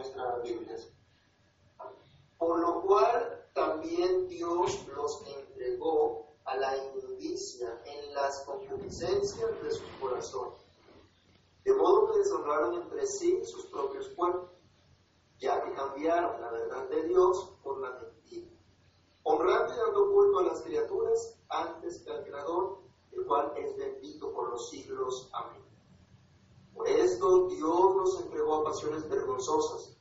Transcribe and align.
nuestras 0.00 0.42
Biblias. 0.42 0.88
Por 2.38 2.58
lo 2.58 2.80
cual 2.82 3.44
también 3.54 4.28
Dios 4.28 4.86
los 4.88 5.22
entregó 5.26 6.26
a 6.44 6.56
la 6.56 6.76
inmundicia 6.76 7.82
en 7.84 8.14
las 8.14 8.40
concupiscencias 8.44 9.62
de 9.62 9.70
sus 9.70 9.88
corazones, 10.00 10.58
de 11.64 11.74
modo 11.74 12.10
que 12.10 12.18
deshonraron 12.18 12.82
entre 12.82 13.06
sí 13.06 13.44
sus 13.44 13.66
propios 13.66 14.08
cuerpos, 14.16 14.48
ya 15.38 15.62
que 15.62 15.74
cambiaron 15.74 16.40
la 16.40 16.50
verdad 16.50 16.88
de 16.88 17.02
Dios 17.04 17.50
por 17.62 17.80
la 17.80 17.90
mentira, 17.90 18.48
honrando 19.24 19.74
y 19.74 19.76
dando 19.76 20.12
culto 20.12 20.38
a 20.38 20.44
las 20.44 20.62
criaturas 20.62 21.34
antes 21.50 21.98
que 21.98 22.10
al 22.10 22.24
Creador, 22.24 22.78
el 23.12 23.26
cual 23.26 23.52
es 23.56 23.76
bendito 23.76 24.32
por 24.32 24.48
los 24.48 24.70
siglos. 24.70 25.28
Amén. 25.32 25.69
Por 26.74 26.88
esto 26.88 27.48
Dios 27.48 27.96
los 27.96 28.20
entregó 28.20 28.56
a 28.56 28.64
pasiones 28.64 29.08
vergonzosas, 29.08 29.96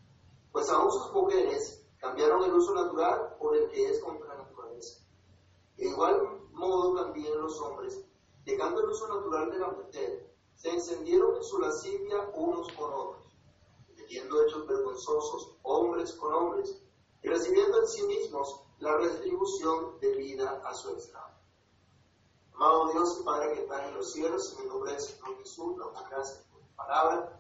pues 0.52 0.70
aún 0.70 0.92
sus 0.92 1.12
mujeres 1.12 1.86
cambiaron 1.98 2.44
el 2.44 2.54
uso 2.54 2.74
natural 2.74 3.36
por 3.40 3.56
el 3.56 3.70
que 3.70 3.90
es 3.90 4.00
contra 4.00 4.28
la 4.30 4.44
naturaleza. 4.44 5.00
De 5.78 5.88
igual 5.88 6.40
modo 6.52 6.96
también 6.96 7.40
los 7.40 7.60
hombres, 7.62 8.04
dejando 8.46 8.82
el 8.82 8.90
uso 8.90 9.08
natural 9.08 9.52
de 9.52 9.60
la 9.60 9.72
mujer, 9.72 10.34
se 10.56 10.70
encendieron 10.70 11.38
en 11.38 11.44
su 11.44 11.60
lascivia 11.60 12.30
unos 12.34 12.72
con 12.74 12.94
otros, 12.94 13.24
cometiendo 13.88 14.44
hechos 14.44 14.68
vergonzosos 14.68 15.56
hombres 15.64 16.14
con 16.14 16.34
hombres, 16.34 16.82
y 17.22 17.28
recibiendo 17.28 17.80
en 17.80 17.88
sí 17.88 18.04
mismos 18.08 18.62
la 18.80 18.98
retribución 18.98 20.00
debida 20.00 20.62
a 20.66 20.74
su 20.74 20.96
esclavo. 20.96 21.34
Amado 22.54 22.92
Dios 22.92 23.20
y 23.20 23.24
Padre 23.24 23.54
que 23.54 23.62
está 23.62 23.88
en 23.88 23.96
los 23.96 24.12
cielos, 24.12 24.54
en 24.54 24.64
el 24.64 24.68
nombre 24.68 24.94
de 24.94 25.00
Señor 25.00 25.38
Jesús, 25.38 25.78
damos 25.78 26.10
gracias 26.10 26.49
palabra, 26.80 27.40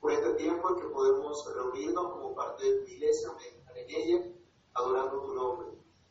por 0.00 0.12
este 0.12 0.30
tiempo 0.34 0.76
que 0.76 0.86
podemos 0.88 1.44
reunirnos 1.54 2.12
como 2.12 2.34
parte 2.34 2.64
de 2.64 2.80
tu 2.82 2.90
iglesia, 2.90 3.32
meditar 3.32 3.76
en 3.76 3.90
ella, 3.90 4.32
adorando 4.74 5.20
tu 5.20 5.34
nombre. 5.34 5.68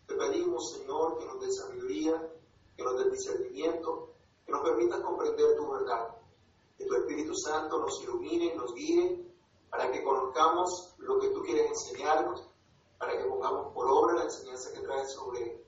Te 0.08 0.16
pedimos, 0.16 0.72
Señor, 0.72 1.18
que 1.18 1.26
nos 1.26 1.40
dé 1.40 1.52
sabiduría, 1.52 2.32
que 2.76 2.84
nos 2.84 2.98
dé 2.98 3.10
discernimiento, 3.10 4.14
que 4.46 4.52
nos 4.52 4.62
permita 4.62 5.02
comprender 5.02 5.56
tu 5.56 5.72
verdad, 5.72 6.16
que 6.78 6.86
tu 6.86 6.96
Espíritu 6.96 7.34
Santo 7.36 7.80
nos 7.80 8.02
ilumine 8.04 8.54
nos 8.56 8.74
guíe 8.74 9.26
para 9.70 9.92
que 9.92 10.04
conozcamos 10.04 10.94
lo 11.00 11.20
que 11.20 11.30
tú 11.30 11.42
quieres 11.44 11.70
enseñarnos, 11.70 12.48
para 12.98 13.18
que 13.18 13.26
pongamos 13.26 13.74
por 13.74 13.88
obra 13.88 14.16
la 14.16 14.24
enseñanza 14.24 14.72
que 14.74 14.80
traes 14.82 15.12
sobre, 15.12 15.66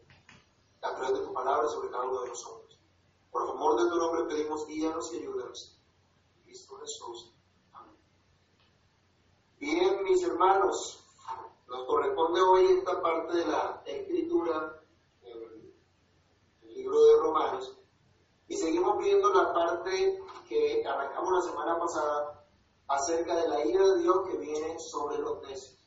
a 0.81 0.95
través 0.95 1.19
de 1.19 1.25
tu 1.25 1.33
palabra 1.33 1.67
sobre 1.67 1.89
cada 1.89 2.05
uno 2.05 2.21
de 2.21 2.29
nosotros. 2.29 2.79
Por 3.31 3.49
amor 3.49 3.83
de 3.83 3.89
tu 3.89 3.97
nombre 3.97 4.23
pedimos 4.25 4.65
guíanos 4.67 5.13
y 5.13 5.17
ayúdanos. 5.17 5.77
Cristo 6.43 6.77
Jesús. 6.77 7.33
Amén. 7.73 7.95
Bien, 9.59 10.03
mis 10.03 10.23
hermanos, 10.37 11.03
nos 11.67 11.87
corresponde 11.87 12.39
hoy 12.39 12.65
esta 12.65 13.01
parte 13.01 13.37
de 13.37 13.47
la 13.47 13.81
escritura 13.87 14.83
en 15.23 15.71
el 16.61 16.73
libro 16.75 17.03
de 17.03 17.17
Romanos 17.21 17.75
y 18.47 18.55
seguimos 18.55 18.99
viendo 18.99 19.33
la 19.33 19.51
parte 19.51 20.21
que 20.47 20.85
arrancamos 20.85 21.33
la 21.33 21.41
semana 21.41 21.79
pasada 21.79 22.45
acerca 22.87 23.35
de 23.35 23.47
la 23.47 23.65
ira 23.65 23.83
de 23.83 23.97
Dios 24.03 24.29
que 24.29 24.37
viene 24.37 24.77
sobre 24.77 25.17
los 25.17 25.41
necios. 25.41 25.83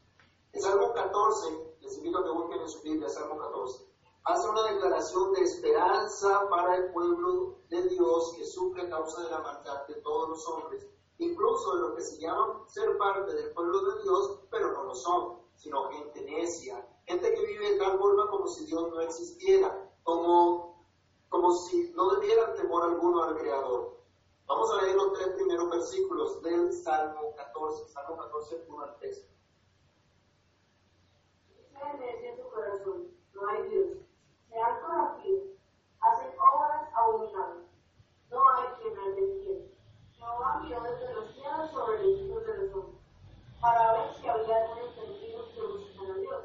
En 0.53 0.61
Salmo 0.61 0.93
14, 0.95 1.77
les 1.83 1.97
invito 1.99 2.19
a 2.19 2.25
que 2.25 2.31
busquen 2.31 2.61
en 2.61 2.69
su 2.69 2.83
Biblia, 2.83 3.09
Salmo 3.09 3.39
14 3.39 3.89
hace 4.25 4.49
una 4.49 4.63
declaración 4.65 5.33
de 5.33 5.43
esperanza 5.43 6.49
para 6.51 6.77
el 6.77 6.93
pueblo 6.93 7.61
de 7.69 7.89
Dios 7.89 8.35
que 8.37 8.45
sufre 8.45 8.83
a 8.83 8.91
causa 8.91 9.23
de 9.23 9.31
la 9.31 9.39
maldad 9.41 9.87
de 9.87 9.95
todos 10.03 10.29
los 10.29 10.47
hombres, 10.49 10.87
incluso 11.25 11.75
de 11.75 11.81
los 11.81 11.95
que 11.95 12.03
se 12.03 12.19
llaman 12.19 12.69
ser 12.69 12.97
parte 12.99 13.35
del 13.35 13.53
pueblo 13.53 13.81
de 13.83 14.03
Dios, 14.03 14.41
pero 14.51 14.73
no 14.73 14.85
lo 14.85 14.95
son, 14.95 15.39
sino 15.55 15.89
gente 15.91 16.23
necia, 16.23 16.87
gente 17.07 17.35
que 17.35 17.47
vive 17.47 17.73
de 17.73 17.79
tal 17.79 17.99
forma 17.99 18.29
como 18.29 18.47
si 18.49 18.67
Dios 18.67 18.91
no 18.91 19.01
existiera, 19.01 19.91
como, 20.03 20.85
como 21.29 21.53
si 21.55 21.93
no 21.93 22.11
debieran 22.17 22.55
temor 22.55 22.85
alguno 22.85 23.23
al 23.23 23.37
Creador. 23.37 24.01
Vamos 24.47 24.71
a 24.73 24.83
leer 24.83 24.97
los 24.97 25.13
tres 25.13 25.29
primeros 25.35 25.71
versículos 25.71 26.43
del 26.43 26.73
Salmo 26.73 27.35
14, 27.37 27.89
Salmo 27.89 28.17
14, 28.17 28.65
1 28.69 28.83
al 28.83 28.97
3. 28.99 29.27
tu 32.37 32.51
corazón, 32.51 33.09
no 33.35 33.49
hay 33.49 33.69
Dios 33.69 34.01
se 34.51 34.59
han 34.59 34.81
corrompido, 34.81 35.43
hacen 36.01 36.33
obras 36.39 36.89
abominables. 36.95 37.67
No 38.31 38.41
hay 38.51 38.69
quien 38.81 38.97
las 38.97 39.17
defienda. 39.17 39.75
Jehová 40.13 40.61
miró 40.63 40.81
desde 40.83 41.15
los 41.15 41.33
cielos 41.33 41.71
sobre 41.71 42.03
los 42.03 42.21
hijos 42.21 42.47
de 42.47 42.57
los 42.59 42.75
hombres, 42.75 43.01
para 43.61 43.93
ver 43.93 44.15
si 44.15 44.29
había 44.29 44.57
algún 44.57 44.79
entendido 44.89 45.49
que 45.55 45.63
buscan 45.63 46.11
a 46.11 46.15
Dios. 46.15 46.45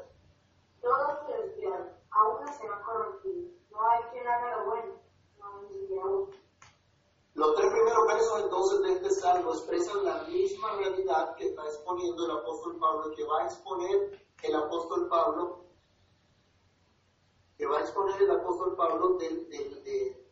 Todos 0.80 1.26
se 1.26 1.42
desviaron, 1.42 1.88
aún 2.10 2.48
se 2.48 2.68
han 2.68 2.82
corrompido. 2.82 3.50
No 3.70 3.88
hay 3.88 4.02
quien 4.12 4.26
haga 4.26 4.56
lo 4.58 4.64
bueno, 4.66 4.92
no 5.38 5.46
hay 5.46 5.66
ni 5.68 5.80
siquiera 5.80 6.04
uno. 6.06 6.28
Los 7.34 7.54
tres 7.54 7.70
primeros 7.70 8.06
versos 8.06 8.42
entonces 8.44 8.82
de 8.82 8.92
este 8.94 9.10
salmo 9.10 9.52
expresan 9.52 10.04
la 10.04 10.22
misma 10.22 10.72
realidad 10.76 11.34
que 11.36 11.46
está 11.46 11.62
exponiendo 11.64 12.24
el 12.24 12.30
apóstol 12.38 12.78
Pablo, 12.78 13.12
que 13.14 13.24
va 13.24 13.42
a 13.42 13.46
exponer 13.46 14.26
el 14.42 14.54
apóstol 14.54 15.08
Pablo 15.08 15.66
que 17.56 17.66
va 17.66 17.78
a 17.78 17.80
exponer 17.80 18.20
el 18.20 18.30
apóstol 18.30 18.76
Pablo 18.76 19.14
de, 19.14 20.26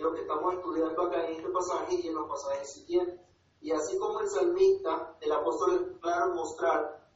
lo 0.00 0.14
que 0.14 0.20
estamos 0.22 0.54
estudiando 0.54 1.02
acá 1.02 1.26
en 1.26 1.34
este 1.34 1.48
pasaje 1.50 1.94
y 1.96 2.08
en 2.08 2.14
los 2.14 2.28
pasajes 2.28 2.72
siguientes. 2.72 3.20
Y 3.60 3.72
así 3.72 3.98
como 3.98 4.20
el 4.20 4.30
salmista, 4.30 5.16
el 5.20 5.32
apóstol 5.32 5.98
claro 6.00 6.34
mostrar 6.34 7.06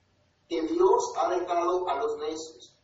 que 0.49 0.63
Dios 0.63 1.13
ha 1.17 1.29
dejado 1.31 1.89
a 1.89 1.95
los 2.01 2.19
necios. 2.19 2.77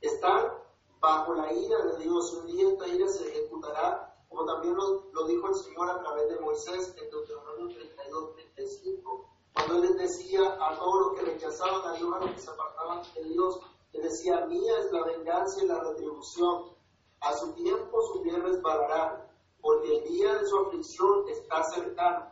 Están 0.00 0.60
bajo 1.00 1.34
la 1.34 1.52
ira 1.52 1.84
de 1.86 2.04
Dios. 2.04 2.32
Un 2.34 2.46
día 2.46 2.68
esta 2.68 2.86
ira 2.86 3.08
se 3.08 3.28
ejecutará, 3.28 4.14
como 4.28 4.44
también 4.44 4.74
lo, 4.76 5.26
dijo 5.26 5.48
el 5.48 5.54
Señor 5.56 5.90
a 5.90 5.98
través 5.98 6.28
de 6.28 6.40
Moisés 6.40 6.94
en 6.96 7.10
Deuteronomio 7.10 7.74
32, 7.74 8.34
35, 8.34 9.28
cuando 9.54 9.82
él 9.82 9.96
decía 9.98 10.56
a 10.60 10.78
todos 10.78 11.06
los 11.06 11.18
que 11.18 11.32
rechazaban 11.32 11.88
a 11.88 11.96
Dios, 11.96 12.14
a 12.14 12.18
los 12.20 12.30
que 12.30 12.40
se 12.40 12.50
apartaban 12.50 13.02
de 13.14 13.24
Dios, 13.24 13.60
que 13.90 14.00
decía, 14.00 14.46
mía 14.46 14.78
es 14.78 14.92
la 14.92 15.04
venganza 15.04 15.64
y 15.64 15.66
la 15.66 15.80
retribución, 15.80 16.76
a 17.20 17.32
su 17.34 17.52
tiempo 17.54 18.00
su 18.12 18.22
bien 18.22 18.42
resbalará, 18.42 19.28
porque 19.60 19.98
el 19.98 20.04
día 20.04 20.34
de 20.34 20.46
su 20.46 20.58
aflicción 20.58 21.28
está 21.28 21.62
cercano, 21.64 22.30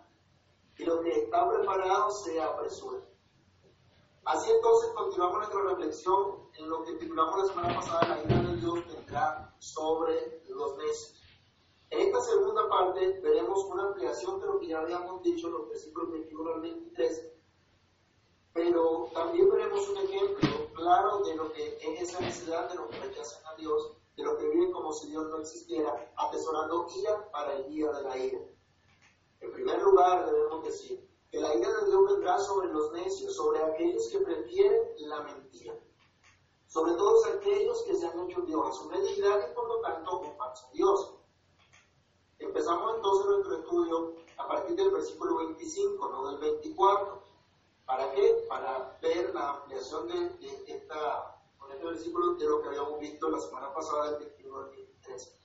y 0.79 0.85
lo 0.85 1.01
que 1.03 1.11
está 1.11 1.49
preparado 1.51 2.11
se 2.11 2.41
apresura. 2.41 3.01
Así 4.25 4.51
entonces 4.51 4.91
continuamos 4.95 5.39
nuestra 5.39 5.63
reflexión 5.63 6.49
en 6.57 6.71
lo 6.71 6.85
que 6.85 6.93
titulamos 6.95 7.39
la 7.39 7.47
semana 7.47 7.75
pasada, 7.75 8.09
la 8.09 8.23
ira 8.25 8.51
de 8.51 8.57
Dios 8.57 8.87
vendrá 8.87 9.55
sobre 9.59 10.43
los 10.49 10.77
necios. 10.77 11.15
En 11.91 12.01
esta 12.01 12.21
segunda 12.21 12.69
parte 12.69 13.21
veremos 13.23 13.65
una 13.65 13.89
ampliación 13.89 14.41
de 14.41 14.47
lo 14.47 14.61
que 14.61 14.69
ya 14.69 14.81
habíamos 14.81 15.23
dicho 15.23 15.47
en 15.47 15.55
los 15.55 15.69
versículos 15.69 16.13
21 16.13 16.53
al 16.53 16.61
23, 16.61 17.33
pero 18.53 19.09
también 19.15 19.51
veremos 19.51 19.89
un 19.89 19.97
ejemplo 19.97 20.73
claro 20.75 21.23
de 21.23 21.35
lo 21.35 21.53
que 21.53 21.79
es 21.81 22.03
esa 22.03 22.21
necesidad 22.21 22.69
de 22.69 22.77
los 22.77 22.89
que 22.89 23.01
rechazan 23.01 23.47
a 23.47 23.57
Dios, 23.57 23.97
de 24.17 24.23
los 24.23 24.37
que 24.37 24.49
viven 24.49 24.73
como 24.73 24.93
si 24.93 25.09
Dios 25.09 25.27
no 25.29 25.39
existiera, 25.39 26.13
atesorando 26.17 26.87
ira 26.95 27.31
para 27.31 27.55
el 27.55 27.69
día 27.69 27.91
de 27.91 28.03
la 28.03 28.19
ira. 28.19 28.41
En 29.41 29.53
primer 29.53 29.81
lugar, 29.83 30.27
debemos 30.27 30.65
decir 30.65 31.09
que 31.31 31.41
la 31.41 31.55
ira 31.55 31.69
de 31.69 31.87
Dios 31.87 32.07
vendrá 32.07 32.39
sobre 32.39 32.69
los 32.69 32.93
necios, 32.93 33.35
sobre 33.35 33.63
aquellos 33.63 34.09
que 34.09 34.19
prefieren 34.21 34.81
la 35.01 35.23
mentira, 35.23 35.75
sobre 36.67 36.95
todos 36.95 37.27
aquellos 37.27 37.83
que 37.83 37.97
se 37.97 38.07
han 38.07 38.21
hecho 38.21 38.43
Dios 38.43 38.69
a 38.69 38.73
su 38.73 38.89
medida 38.89 39.51
y 39.51 39.55
por 39.55 39.69
lo 39.69 39.81
tanto 39.81 40.21
un 40.21 40.37
falso 40.37 40.69
Dios. 40.73 41.15
Empezamos 42.39 42.97
entonces 42.97 43.27
nuestro 43.27 43.57
estudio 43.59 44.15
a 44.37 44.49
partir 44.49 44.77
del 44.77 44.91
versículo 44.91 45.39
25, 45.39 46.09
no 46.09 46.31
del 46.31 46.39
24. 46.39 47.23
¿Para 47.85 48.13
qué? 48.13 48.47
Para 48.49 48.99
ver 49.03 49.35
la 49.35 49.51
ampliación 49.51 50.09
de, 50.09 50.65
esta, 50.67 51.41
con 51.59 51.73
este 51.73 51.85
versículo 51.85 52.35
de 52.35 52.47
lo 52.47 52.61
que 52.61 52.69
habíamos 52.69 53.01
visto 53.01 53.29
la 53.29 53.41
semana 53.41 53.73
pasada, 53.75 54.13
del 54.13 54.21
21 54.21 54.57
al 54.57 54.71
23. 54.71 55.41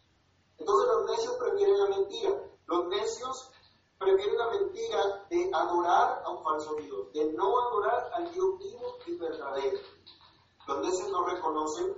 Entonces 0.59 0.88
los 0.88 1.09
necios 1.09 1.35
prefieren 1.38 1.79
la 1.79 1.88
mentira. 1.89 2.44
Los 2.67 2.88
necios 2.88 3.51
prefieren 3.97 4.38
la 4.38 4.50
mentira 4.50 5.25
de 5.29 5.50
adorar 5.53 6.21
a 6.25 6.29
un 6.29 6.42
falso 6.53 6.75
Dios, 6.75 7.11
de 7.13 7.33
no 7.33 7.59
adorar 7.59 8.11
al 8.13 8.31
Dios 8.31 8.59
vivo 8.59 8.97
y 9.07 9.17
verdadero. 9.17 9.79
Los 10.67 10.79
necios 10.81 11.09
no 11.11 11.25
reconocen 11.25 11.95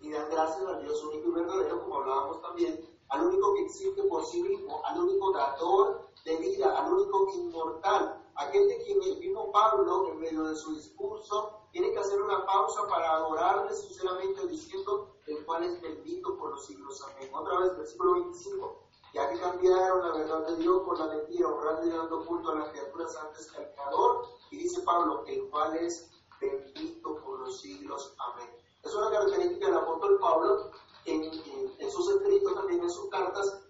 ni 0.00 0.10
dan 0.10 0.28
gracias 0.30 0.66
al 0.66 0.82
Dios 0.82 1.02
único 1.04 1.28
y 1.28 1.32
verdadero, 1.32 1.82
como 1.82 1.96
hablábamos 1.98 2.40
también, 2.42 2.80
al 3.08 3.26
único 3.26 3.54
que 3.54 3.62
existe 3.62 4.02
por 4.04 4.24
sí 4.24 4.42
mismo, 4.42 4.82
al 4.84 5.00
único 5.00 5.32
dador 5.32 6.08
de 6.24 6.36
vida, 6.36 6.78
al 6.78 6.92
único 6.92 7.28
inmortal, 7.34 8.22
aquel 8.36 8.68
de 8.68 8.82
quien 8.84 9.02
el 9.02 9.18
mismo 9.18 9.52
Pablo, 9.52 10.08
en 10.10 10.18
medio 10.18 10.44
de 10.44 10.56
su 10.56 10.74
discurso, 10.74 11.60
tiene 11.70 11.92
que 11.92 11.98
hacer 11.98 12.20
una 12.20 12.44
pausa 12.44 12.86
para 12.88 13.12
adorarle 13.12 13.74
sinceramente 13.74 14.46
diciendo, 14.46 15.16
el 15.26 15.44
cual 15.44 15.64
es 15.64 15.80
bendito 15.80 16.36
por 16.36 16.50
los 16.50 16.66
siglos. 16.66 17.02
Amén. 17.02 17.30
Otra 17.34 17.60
vez, 17.60 17.76
versículo 17.76 18.14
25. 18.14 18.83
Ya 19.14 19.30
que 19.30 19.38
cambiaron 19.38 20.02
la 20.02 20.18
verdad 20.18 20.46
de 20.48 20.56
Dios 20.56 20.82
por 20.82 20.98
la 20.98 21.06
mentira, 21.06 21.48
honrando 21.48 21.86
y 21.86 21.90
dando 21.90 22.26
culto 22.26 22.50
a 22.50 22.56
las 22.56 22.68
criaturas 22.70 23.16
antes 23.16 23.50
que 23.50 23.58
al 23.58 23.72
Creador. 23.72 24.26
Y 24.50 24.56
dice, 24.58 24.82
Pablo, 24.82 25.24
el 25.26 25.48
cual 25.50 25.76
es 25.76 26.10
bendito 26.40 27.20
por 27.20 27.38
los 27.38 27.60
siglos. 27.60 28.12
Amén. 28.18 28.50
Es 28.82 28.92
una 28.92 29.10
característica 29.10 29.66
del 29.66 29.76
apóstol 29.76 30.18
Pablo 30.20 30.70
en, 31.04 31.90
sus 31.90 32.10
escritos, 32.10 32.54
también 32.54 32.82
en 32.82 32.90
sus 32.90 33.08
cartas, 33.08 33.60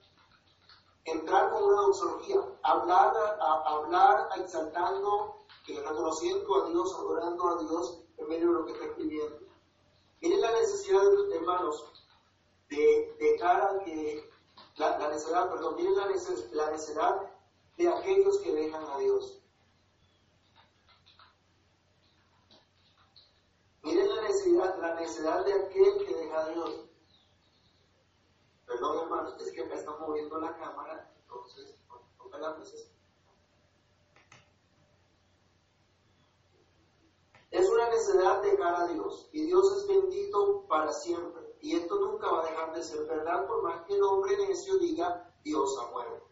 entrar 1.04 1.50
con 1.50 1.62
una 1.62 1.82
doxología, 1.82 2.40
hablar, 2.62 3.14
a, 3.38 3.62
hablar 3.66 4.30
exaltando, 4.36 5.44
reconociendo 5.66 6.64
a 6.64 6.68
Dios, 6.70 6.94
adorando 6.94 7.48
a 7.48 7.62
Dios 7.62 8.00
en 8.16 8.28
medio 8.28 8.48
de 8.48 8.52
lo 8.54 8.64
que 8.64 8.72
está 8.72 8.86
escribiendo. 8.86 9.38
Miren 10.20 10.40
la 10.40 10.52
necesidad, 10.52 11.02
hermanos, 11.32 11.84
de 12.70 13.14
dejar 13.18 13.60
a 13.62 13.78
que, 13.84 14.30
la, 14.76 14.98
la 14.98 15.08
necesidad, 15.08 15.50
perdón, 15.50 15.76
miren 15.76 15.94
la, 15.96 16.06
la 16.06 16.70
necesidad 16.70 17.30
de 17.76 17.88
aquellos 17.88 18.38
que 18.38 18.52
dejan 18.52 18.84
a 18.84 18.98
Dios. 18.98 19.40
Miren 23.82 24.08
la 24.08 24.22
necesidad, 24.22 24.78
la 24.78 24.94
necesidad 24.94 25.44
de 25.44 25.52
aquel 25.52 26.06
que 26.06 26.14
deja 26.14 26.40
a 26.40 26.48
Dios. 26.48 26.86
Perdón, 28.66 28.98
hermanos, 29.02 29.40
es 29.40 29.52
que 29.52 29.62
acá 29.62 29.74
está 29.74 29.96
moviendo 29.98 30.40
la 30.40 30.56
cámara, 30.56 31.12
entonces, 31.20 31.76
no, 31.88 32.38
la 32.38 32.56
Es 37.50 37.70
una 37.70 37.88
necesidad 37.88 38.42
de 38.42 38.50
dejar 38.50 38.74
a 38.74 38.86
Dios 38.88 39.28
y 39.30 39.46
Dios 39.46 39.76
es 39.76 39.86
bendito 39.86 40.66
para 40.66 40.92
siempre. 40.92 41.43
Y 41.64 41.76
esto 41.76 41.98
nunca 41.98 42.30
va 42.30 42.42
a 42.42 42.50
dejar 42.50 42.74
de 42.74 42.82
ser 42.82 43.06
verdad 43.06 43.46
por 43.46 43.62
más 43.62 43.86
que 43.86 43.94
el 43.94 44.02
hombre 44.02 44.36
necio 44.36 44.76
diga 44.76 45.34
Dios 45.42 45.78
ha 45.80 45.90
muerto. 45.92 46.28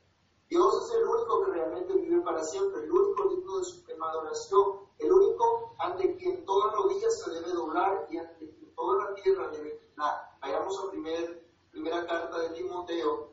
Dios 0.51 0.85
es 0.85 0.95
el 0.95 1.05
único 1.05 1.47
que 1.47 1.53
realmente 1.53 1.95
vive 1.95 2.21
para 2.21 2.45
siempre, 2.45 2.85
el 2.85 2.93
único 2.93 3.31
digno 3.31 3.57
de 3.57 3.65
suprema 3.65 4.11
adoración, 4.11 4.81
el 4.99 5.11
único 5.11 5.75
ante 5.79 6.17
quien 6.17 6.45
toda 6.45 6.75
rodilla 6.75 7.09
se 7.09 7.31
debe 7.31 7.51
doblar 7.53 8.09
y 8.11 8.19
ante 8.19 8.51
quien 8.51 8.75
toda 8.75 9.07
la 9.07 9.15
tierra 9.15 9.49
debe 9.49 9.71
inclinar. 9.71 10.37
Vayamos 10.43 10.79
a 10.79 10.91
primer, 10.91 11.49
primera 11.71 12.07
carta 12.07 12.39
de 12.39 12.51
Timoteo, 12.51 13.31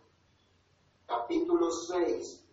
capítulo 1.05 1.69
6, 1.69 2.45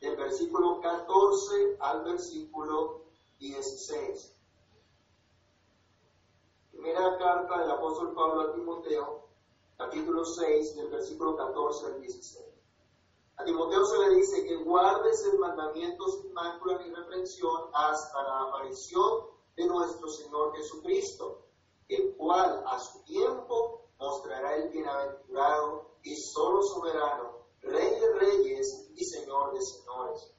del 0.00 0.16
versículo 0.16 0.80
14 0.80 1.76
al 1.80 2.02
versículo 2.02 3.02
16. 3.40 4.35
Primera 6.76 7.16
carta 7.16 7.58
del 7.58 7.70
apóstol 7.70 8.12
Pablo 8.14 8.42
a 8.42 8.52
Timoteo, 8.52 9.28
capítulo 9.78 10.26
6, 10.26 10.76
del 10.76 10.88
versículo 10.90 11.34
14 11.34 11.86
al 11.86 12.00
16. 12.02 12.44
A 13.38 13.44
Timoteo 13.44 13.84
se 13.86 13.98
le 13.98 14.16
dice 14.16 14.44
que 14.44 14.56
guardes 14.56 15.24
el 15.24 15.38
mandamiento 15.38 16.06
sin 16.06 16.34
mácula 16.34 16.78
ni 16.78 16.94
reprensión 16.94 17.70
hasta 17.72 18.22
la 18.22 18.40
aparición 18.42 19.24
de 19.56 19.66
nuestro 19.66 20.06
Señor 20.06 20.54
Jesucristo, 20.54 21.46
el 21.88 22.14
cual 22.16 22.62
a 22.66 22.78
su 22.78 23.02
tiempo 23.04 23.88
mostrará 23.98 24.56
el 24.56 24.68
bienaventurado 24.68 25.96
y 26.02 26.14
solo 26.14 26.62
soberano, 26.62 27.46
Rey 27.62 27.98
de 27.98 28.14
reyes 28.18 28.90
y 28.94 29.02
Señor 29.02 29.54
de 29.54 29.62
señores, 29.62 30.30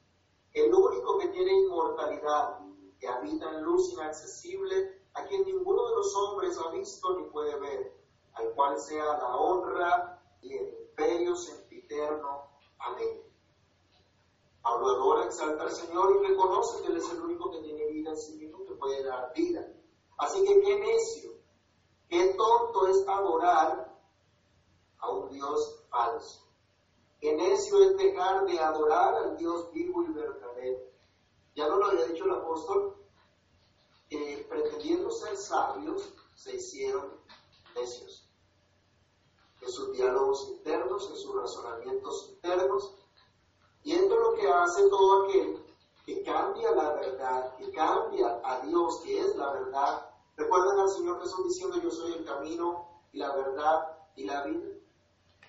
el 0.53 0.71
único 0.71 1.17
que 1.17 1.29
tiene 1.29 1.51
inmortalidad, 1.51 2.59
que 2.99 3.07
habita 3.07 3.49
en 3.49 3.63
luz 3.63 3.91
inaccesible 3.93 4.96
a 5.17 5.25
quien 5.25 5.43
ninguno 5.45 5.87
de 5.87 5.95
los 5.95 6.15
hombres 6.15 6.57
ha 6.59 6.69
visto 6.71 7.17
ni 7.17 7.23
puede 7.29 7.59
ver, 7.59 7.91
al 8.33 8.53
cual 8.53 8.79
sea 8.79 9.03
la 9.03 9.35
honra 9.35 10.21
y 10.41 10.55
el 10.55 10.67
imperio 10.81 11.35
sempiterno. 11.35 12.43
Amén. 12.77 13.23
Pablo 14.61 14.89
adora, 14.89 15.25
exalta 15.25 15.63
al 15.63 15.71
Señor 15.71 16.15
y 16.15 16.27
reconoce 16.27 16.81
que 16.81 16.89
Él 16.89 16.97
es 16.97 17.09
el 17.09 17.21
único 17.21 17.49
que 17.49 17.61
tiene 17.61 17.87
vida 17.87 18.11
en 18.11 18.17
sí 18.17 18.35
mismo, 18.35 18.63
que 18.63 18.73
puede 18.73 19.03
dar 19.03 19.33
vida. 19.33 19.65
Así 20.17 20.43
que 20.43 20.59
qué 20.59 20.79
necio, 20.79 21.31
qué 22.09 22.35
tonto 22.35 22.87
es 22.87 23.03
adorar 23.07 23.97
a 24.99 25.09
un 25.09 25.29
Dios 25.29 25.83
falso. 25.89 26.45
Qué 27.19 27.33
necio 27.33 27.81
es 27.81 27.97
dejar 27.97 28.45
de 28.45 28.59
adorar 28.59 29.15
al 29.15 29.37
Dios 29.37 29.71
vivo 29.71 30.03
y 30.03 30.11
verdadero. 30.11 30.79
Ya 31.55 31.67
no 31.67 31.77
lo 31.77 31.87
había 31.87 32.05
dicho 32.05 32.25
el 32.25 32.31
apóstol, 32.31 32.96
que 34.09 34.45
pretendiendo 34.49 35.11
ser 35.11 35.35
sabios, 35.37 36.13
se 36.35 36.55
hicieron 36.55 37.19
necios. 37.75 38.29
En 39.61 39.69
sus 39.69 39.91
diálogos 39.91 40.47
internos, 40.49 41.09
en 41.09 41.17
sus 41.17 41.35
razonamientos 41.35 42.29
internos. 42.29 42.93
Y 43.83 43.93
esto 43.93 44.13
es 44.13 44.21
lo 44.21 44.33
que 44.35 44.47
hace 44.47 44.89
todo 44.89 45.23
aquel 45.23 45.65
que 46.05 46.23
cambia 46.23 46.71
la 46.71 46.93
verdad, 46.93 47.55
que 47.57 47.71
cambia 47.71 48.39
a 48.43 48.61
Dios, 48.61 49.01
que 49.03 49.19
es 49.19 49.35
la 49.35 49.51
verdad. 49.51 50.09
¿Recuerdan 50.37 50.79
al 50.79 50.89
Señor 50.89 51.19
Jesús 51.21 51.47
diciendo 51.47 51.77
yo 51.81 51.91
soy 51.91 52.13
el 52.13 52.25
camino 52.25 53.01
y 53.11 53.17
la 53.17 53.35
verdad 53.35 53.97
y 54.15 54.25
la 54.25 54.43
vida? 54.43 54.77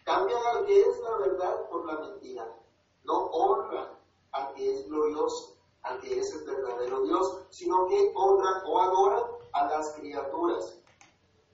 Cambian 0.04 0.42
al 0.46 0.66
que 0.66 0.80
es 0.80 0.98
la 1.00 1.16
verdad 1.18 1.68
por 1.68 1.84
la 1.84 2.00
mentira. 2.00 2.56
No 3.04 3.26
honran 3.26 3.88
al 4.32 4.54
que 4.54 4.74
es 4.74 4.88
glorioso 4.88 5.57
al 5.82 6.00
que 6.00 6.18
es 6.18 6.32
el 6.34 6.44
verdadero 6.44 7.02
Dios, 7.02 7.46
sino 7.50 7.86
que 7.86 8.12
honran 8.14 8.62
o 8.66 8.80
adoran 8.80 9.24
a 9.52 9.66
las 9.66 9.92
criaturas. 9.94 10.78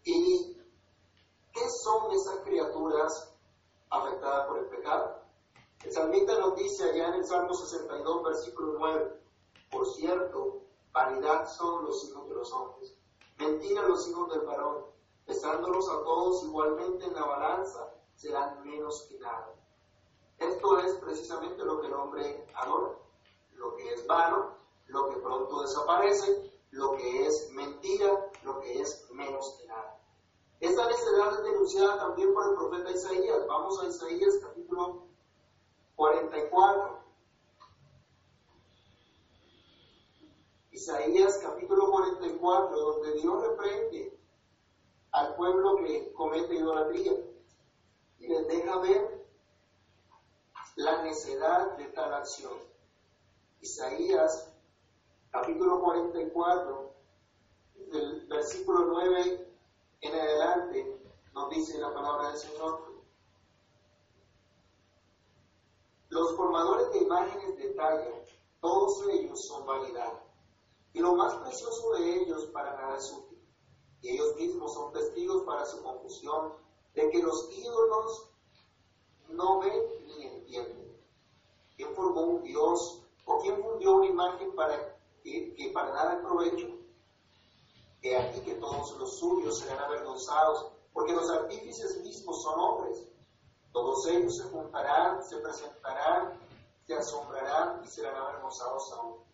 ¿Y 0.04 0.56
qué 1.52 1.70
son 1.82 2.12
esas 2.12 2.38
criaturas 2.40 3.34
afectadas 3.90 4.46
por 4.46 4.58
el 4.58 4.66
pecado? 4.66 5.22
El 5.84 5.92
salmista 5.92 6.38
nos 6.38 6.56
dice 6.56 6.84
allá 6.84 7.08
en 7.08 7.14
el 7.14 7.24
Salmo 7.26 7.54
62, 7.54 8.22
versículo 8.24 8.74
9, 8.78 9.20
por 9.70 9.86
cierto, 9.86 10.62
vanidad 10.92 11.46
son 11.48 11.84
los 11.84 12.04
hijos 12.04 12.28
de 12.28 12.34
los 12.34 12.52
hombres, 12.52 12.96
mentira 13.38 13.82
los 13.82 14.08
hijos 14.08 14.30
del 14.30 14.46
varón, 14.46 14.86
pesándolos 15.26 15.88
a 15.88 16.02
todos 16.04 16.42
igualmente 16.44 17.04
en 17.04 17.14
la 17.14 17.24
balanza, 17.24 17.92
serán 18.14 18.64
menos 18.64 19.06
que 19.08 19.18
nada. 19.18 19.54
Esto 20.38 20.78
es 20.78 20.94
precisamente 20.94 21.64
lo 21.64 21.80
que 21.80 21.86
el 21.88 21.94
hombre 21.94 22.46
adora 22.54 23.03
lo 23.64 23.76
que 23.76 23.94
es 23.94 24.06
vano, 24.06 24.56
lo 24.88 25.08
que 25.08 25.16
pronto 25.20 25.62
desaparece, 25.62 26.52
lo 26.70 26.96
que 26.96 27.26
es 27.26 27.50
mentira, 27.52 28.30
lo 28.42 28.60
que 28.60 28.80
es 28.80 29.08
menos 29.12 29.56
que 29.58 29.66
nada. 29.66 29.98
Esta 30.60 30.86
necesidad 30.86 31.32
es 31.34 31.44
denunciada 31.44 31.98
también 31.98 32.32
por 32.34 32.46
el 32.46 32.54
profeta 32.56 32.90
Isaías. 32.90 33.46
Vamos 33.46 33.80
a 33.80 33.88
Isaías 33.88 34.34
capítulo 34.42 35.06
44. 35.96 37.04
Isaías 40.72 41.38
capítulo 41.38 41.90
44, 41.90 42.78
donde 42.78 43.12
Dios 43.14 43.42
reprende 43.42 44.18
al 45.12 45.36
pueblo 45.36 45.76
que 45.76 46.12
comete 46.12 46.54
idolatría 46.56 47.12
y 48.18 48.28
les 48.28 48.46
deja 48.46 48.78
ver 48.80 49.26
la 50.76 51.02
necedad 51.02 51.76
de 51.76 51.84
tal 51.86 52.12
acción. 52.12 52.73
Isaías 53.64 54.52
capítulo 55.30 55.80
44, 55.80 56.92
del 57.90 58.26
versículo 58.26 58.88
9 58.88 59.56
en 60.02 60.14
adelante, 60.14 61.00
nos 61.32 61.48
dice 61.48 61.78
la 61.78 61.94
palabra 61.94 62.28
del 62.28 62.36
Señor. 62.36 62.92
Los 66.10 66.36
formadores 66.36 66.92
de 66.92 66.98
imágenes 67.04 67.56
de 67.56 67.70
talla, 67.70 68.10
todos 68.60 69.02
ellos 69.08 69.46
son 69.46 69.64
vanidad, 69.64 70.12
y 70.92 70.98
lo 70.98 71.14
más 71.14 71.34
precioso 71.36 71.92
de 71.92 72.16
ellos 72.16 72.44
para 72.52 72.76
nada 72.76 72.98
es 72.98 73.10
útil. 73.14 73.42
Y 74.02 74.10
ellos 74.10 74.36
mismos 74.36 74.74
son 74.74 74.92
testigos 74.92 75.42
para 75.44 75.64
su 75.64 75.82
confusión 75.82 76.52
de 76.92 77.08
que 77.08 77.22
los 77.22 77.50
ídolos 77.50 78.30
no 79.30 79.60
ven 79.60 79.82
ni 80.06 80.26
entienden. 80.26 81.02
¿Quién 81.78 81.94
formó 81.94 82.20
un 82.20 82.42
Dios 82.42 83.03
¿O 83.26 83.38
quién 83.38 83.62
fundió 83.62 83.96
una 83.96 84.06
imagen 84.06 84.54
para 84.54 84.96
que, 85.22 85.70
para 85.72 85.92
nada 85.92 86.20
provecho? 86.22 86.68
Que 88.00 88.16
aquí 88.16 88.40
que 88.40 88.54
todos 88.56 88.96
los 88.98 89.18
suyos 89.18 89.58
serán 89.58 89.78
avergonzados, 89.78 90.72
porque 90.92 91.14
los 91.14 91.30
artífices 91.30 92.02
mismos 92.02 92.42
son 92.42 92.60
hombres. 92.60 93.06
Todos 93.72 94.06
ellos 94.08 94.36
se 94.36 94.44
juntarán, 94.44 95.24
se 95.24 95.38
presentarán, 95.38 96.38
se 96.86 96.94
asombrarán 96.94 97.82
y 97.82 97.88
serán 97.88 98.14
avergonzados 98.14 98.92
aún. 98.92 99.24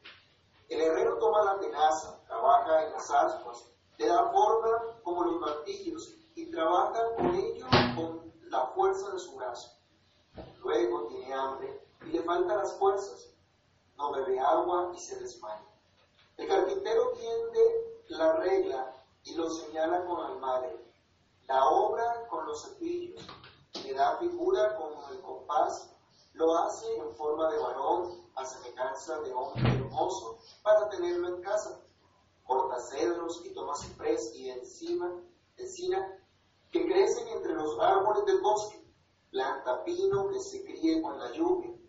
El 0.68 0.80
herrero 0.80 1.18
toma 1.18 1.42
la 1.42 1.58
tenaza, 1.58 2.16
trabaja 2.26 2.86
en 2.86 2.92
las 2.92 3.10
ascuas, 3.10 3.66
le 3.98 4.06
da 4.06 4.30
forma 4.30 5.00
como 5.02 5.24
los 5.24 5.40
martillos 5.40 6.14
y 6.36 6.48
trabaja 6.50 7.16
con 7.16 7.34
ello 7.34 7.66
con 7.96 8.32
la 8.44 8.68
fuerza 8.68 9.10
de 9.10 9.18
su 9.18 9.34
brazo. 9.34 9.72
Luego 10.62 11.06
tiene 11.08 11.34
hambre 11.34 11.86
y 12.06 12.12
le 12.12 12.22
faltan 12.22 12.58
las 12.58 12.78
fuerzas 12.78 13.30
no 14.00 14.12
bebe 14.12 14.40
agua 14.40 14.92
y 14.94 14.98
se 14.98 15.18
desmaya. 15.20 15.62
El 16.38 16.48
carpintero 16.48 17.12
tiende 17.12 18.04
la 18.08 18.32
regla 18.36 18.94
y 19.24 19.34
lo 19.34 19.50
señala 19.50 20.06
con 20.06 20.30
el 20.30 20.38
madre, 20.38 20.74
la 21.46 21.66
obra 21.66 22.26
con 22.28 22.46
los 22.46 22.62
cepillos, 22.62 23.22
le 23.84 23.92
da 23.92 24.16
figura 24.16 24.74
con 24.76 24.92
el 25.12 25.20
compás, 25.20 25.90
lo 26.32 26.56
hace 26.56 26.96
en 26.96 27.14
forma 27.14 27.50
de 27.50 27.58
varón, 27.58 28.30
a 28.36 28.44
semejanza 28.46 29.20
de 29.20 29.34
hombre 29.34 29.70
hermoso, 29.70 30.38
para 30.62 30.88
tenerlo 30.88 31.36
en 31.36 31.42
casa. 31.42 31.78
Corta 32.44 32.80
cedros 32.80 33.42
y 33.44 33.52
toma 33.52 33.76
ciprés 33.76 34.32
y 34.34 34.48
encina, 34.48 35.12
que 36.70 36.86
crecen 36.86 37.28
entre 37.28 37.52
los 37.52 37.78
árboles 37.78 38.24
del 38.24 38.40
bosque. 38.40 38.82
Planta 39.30 39.84
pino 39.84 40.28
que 40.28 40.40
se 40.40 40.64
críe 40.64 41.02
con 41.02 41.18
la 41.18 41.30
lluvia. 41.32 41.79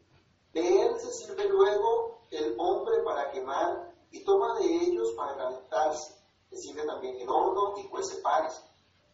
De 0.54 0.82
él 0.82 1.00
se 1.00 1.12
sirve 1.12 1.48
luego 1.48 2.22
el 2.30 2.56
hombre 2.58 3.02
para 3.04 3.32
quemar 3.32 3.94
y 4.12 4.24
toma 4.24 4.60
de 4.60 4.66
ellos 4.66 5.12
para 5.16 5.38
calentarse. 5.38 6.14
Le 6.50 6.58
sirve 6.58 6.86
también 6.86 7.20
el 7.20 7.30
horno 7.30 7.76
y 7.78 7.88
cuece 7.88 8.22
panes. 8.22 8.62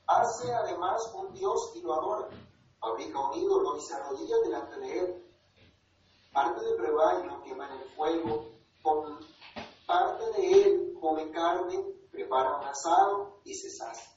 Hace 0.08 0.52
además 0.52 1.12
un 1.14 1.34
dios 1.34 1.72
y 1.76 1.82
lo 1.82 1.94
adora. 1.94 2.30
Fabrica 2.80 3.20
un 3.20 3.38
ídolo 3.38 3.78
y 3.78 3.82
se 3.82 3.94
arrodilla 3.94 4.38
delante 4.44 4.80
de 4.80 5.00
él. 5.00 5.24
Parte 6.34 6.64
del 6.64 6.78
rebaño 6.80 7.44
quema 7.44 7.68
en 7.68 7.82
el 7.82 7.90
fuego, 7.90 8.46
con 8.82 9.20
parte 9.86 10.32
de 10.34 10.62
él 10.64 10.98
come 11.00 11.32
carne, 11.32 11.84
prepara 12.12 12.58
un 12.58 12.66
asado 12.66 13.40
y 13.44 13.54
se 13.54 13.70
sacia. 13.70 14.12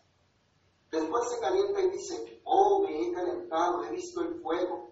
Después 0.90 1.28
se 1.30 1.40
calienta 1.40 1.80
y 1.80 1.90
dice, 1.90 2.42
oh, 2.44 2.80
me 2.80 3.02
he 3.02 3.12
calentado, 3.12 3.84
he 3.84 3.90
visto 3.90 4.22
el 4.22 4.40
fuego. 4.42 4.89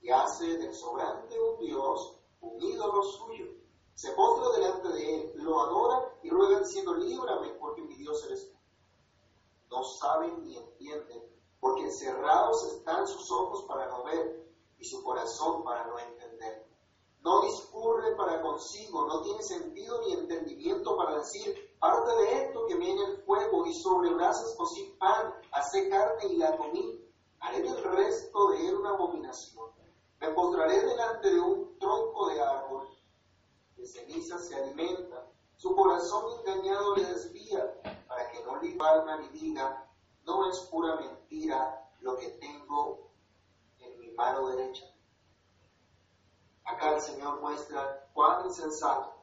Y 0.00 0.10
hace 0.10 0.56
del 0.56 0.74
sobrante 0.74 1.38
un 1.38 1.58
dios, 1.58 2.16
un 2.40 2.62
ídolo 2.62 3.02
suyo. 3.02 3.46
Se 3.94 4.12
postra 4.12 4.48
delante 4.52 4.88
de 4.88 5.14
él, 5.14 5.32
lo 5.36 5.60
adora 5.60 6.18
y 6.22 6.30
ruega 6.30 6.60
diciendo, 6.60 6.94
líbrame 6.94 7.50
porque 7.60 7.82
mi 7.82 7.94
Dios 7.96 8.24
eres 8.24 8.50
tú. 8.50 8.58
No 9.70 9.84
saben 9.84 10.42
ni 10.42 10.56
entienden, 10.56 11.22
porque 11.60 11.90
cerrados 11.90 12.64
están 12.72 13.06
sus 13.06 13.30
ojos 13.30 13.64
para 13.68 13.86
no 13.88 14.04
ver 14.04 14.48
y 14.78 14.84
su 14.86 15.02
corazón 15.02 15.62
para 15.62 15.86
no 15.86 15.98
entender. 15.98 16.66
No 17.22 17.42
discurre 17.42 18.16
para 18.16 18.40
consigo, 18.40 19.06
no 19.06 19.20
tiene 19.20 19.42
sentido 19.42 20.00
ni 20.00 20.14
entendimiento 20.14 20.96
para 20.96 21.18
decir, 21.18 21.76
parte 21.78 22.10
de 22.16 22.44
esto 22.44 22.64
que 22.66 22.76
viene 22.76 23.04
el 23.04 23.22
fuego 23.24 23.66
y 23.66 23.74
sobre 23.74 24.14
brasas 24.14 24.54
cocí 24.56 24.96
pan, 24.98 25.34
hace 25.52 25.90
carne 25.90 26.26
y 26.26 26.36
la 26.36 26.56
comí. 26.56 27.04
Haré 27.40 27.62
del 27.62 27.82
resto 27.82 28.48
de 28.50 28.68
él 28.68 28.76
una 28.76 28.90
abominación. 28.90 29.69
Me 30.20 30.28
postraré 30.32 30.80
delante 30.82 31.30
de 31.30 31.40
un 31.40 31.78
tronco 31.78 32.28
de 32.28 32.42
árbol. 32.42 32.88
De 33.76 33.86
ceniza 33.86 34.38
se 34.38 34.54
alimenta. 34.54 35.26
Su 35.56 35.74
corazón 35.74 36.38
engañado 36.40 36.94
le 36.96 37.04
desvía 37.04 37.80
para 38.06 38.30
que 38.30 38.44
no 38.44 38.60
le 38.60 38.76
valga 38.76 39.16
ni 39.16 39.28
diga, 39.28 39.86
no 40.26 40.50
es 40.50 40.58
pura 40.70 40.96
mentira 40.96 41.88
lo 42.00 42.16
que 42.16 42.28
tengo 42.32 43.10
en 43.78 43.98
mi 43.98 44.10
mano 44.10 44.48
derecha. 44.48 44.84
Acá 46.64 46.94
el 46.94 47.00
Señor 47.00 47.40
muestra 47.40 48.08
cuán 48.12 48.46
insensato 48.46 49.14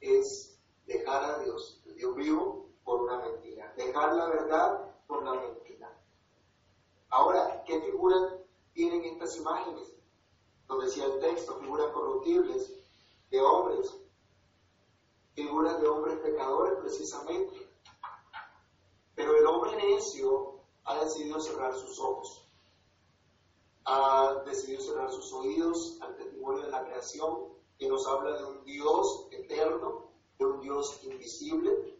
es 0.00 0.58
dejar 0.86 1.24
a 1.24 1.38
Dios, 1.38 1.80
el 1.86 1.96
Dios 1.96 2.14
vivo, 2.14 2.68
por 2.84 3.02
una 3.02 3.18
mentira. 3.18 3.72
Dejar 3.76 4.14
la 4.14 4.26
verdad 4.26 4.94
por 5.06 5.24
la 5.24 5.32
mentira. 5.32 5.90
Ahora, 7.08 7.64
¿qué 7.64 7.80
figuras 7.80 8.34
tienen 8.74 9.04
estas 9.04 9.36
imágenes? 9.36 9.93
Donde 10.68 10.86
decía 10.86 11.06
el 11.06 11.20
texto, 11.20 11.58
figuras 11.60 11.92
corruptibles 11.92 12.72
de 13.30 13.40
hombres, 13.40 13.94
figuras 15.34 15.80
de 15.80 15.88
hombres 15.88 16.18
pecadores 16.20 16.78
precisamente. 16.80 17.68
Pero 19.14 19.36
el 19.36 19.46
hombre 19.46 19.76
necio 19.76 20.60
ha 20.84 21.04
decidido 21.04 21.40
cerrar 21.40 21.74
sus 21.74 21.98
ojos. 21.98 22.48
Ha 23.84 24.42
decidido 24.46 24.80
cerrar 24.80 25.10
sus 25.10 25.32
oídos 25.32 25.98
al 26.00 26.16
testimonio 26.16 26.64
de 26.64 26.70
la 26.70 26.84
creación 26.84 27.54
que 27.78 27.88
nos 27.88 28.06
habla 28.06 28.38
de 28.38 28.44
un 28.44 28.64
Dios 28.64 29.26
eterno, 29.30 30.10
de 30.38 30.46
un 30.46 30.60
Dios 30.60 31.00
invisible, 31.02 31.98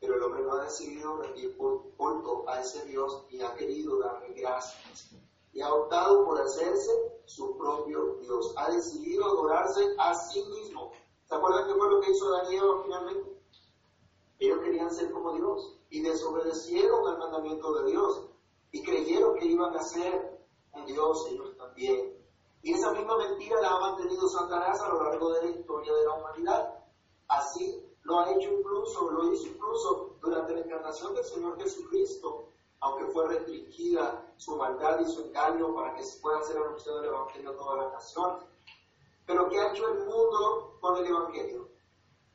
pero 0.00 0.16
el 0.16 0.22
hombre 0.22 0.42
no 0.42 0.54
ha 0.54 0.64
decidido 0.64 1.16
rendir 1.16 1.56
culto 1.56 2.48
a 2.48 2.60
ese 2.60 2.84
Dios 2.84 3.24
y 3.30 3.40
ha 3.40 3.54
querido 3.54 3.98
darle 3.98 4.32
gracias 4.34 5.12
y 5.52 5.60
ha 5.60 5.72
optado 5.72 6.24
por 6.24 6.40
hacerse 6.40 6.90
su 7.24 7.56
propio 7.56 8.16
Dios, 8.20 8.54
ha 8.56 8.70
decidido 8.70 9.24
adorarse 9.24 9.94
a 9.98 10.14
sí 10.14 10.42
mismo. 10.44 10.92
¿Se 11.24 11.34
acuerdan 11.34 11.66
qué 11.66 11.74
fue 11.74 11.90
lo 11.90 12.00
que 12.00 12.10
hizo 12.10 12.30
Daniel 12.30 12.64
finalmente? 12.84 13.42
Ellos 14.38 14.58
querían 14.60 14.90
ser 14.90 15.10
como 15.12 15.32
Dios 15.34 15.78
y 15.90 16.00
desobedecieron 16.02 17.06
al 17.06 17.18
mandamiento 17.18 17.72
de 17.74 17.90
Dios 17.90 18.28
y 18.72 18.82
creyeron 18.82 19.36
que 19.36 19.46
iban 19.46 19.76
a 19.76 19.82
ser 19.82 20.40
un 20.72 20.86
Dios 20.86 21.26
ellos 21.30 21.56
también. 21.56 22.16
Y 22.62 22.72
esa 22.72 22.92
misma 22.92 23.16
mentira 23.18 23.60
la 23.60 23.70
ha 23.70 23.80
mantenido 23.80 24.28
Satanás 24.28 24.80
a 24.80 24.88
lo 24.88 25.02
largo 25.04 25.32
de 25.32 25.44
la 25.44 25.50
historia 25.50 25.92
de 25.92 26.04
la 26.04 26.14
humanidad. 26.14 26.84
Así 27.28 27.84
lo 28.02 28.20
ha 28.20 28.30
hecho 28.32 28.52
incluso, 28.52 29.10
lo 29.10 29.32
hizo 29.32 29.46
incluso 29.48 30.16
durante 30.20 30.54
la 30.54 30.60
encarnación 30.60 31.14
del 31.14 31.24
Señor 31.24 31.58
Jesucristo, 31.58 32.51
aunque 32.82 33.06
fue 33.12 33.28
restringida 33.28 34.34
su 34.36 34.56
maldad 34.56 35.00
y 35.00 35.04
su 35.04 35.22
engaño 35.22 35.72
para 35.72 35.94
que 35.94 36.02
se 36.02 36.20
pueda 36.20 36.42
ser 36.42 36.56
anunciado 36.56 36.98
el 37.00 37.06
Evangelio 37.06 37.50
a 37.50 37.56
todas 37.56 37.84
las 37.84 37.92
naciones. 37.92 38.44
Pero 39.24 39.48
¿qué 39.48 39.60
ha 39.60 39.70
hecho 39.70 39.88
el 39.88 39.98
mundo 40.00 40.78
con 40.80 40.96
el 40.98 41.06
Evangelio? 41.06 41.68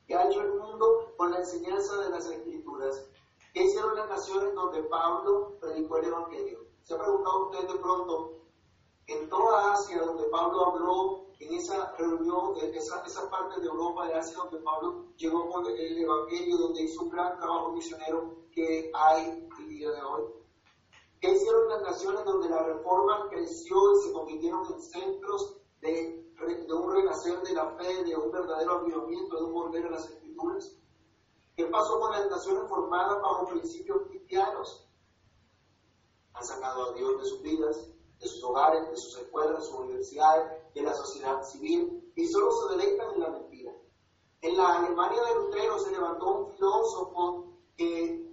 ¿Qué 0.07 0.15
ha 0.15 0.25
hecho 0.29 0.41
el 0.41 0.53
mundo 0.53 1.13
con 1.17 1.31
la 1.31 1.39
enseñanza 1.39 1.97
de 1.97 2.09
las 2.09 2.25
Escrituras? 2.27 3.05
¿Qué 3.53 3.63
hicieron 3.63 3.97
las 3.97 4.09
naciones 4.09 4.55
donde 4.55 4.83
Pablo 4.83 5.57
predicó 5.59 5.97
el 5.97 6.05
Evangelio? 6.05 6.59
¿Se 6.83 6.93
ha 6.93 6.97
preguntado 6.97 7.49
usted 7.49 7.67
de 7.67 7.79
pronto, 7.79 8.39
en 9.07 9.29
toda 9.29 9.73
Asia 9.73 10.01
donde 10.01 10.29
Pablo 10.29 10.65
habló, 10.65 11.27
en 11.39 11.53
esa 11.53 11.93
reunión, 11.97 12.55
en 12.61 12.73
esa, 12.73 13.03
esa 13.05 13.29
parte 13.29 13.59
de 13.59 13.67
Europa 13.67 14.07
de 14.07 14.15
Asia 14.15 14.37
donde 14.37 14.59
Pablo 14.59 15.07
llegó 15.17 15.49
con 15.49 15.65
el 15.67 15.97
Evangelio, 15.97 16.57
donde 16.57 16.83
hizo 16.83 17.03
un 17.03 17.09
gran 17.09 17.37
trabajo 17.37 17.73
misionero 17.73 18.37
que 18.53 18.89
hay 18.95 19.46
día 19.77 19.91
de 19.91 20.01
hoy? 20.01 20.23
¿Qué 21.21 21.31
hicieron 21.31 21.69
las 21.69 21.81
naciones 21.81 22.25
donde 22.25 22.49
la 22.49 22.63
reforma 22.63 23.27
creció 23.29 23.75
y 23.93 24.03
se 24.03 24.13
convirtieron 24.13 24.65
en 24.71 24.81
centros 24.81 25.57
de, 25.81 26.33
de 26.67 26.73
un 26.73 26.91
renacer 26.91 27.41
de 27.41 27.53
la 27.53 27.75
fe, 27.75 28.03
de 28.03 28.15
un 28.15 28.31
verdadero 28.31 28.79
avivamiento, 28.79 29.37
de 29.37 29.43
un 29.43 29.53
volver 29.53 29.85
a 29.85 29.91
las 29.91 30.09
escrituras? 30.09 30.75
¿Qué 31.55 31.65
pasó 31.65 31.99
con 31.99 32.11
las 32.11 32.29
naciones 32.29 32.67
formadas 32.69 33.21
bajo 33.21 33.47
principios 33.47 34.07
cristianos? 34.09 34.87
Han 36.33 36.45
sacado 36.45 36.89
a 36.89 36.93
Dios 36.93 37.19
de 37.19 37.25
sus 37.25 37.41
vidas, 37.41 37.89
de 38.19 38.27
sus 38.27 38.43
hogares, 38.43 38.89
de 38.89 38.97
sus 38.97 39.17
escuelas, 39.17 39.59
de 39.59 39.65
sus 39.65 39.79
universidades, 39.79 40.73
de 40.73 40.81
la 40.81 40.93
sociedad 40.93 41.43
civil, 41.43 42.11
y 42.15 42.27
solo 42.27 42.51
se 42.51 42.77
deleitan 42.77 43.13
en 43.13 43.19
la 43.19 43.29
mentira. 43.29 43.73
En 44.41 44.55
la 44.55 44.77
Alemania 44.77 45.21
de 45.23 45.35
Lutero 45.35 45.79
se 45.79 45.91
levantó 45.91 46.27
un 46.27 46.53
filósofo 46.53 47.47
que 47.75 48.26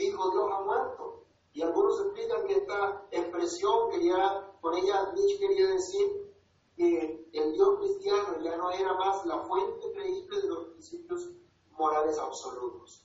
dijo 0.00 0.30
Dios 0.30 0.50
ha 0.52 0.60
muerto. 0.62 1.24
Y 1.52 1.62
algunos 1.62 2.00
explican 2.00 2.46
que 2.46 2.54
esta 2.54 3.06
expresión 3.10 3.90
quería, 3.90 4.52
con 4.60 4.74
ella 4.76 5.12
Nietzsche 5.14 5.38
quería 5.38 5.68
decir 5.68 6.34
que 6.76 7.28
el 7.32 7.52
Dios 7.52 7.78
cristiano 7.78 8.40
ya 8.42 8.56
no 8.56 8.70
era 8.70 8.94
más 8.94 9.24
la 9.26 9.40
fuente 9.40 9.92
creíble 9.92 10.40
de 10.40 10.48
los 10.48 10.64
principios 10.68 11.30
morales 11.72 12.18
absolutos. 12.18 13.04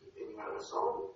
Y 0.00 0.10
tenía 0.10 0.44
razón, 0.46 1.12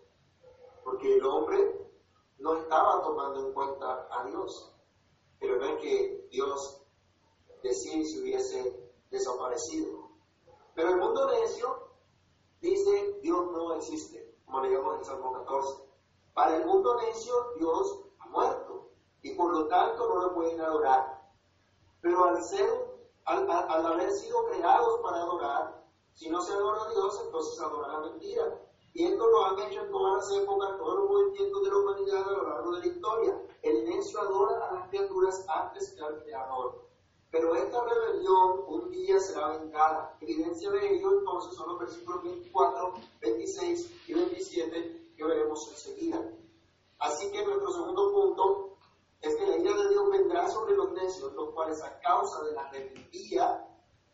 porque 0.84 1.16
el 1.16 1.26
hombre 1.26 1.90
no 2.38 2.56
estaba 2.56 3.02
tomando 3.02 3.48
en 3.48 3.52
cuenta 3.52 4.08
a 4.10 4.24
Dios. 4.26 4.72
Pero 5.38 5.58
no 5.58 5.66
es 5.66 5.80
que 5.82 6.28
Dios 6.30 6.82
decía 7.62 8.04
si 8.04 8.20
hubiese 8.20 8.92
desaparecido. 9.10 10.10
Pero 10.74 10.90
el 10.90 10.96
mundo 10.98 11.30
necio 11.30 11.85
dice 12.60 13.18
Dios 13.22 13.46
no 13.52 13.74
existe, 13.74 14.34
como 14.44 14.62
leíamos 14.62 14.98
en 14.98 15.04
Salmo 15.04 15.32
14. 15.32 15.82
Para 16.34 16.56
el 16.56 16.66
mundo 16.66 16.96
necio 17.00 17.34
Dios 17.56 18.04
ha 18.18 18.26
muerto 18.28 18.90
y 19.22 19.34
por 19.34 19.52
lo 19.52 19.66
tanto 19.68 20.08
no 20.08 20.22
lo 20.22 20.34
pueden 20.34 20.60
adorar. 20.60 21.30
Pero 22.00 22.24
al 22.24 22.42
ser 22.44 22.96
al, 23.26 23.86
haber 23.86 24.10
sido 24.12 24.44
creados 24.46 25.00
para 25.00 25.16
adorar, 25.18 25.84
si 26.12 26.30
no 26.30 26.40
se 26.40 26.52
adora 26.52 26.82
a 26.82 26.90
Dios, 26.90 27.20
entonces 27.24 27.60
adora 27.60 27.92
la 27.92 28.00
mentira. 28.00 28.60
Y 28.94 29.04
esto 29.04 29.26
lo 29.26 29.44
han 29.44 29.58
hecho 29.60 29.82
en 29.82 29.90
todas 29.90 30.14
las 30.14 30.42
épocas, 30.42 30.78
todos 30.78 30.98
los 31.00 31.10
movimientos 31.10 31.62
de 31.62 31.70
la 31.70 31.76
humanidad 31.76 32.28
a 32.28 32.32
lo 32.32 32.48
largo 32.48 32.72
de 32.72 32.78
la 32.80 32.86
historia. 32.86 33.42
El 33.62 33.84
necio 33.84 34.20
adora 34.20 34.68
a 34.68 34.74
las 34.74 34.88
criaturas 34.88 35.44
antes 35.48 35.92
que 35.92 36.02
al 36.02 36.22
Creador. 36.22 36.85
Pero 37.30 37.54
esta 37.54 37.84
rebelión 37.84 38.64
un 38.66 38.90
día 38.90 39.18
será 39.18 39.58
vengada. 39.58 40.16
Evidencia 40.20 40.70
de 40.70 40.94
ello 40.94 41.18
entonces 41.18 41.54
son 41.54 41.68
los 41.70 41.78
versículos 41.80 42.22
24, 42.22 42.94
26 43.20 44.08
y 44.08 44.14
27 44.14 45.12
que 45.16 45.24
veremos 45.24 45.68
enseguida. 45.68 46.20
Así 46.98 47.30
que 47.30 47.44
nuestro 47.44 47.72
segundo 47.72 48.12
punto 48.12 48.76
es 49.20 49.36
que 49.36 49.46
la 49.46 49.56
ira 49.58 49.76
de 49.76 49.88
Dios 49.88 50.10
vendrá 50.10 50.48
sobre 50.48 50.76
los 50.76 50.92
necios, 50.92 51.32
los 51.34 51.52
cuales 51.52 51.82
a 51.82 51.98
causa 52.00 52.42
de 52.44 52.52
la 52.52 52.70
rebeldía 52.70 53.66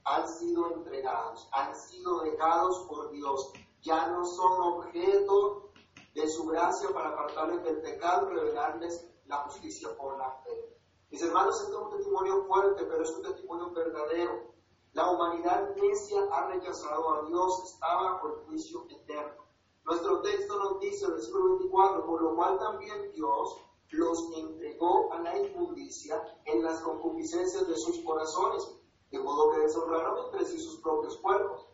han 0.04 0.28
sido 0.28 0.73
entregados, 0.73 1.49
han 1.52 1.76
sido 1.76 2.21
dejados 2.23 2.87
por 2.88 3.11
Dios, 3.11 3.52
ya 3.83 4.09
no 4.09 4.25
son 4.25 4.61
objeto 4.61 5.71
de 6.14 6.28
su 6.28 6.47
gracia 6.47 6.88
para 6.92 7.11
apartarles 7.11 7.62
del 7.62 7.81
pecado 7.81 8.31
y 8.31 8.35
revelarles 8.35 9.09
la 9.26 9.37
justicia 9.45 9.97
por 9.97 10.19
la 10.19 10.31
fe. 10.45 10.72
Mis 11.12 11.23
hermanos, 11.23 11.61
este 11.61 11.73
es 11.75 11.78
un 11.78 11.90
testimonio 11.90 12.45
fuerte, 12.45 12.85
pero 12.85 13.02
es 13.02 13.11
un 13.11 13.23
testimonio 13.23 13.71
verdadero. 13.71 14.54
La 14.95 15.11
humanidad 15.11 15.76
necia 15.76 16.26
ha 16.33 16.47
rechazado 16.47 17.12
a 17.12 17.26
Dios, 17.26 17.64
está 17.64 17.97
bajo 17.97 18.28
el 18.28 18.35
juicio 18.47 18.87
eterno. 18.88 19.45
Nuestro 19.85 20.23
texto 20.23 20.59
nos 20.59 20.81
dice, 20.81 21.07
versículo 21.11 21.59
24, 21.59 22.07
por 22.07 22.23
lo 22.23 22.35
cual 22.35 22.59
también 22.59 23.12
Dios 23.12 23.59
los 23.90 24.33
entregó 24.38 25.12
a 25.12 25.21
la 25.21 25.38
inmundicia 25.38 26.40
en 26.47 26.62
las 26.62 26.81
concupiscencias 26.81 27.69
de 27.69 27.76
sus 27.76 27.99
corazones, 27.99 28.75
de 29.11 29.19
modo 29.19 29.50
que 29.50 29.61
deshonraron 29.61 30.25
entre 30.25 30.47
sí 30.47 30.59
sus 30.59 30.81
propios 30.81 31.19
cuerpos. 31.19 31.69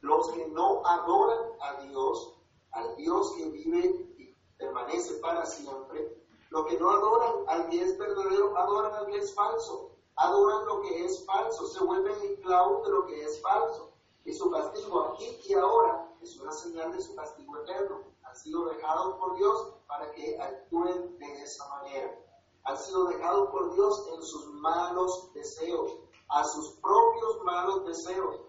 Los 0.00 0.30
que 0.30 0.46
no 0.46 0.86
adoran 0.86 1.54
a 1.60 1.82
Dios, 1.82 2.36
al 2.70 2.94
Dios 2.94 3.34
que 3.36 3.50
vive 3.50 4.14
y 4.16 4.36
permanece 4.56 5.14
para 5.14 5.44
siempre, 5.44 6.19
los 6.50 6.66
que 6.66 6.78
no 6.78 6.90
adoran 6.90 7.44
al 7.46 7.68
que 7.68 7.80
es 7.80 7.96
verdadero, 7.96 8.56
adoran 8.56 8.92
al 8.94 9.06
que 9.06 9.18
es 9.18 9.34
falso. 9.34 9.92
Adoran 10.16 10.66
lo 10.66 10.80
que 10.82 11.06
es 11.06 11.24
falso, 11.24 11.66
se 11.66 11.82
vuelven 11.84 12.20
esclavos 12.22 12.84
de 12.84 12.90
lo 12.90 13.06
que 13.06 13.24
es 13.24 13.40
falso. 13.40 13.92
Y 14.24 14.34
su 14.34 14.50
castigo 14.50 15.00
aquí 15.04 15.40
y 15.48 15.54
ahora 15.54 16.12
es 16.20 16.36
una 16.38 16.52
señal 16.52 16.92
de 16.92 17.00
su 17.00 17.14
castigo 17.14 17.56
eterno. 17.58 18.02
Han 18.24 18.36
sido 18.36 18.64
dejados 18.66 19.16
por 19.16 19.36
Dios 19.36 19.74
para 19.86 20.10
que 20.12 20.38
actúen 20.40 21.18
de 21.18 21.42
esa 21.42 21.68
manera. 21.68 22.18
Han 22.64 22.76
sido 22.76 23.04
dejados 23.04 23.48
por 23.50 23.72
Dios 23.72 24.08
en 24.12 24.22
sus 24.22 24.46
malos 24.54 25.32
deseos, 25.32 25.98
a 26.28 26.44
sus 26.44 26.72
propios 26.80 27.42
malos 27.44 27.86
deseos. 27.86 28.40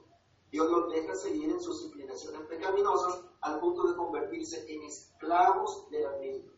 Dios 0.51 0.69
los 0.69 0.89
deja 0.89 1.15
seguir 1.15 1.51
en 1.51 1.61
sus 1.61 1.83
inclinaciones 1.83 2.41
pecaminosas 2.47 3.21
al 3.41 3.59
punto 3.59 3.87
de 3.87 3.95
convertirse 3.95 4.65
en 4.67 4.83
esclavos 4.83 5.89
de 5.89 6.01
la 6.01 6.11
misma. 6.17 6.51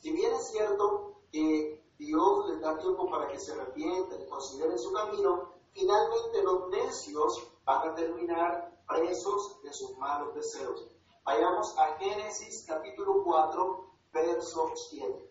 Si 0.00 0.12
bien 0.12 0.32
es 0.32 0.48
cierto 0.48 1.20
que 1.32 1.82
Dios 1.98 2.48
les 2.48 2.60
da 2.60 2.78
tiempo 2.78 3.10
para 3.10 3.28
que 3.28 3.38
se 3.38 3.52
arrepienten 3.52 4.20
y 4.20 4.28
consideren 4.28 4.78
su 4.78 4.92
camino, 4.92 5.52
finalmente 5.72 6.42
los 6.42 6.68
necios 6.68 7.52
van 7.64 7.88
a 7.88 7.94
terminar 7.94 8.76
presos 8.86 9.62
de 9.62 9.72
sus 9.72 9.96
malos 9.98 10.34
deseos. 10.34 10.86
Vayamos 11.24 11.76
a 11.78 11.96
Génesis 11.98 12.64
capítulo 12.66 13.24
4, 13.24 13.90
verso 14.12 14.72
7. 14.90 15.30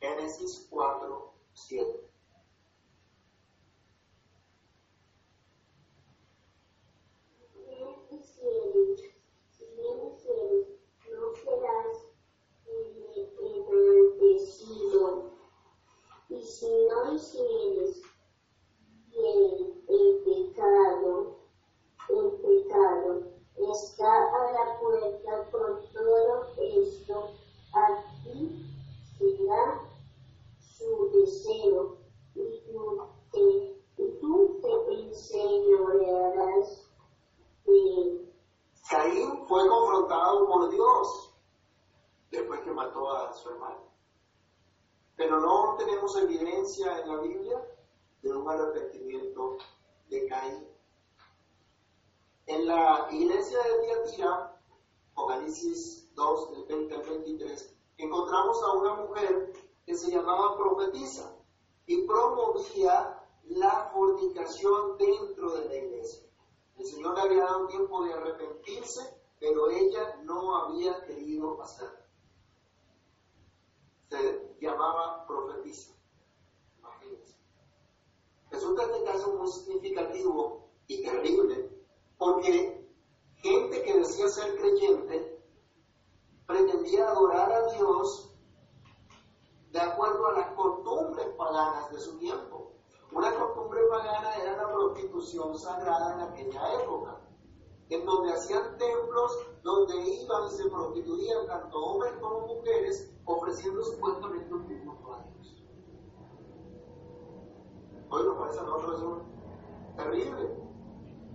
Génesis 0.00 0.66
4, 0.70 1.32
7. 1.52 2.13
Si 16.44 16.66
no 16.66 17.14
hicieres 17.14 18.02
bien 19.08 19.82
el 19.88 20.22
pecado, 20.24 21.36
el 22.10 22.30
pecado 22.32 23.22
está 23.72 24.12
a 24.12 24.52
la 24.52 24.78
puerta 24.78 25.50
por 25.50 25.82
todo 25.92 26.46
esto, 26.58 27.30
aquí 27.72 28.62
será 29.18 29.80
su 30.58 31.10
deseo 31.12 31.96
y 32.34 32.60
tú 32.66 33.08
te, 33.32 34.02
y 34.02 34.18
tú 34.20 34.60
te 34.60 35.00
enseñorearás 35.00 36.90
de. 37.64 38.32
Caín 38.90 39.46
fue 39.46 39.66
confrontado 39.66 40.46
por 40.46 40.70
Dios 40.70 41.34
después 42.30 42.60
que 42.60 42.70
mató 42.70 43.10
a 43.10 43.32
su 43.32 43.48
hermano. 43.48 43.93
Pero 45.16 45.40
no 45.40 45.76
tenemos 45.76 46.16
evidencia 46.16 47.00
en 47.00 47.08
la 47.08 47.20
Biblia 47.20 47.64
de 48.22 48.32
un 48.32 48.48
arrepentimiento 48.48 49.58
de 50.08 50.26
Caín. 50.26 50.66
En 52.46 52.66
la 52.66 53.08
iglesia 53.10 53.58
de 53.62 53.86
Tiatira, 53.86 54.60
Apocalipsis 55.12 56.12
2, 56.14 56.50
del 56.52 56.64
20 56.64 56.94
al 56.94 57.02
23, 57.02 57.76
encontramos 57.98 58.62
a 58.62 58.72
una 58.72 58.94
mujer 58.94 59.52
que 59.86 59.94
se 59.94 60.10
llamaba 60.10 60.56
profetisa 60.56 61.36
y 61.86 62.02
promovía 62.06 63.20
la 63.44 63.90
fornicación 63.92 64.96
dentro 64.98 65.52
de 65.52 65.64
la 65.66 65.74
iglesia. 65.74 66.24
El 66.76 66.86
Señor 66.86 67.14
le 67.14 67.20
había 67.20 67.44
dado 67.44 67.66
tiempo 67.68 68.04
de 68.04 68.12
arrepentirse, 68.14 69.22
pero 69.38 69.70
ella 69.70 70.20
no 70.24 70.56
había 70.56 71.04
querido 71.04 71.62
hacerlo. 71.62 72.04
Llamaba 74.60 75.26
profetisa. 75.26 75.92
Imagínense. 76.78 77.36
Resulta 78.50 78.84
este 78.84 79.04
caso 79.04 79.34
muy 79.34 79.48
significativo 79.48 80.68
y 80.86 81.02
terrible, 81.02 81.70
porque 82.18 82.88
gente 83.36 83.82
que 83.82 83.98
decía 83.98 84.28
ser 84.28 84.56
creyente 84.56 85.42
pretendía 86.46 87.08
adorar 87.08 87.52
a 87.52 87.72
Dios 87.72 88.30
de 89.70 89.80
acuerdo 89.80 90.28
a 90.28 90.32
las 90.32 90.52
costumbres 90.54 91.26
paganas 91.36 91.90
de 91.90 92.00
su 92.00 92.16
tiempo. 92.18 92.72
Una 93.10 93.34
costumbre 93.34 93.80
pagana 93.90 94.36
era 94.36 94.56
la 94.56 94.72
prostitución 94.72 95.58
sagrada 95.58 96.14
en 96.14 96.20
aquella 96.20 96.74
época, 96.74 97.20
en 97.90 98.06
donde 98.06 98.32
hacían 98.32 98.76
templos 98.78 99.38
donde 99.62 99.94
iban 99.96 100.46
y 100.46 100.50
se 100.50 100.68
prostituían 100.68 101.46
tanto 101.46 101.78
hombres 101.78 102.12
como 102.20 102.46
mujeres, 102.46 103.10
ofreciendo 103.24 103.82
supuestamente 103.82 104.54
un 104.54 104.66
tributo 104.66 105.14
a 105.14 105.24
Dios. 105.24 105.64
Hoy 108.10 108.24
nos 108.24 108.38
parece 108.38 108.60
a 108.60 108.62
nosotros 108.62 108.98
eso 108.98 109.22
terrible, 109.96 110.64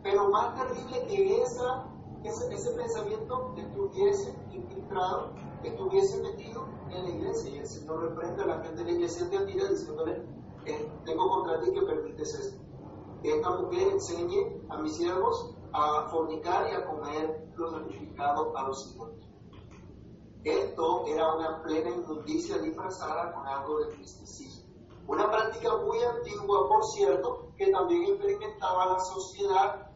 pero 0.04 0.30
más 0.30 0.56
terrible 0.56 1.08
que 1.08 1.42
esa, 1.42 1.86
ese, 2.24 2.54
ese 2.54 2.72
pensamiento 2.72 3.54
estuviese 3.58 4.36
infiltrado, 4.52 5.34
estuviese 5.64 6.22
metido 6.22 6.66
en 6.92 7.04
la 7.04 7.10
iglesia. 7.10 7.50
Y 7.52 7.58
el 7.60 7.68
Señor 7.68 8.02
reprende 8.02 8.44
a 8.44 8.48
la 8.48 8.60
gente 8.64 8.78
de 8.78 8.84
la 8.86 8.92
iglesia 8.92 9.26
de 9.26 9.38
Antira 9.38 9.68
diciéndole, 9.68 10.24
eh, 10.66 10.92
tengo 11.06 11.30
contra 11.30 11.60
ti 11.62 11.72
que 11.72 11.82
permites 11.82 12.34
esto. 12.34 12.60
Que 13.22 13.36
esta 13.36 13.50
mujer 13.50 13.88
enseñe 13.92 14.62
a 14.70 14.78
mis 14.78 14.96
siervos 14.96 15.56
a 15.74 16.08
fornicar 16.10 16.70
y 16.72 16.76
a 16.76 16.86
comer 16.86 17.52
lo 17.56 17.72
sacrificado 17.72 18.58
a 18.58 18.64
los 18.64 18.94
ídolos. 18.94 19.30
Esto 20.44 21.06
era 21.08 21.36
una 21.36 21.62
plena 21.64 21.90
inmundicia 21.90 22.58
disfrazada 22.60 23.34
con 23.34 23.46
algo 23.46 23.80
de 23.80 23.98
misticismo. 23.98 24.70
Una 25.08 25.30
práctica 25.30 25.76
muy 25.78 26.02
antigua, 26.02 26.70
por 26.70 26.86
cierto, 26.86 27.52
que 27.58 27.72
también 27.72 28.04
implementaba 28.06 28.94
la 28.94 29.00
sociedad, 29.00 29.92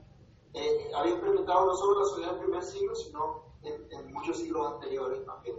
eh, 0.53 0.91
había 0.95 1.13
implementado 1.13 1.65
no 1.65 1.75
solo 1.75 1.99
la 1.99 2.05
sociedad 2.05 2.31
del 2.31 2.41
primer 2.41 2.63
siglo, 2.63 2.95
sino 2.95 3.43
en, 3.61 4.13
muchos 4.13 4.37
siglos 4.37 4.73
anteriores 4.73 5.25
también. 5.25 5.55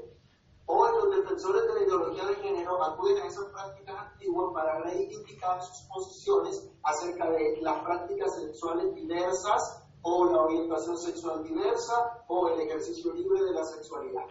Hoy 0.67 0.89
los 0.93 1.17
defensores 1.17 1.63
de 1.63 1.75
la 1.75 1.83
ideología 1.83 2.27
de 2.27 2.35
género 2.37 2.83
acuden 2.83 3.23
a 3.23 3.27
esas 3.27 3.47
prácticas 3.47 3.97
antiguas 3.97 4.53
para 4.53 4.81
reivindicar 4.81 5.63
sus 5.63 5.87
posiciones 5.89 6.71
acerca 6.83 7.31
de 7.31 7.59
las 7.61 7.83
prácticas 7.85 8.35
sexuales 8.35 8.95
diversas 8.95 9.84
o 10.07 10.27
la 10.27 10.43
orientación 10.43 10.99
sexual 10.99 11.43
diversa 11.43 12.25
o 12.29 12.49
el 12.49 12.61
ejercicio 12.61 13.13
libre 13.15 13.43
de 13.43 13.53
la 13.53 13.65
sexualidad. 13.65 14.27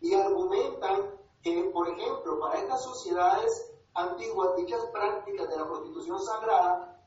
Y 0.00 0.12
argumentan 0.12 1.08
que, 1.40 1.70
por 1.72 1.88
ejemplo, 1.88 2.40
para 2.40 2.58
estas 2.58 2.82
sociedades 2.82 3.72
antiguas, 3.94 4.56
dichas 4.56 4.84
prácticas 4.92 5.48
de 5.48 5.56
la 5.56 5.68
prostitución 5.68 6.20
sagrada 6.20 7.00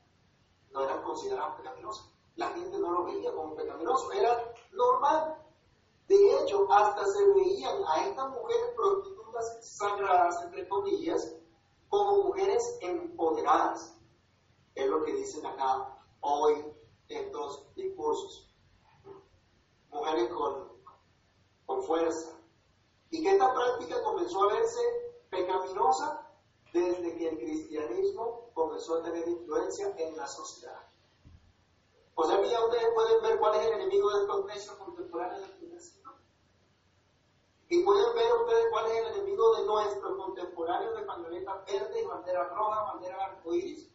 no 0.71 0.83
eran 0.83 1.03
consideradas 1.03 1.55
pecaminosas. 1.57 2.09
La 2.35 2.47
gente 2.49 2.77
no 2.77 2.91
lo 2.91 3.03
veía 3.03 3.33
como 3.33 3.55
pecaminoso, 3.55 4.11
era 4.13 4.53
normal. 4.71 5.43
De 6.07 6.39
hecho, 6.39 6.65
hasta 6.71 7.05
se 7.07 7.25
veían 7.33 7.75
a 7.89 8.05
estas 8.05 8.29
mujeres 8.29 8.71
prostitutas 8.75 9.77
sagradas, 9.77 10.41
entre 10.43 10.67
comillas, 10.69 11.35
como 11.89 12.23
mujeres 12.23 12.77
empoderadas. 12.81 13.99
Es 14.75 14.87
lo 14.87 15.03
que 15.03 15.13
dicen 15.13 15.45
acá 15.45 15.93
hoy 16.21 16.76
estos 17.09 17.73
discursos. 17.75 18.53
Mujeres 19.89 20.29
con, 20.29 20.71
con 21.65 21.83
fuerza. 21.83 22.39
Y 23.09 23.23
que 23.23 23.31
esta 23.31 23.53
práctica 23.53 24.03
comenzó 24.03 24.43
a 24.43 24.53
verse 24.53 24.81
pecaminosa 25.29 26.29
desde 26.73 27.15
que 27.17 27.29
el 27.29 27.37
cristianismo 27.37 28.51
comenzó 28.53 28.97
a 28.97 29.03
tener 29.03 29.27
influencia 29.27 29.95
en 29.97 30.17
la 30.17 30.27
sociedad. 30.27 30.87
O 32.15 32.25
sea 32.25 32.41
que 32.41 32.49
ya 32.49 32.65
ustedes 32.65 32.87
pueden 32.93 33.21
ver 33.21 33.39
cuál 33.39 33.55
es 33.55 33.65
el 33.67 33.73
enemigo 33.73 34.09
de 34.11 34.21
estos 34.21 34.45
necios 34.45 34.75
contemporáneos 34.75 35.41
del. 35.41 35.57
Y 37.69 37.83
pueden 37.83 38.15
ver 38.15 38.33
ustedes 38.41 38.65
cuál 38.71 38.85
es 38.87 38.97
el 38.97 39.07
enemigo 39.13 39.55
de 39.55 39.65
nuestros 39.65 40.15
contemporáneos 40.17 40.95
de 40.95 41.01
pañoleta 41.01 41.65
verde 41.67 42.01
y 42.01 42.05
bandera 42.05 42.47
roja, 42.49 42.93
bandera 42.93 43.25
arcoíris, 43.25 43.91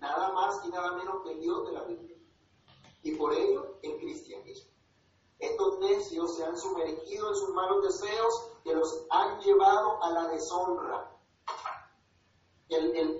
nada 0.00 0.32
más 0.32 0.64
y 0.64 0.68
nada 0.68 0.92
menos 0.92 1.22
que 1.22 1.32
el 1.32 1.40
Dios 1.40 1.66
de 1.66 1.72
la 1.72 1.84
Biblia. 1.84 2.16
Y 3.02 3.14
por 3.16 3.32
ello 3.32 3.78
el 3.82 3.96
cristianismo. 3.98 4.70
Estos 5.38 5.78
necios 5.78 6.36
se 6.36 6.44
han 6.44 6.58
sumergido 6.58 7.28
en 7.28 7.36
sus 7.36 7.50
malos 7.50 7.82
deseos 7.84 8.52
que 8.64 8.74
los 8.74 9.06
han 9.10 9.40
llevado 9.40 10.02
a 10.02 10.10
la 10.10 10.28
deshonra. 10.28 11.14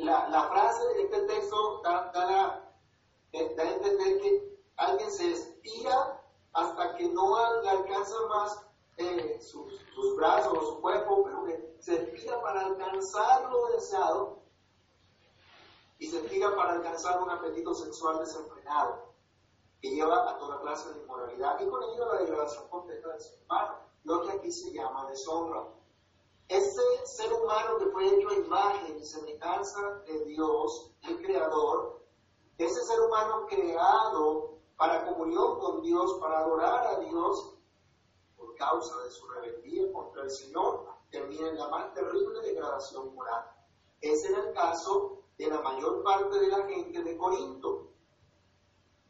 La, 0.00 0.48
frase 0.50 0.86
de 0.94 1.02
este 1.04 1.20
texto 1.22 1.80
eh, 1.80 3.54
da, 3.54 3.62
a 3.62 3.70
entender 3.70 4.20
que 4.20 4.58
alguien 4.76 5.10
se 5.10 5.32
estira 5.32 6.22
hasta 6.52 6.96
que 6.96 7.08
no 7.08 7.36
alcanza 7.36 8.14
más 8.28 8.62
eh, 8.96 9.40
sus, 9.40 9.72
brazos 10.16 10.58
o 10.58 10.66
su 10.66 10.80
cuerpo, 10.80 11.22
pero 11.24 11.44
que 11.44 11.76
se 11.78 12.02
estira 12.02 12.40
para 12.42 12.66
alcanzar 12.66 13.50
lo 13.50 13.68
deseado 13.68 14.42
y 15.98 16.06
se 16.06 16.18
estira 16.18 16.54
para 16.54 16.74
alcanzar 16.74 17.20
un 17.22 17.30
apetito 17.30 17.74
sexual 17.74 18.18
desenfrenado 18.18 19.08
que 19.80 19.90
lleva 19.90 20.30
a 20.30 20.38
toda 20.38 20.60
clase 20.60 20.92
de 20.92 21.00
inmoralidad 21.00 21.60
y 21.60 21.68
con 21.68 21.82
ello 21.82 22.06
la 22.06 22.20
degradación 22.20 22.68
completa 22.68 23.08
del 23.08 23.20
ser 23.20 23.38
humano, 23.44 23.74
lo 24.04 24.22
que 24.22 24.32
aquí 24.32 24.52
se 24.52 24.72
llama 24.72 25.08
deshonra. 25.08 25.68
Ese 26.48 26.82
ser 27.04 27.32
humano 27.32 27.78
que 27.78 27.86
fue 27.86 28.06
hecho 28.06 28.28
a 28.28 28.34
imagen 28.34 28.98
y 28.98 29.04
semejanza 29.04 30.02
de 30.06 30.24
Dios, 30.24 30.92
el 31.02 31.20
Creador, 31.22 32.00
ese 32.56 32.82
ser 32.84 33.00
humano 33.00 33.46
creado 33.46 34.58
para 34.76 35.04
comunión 35.06 35.58
con 35.58 35.82
Dios, 35.82 36.18
para 36.20 36.38
adorar 36.38 36.86
a 36.86 37.00
Dios, 37.00 37.54
por 38.36 38.54
causa 38.56 38.98
de 39.02 39.10
su 39.10 39.28
rebeldía 39.28 39.92
contra 39.92 40.22
el 40.22 40.30
Señor, 40.30 40.86
termina 41.10 41.48
en 41.48 41.58
la 41.58 41.68
más 41.68 41.92
terrible 41.92 42.40
degradación 42.40 43.14
moral. 43.14 43.44
Ese 44.00 44.28
era 44.28 44.40
el 44.40 44.52
caso 44.54 45.17
de 45.38 45.46
la 45.46 45.60
mayor 45.62 46.02
parte 46.02 46.38
de 46.40 46.48
la 46.48 46.66
gente 46.66 47.02
de 47.02 47.16
Corinto. 47.16 47.92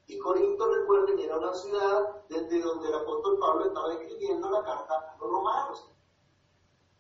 Y 0.06 0.18
Corinto, 0.18 0.66
recuerden, 0.68 1.18
era 1.18 1.38
una 1.38 1.54
ciudad 1.54 2.22
desde 2.28 2.60
donde 2.60 2.88
el 2.88 2.94
apóstol 2.94 3.38
Pablo 3.38 3.66
estaba 3.66 3.94
escribiendo 3.94 4.50
la 4.50 4.62
carta 4.62 4.94
a 4.94 5.16
los 5.18 5.30
romanos. 5.30 5.90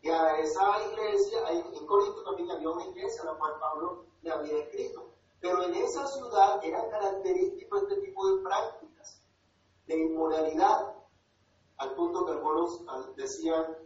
Y 0.00 0.08
a 0.10 0.38
esa 0.38 0.82
iglesia, 0.90 1.40
en 1.50 1.86
Corinto 1.86 2.22
también 2.22 2.50
había 2.50 2.70
una 2.70 2.86
iglesia 2.86 3.22
a 3.22 3.26
la 3.26 3.34
cual 3.34 3.58
Pablo 3.60 4.06
le 4.22 4.30
había 4.30 4.58
escrito. 4.58 5.10
Pero 5.40 5.62
en 5.62 5.74
esa 5.74 6.06
ciudad 6.06 6.64
era 6.64 6.88
característico 6.88 7.76
este 7.76 7.96
tipo 7.96 8.28
de 8.28 8.42
prácticas, 8.42 9.22
de 9.86 9.98
inmoralidad, 9.98 10.94
al 11.76 11.94
punto 11.94 12.24
que 12.24 12.32
algunos 12.32 12.82
decían 13.16 13.76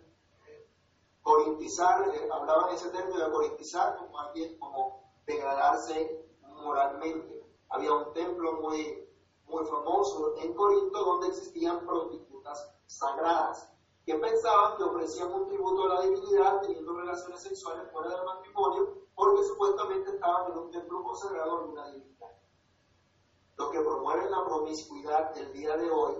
corintizar, 1.22 2.08
eh, 2.14 2.28
hablaban 2.32 2.74
ese 2.74 2.88
término 2.90 3.24
de 3.24 3.30
corintizar 3.30 3.96
como 3.96 4.18
alguien 4.18 4.58
como 4.58 5.01
degradarse 5.26 6.26
moralmente. 6.42 7.44
Había 7.68 7.92
un 7.92 8.12
templo 8.12 8.60
muy, 8.60 9.08
muy 9.46 9.64
famoso 9.64 10.34
en 10.38 10.54
Corinto 10.54 11.04
donde 11.04 11.28
existían 11.28 11.84
prostitutas 11.86 12.70
sagradas 12.86 13.72
que 14.04 14.14
pensaban 14.16 14.76
que 14.76 14.84
ofrecían 14.84 15.32
un 15.32 15.46
tributo 15.46 15.84
a 15.84 15.94
la 15.94 16.00
divinidad 16.02 16.60
teniendo 16.60 16.92
relaciones 16.94 17.40
sexuales 17.40 17.90
fuera 17.92 18.10
del 18.10 18.24
matrimonio 18.24 19.02
porque 19.14 19.44
supuestamente 19.44 20.10
estaban 20.10 20.50
en 20.50 20.58
un 20.58 20.70
templo 20.70 21.02
consagrado 21.04 21.58
a 21.58 21.64
una 21.64 21.86
divinidad. 21.86 22.32
Los 23.56 23.70
que 23.70 23.80
promueven 23.80 24.30
la 24.30 24.44
promiscuidad 24.44 25.34
del 25.34 25.52
día 25.52 25.76
de 25.76 25.90
hoy 25.90 26.14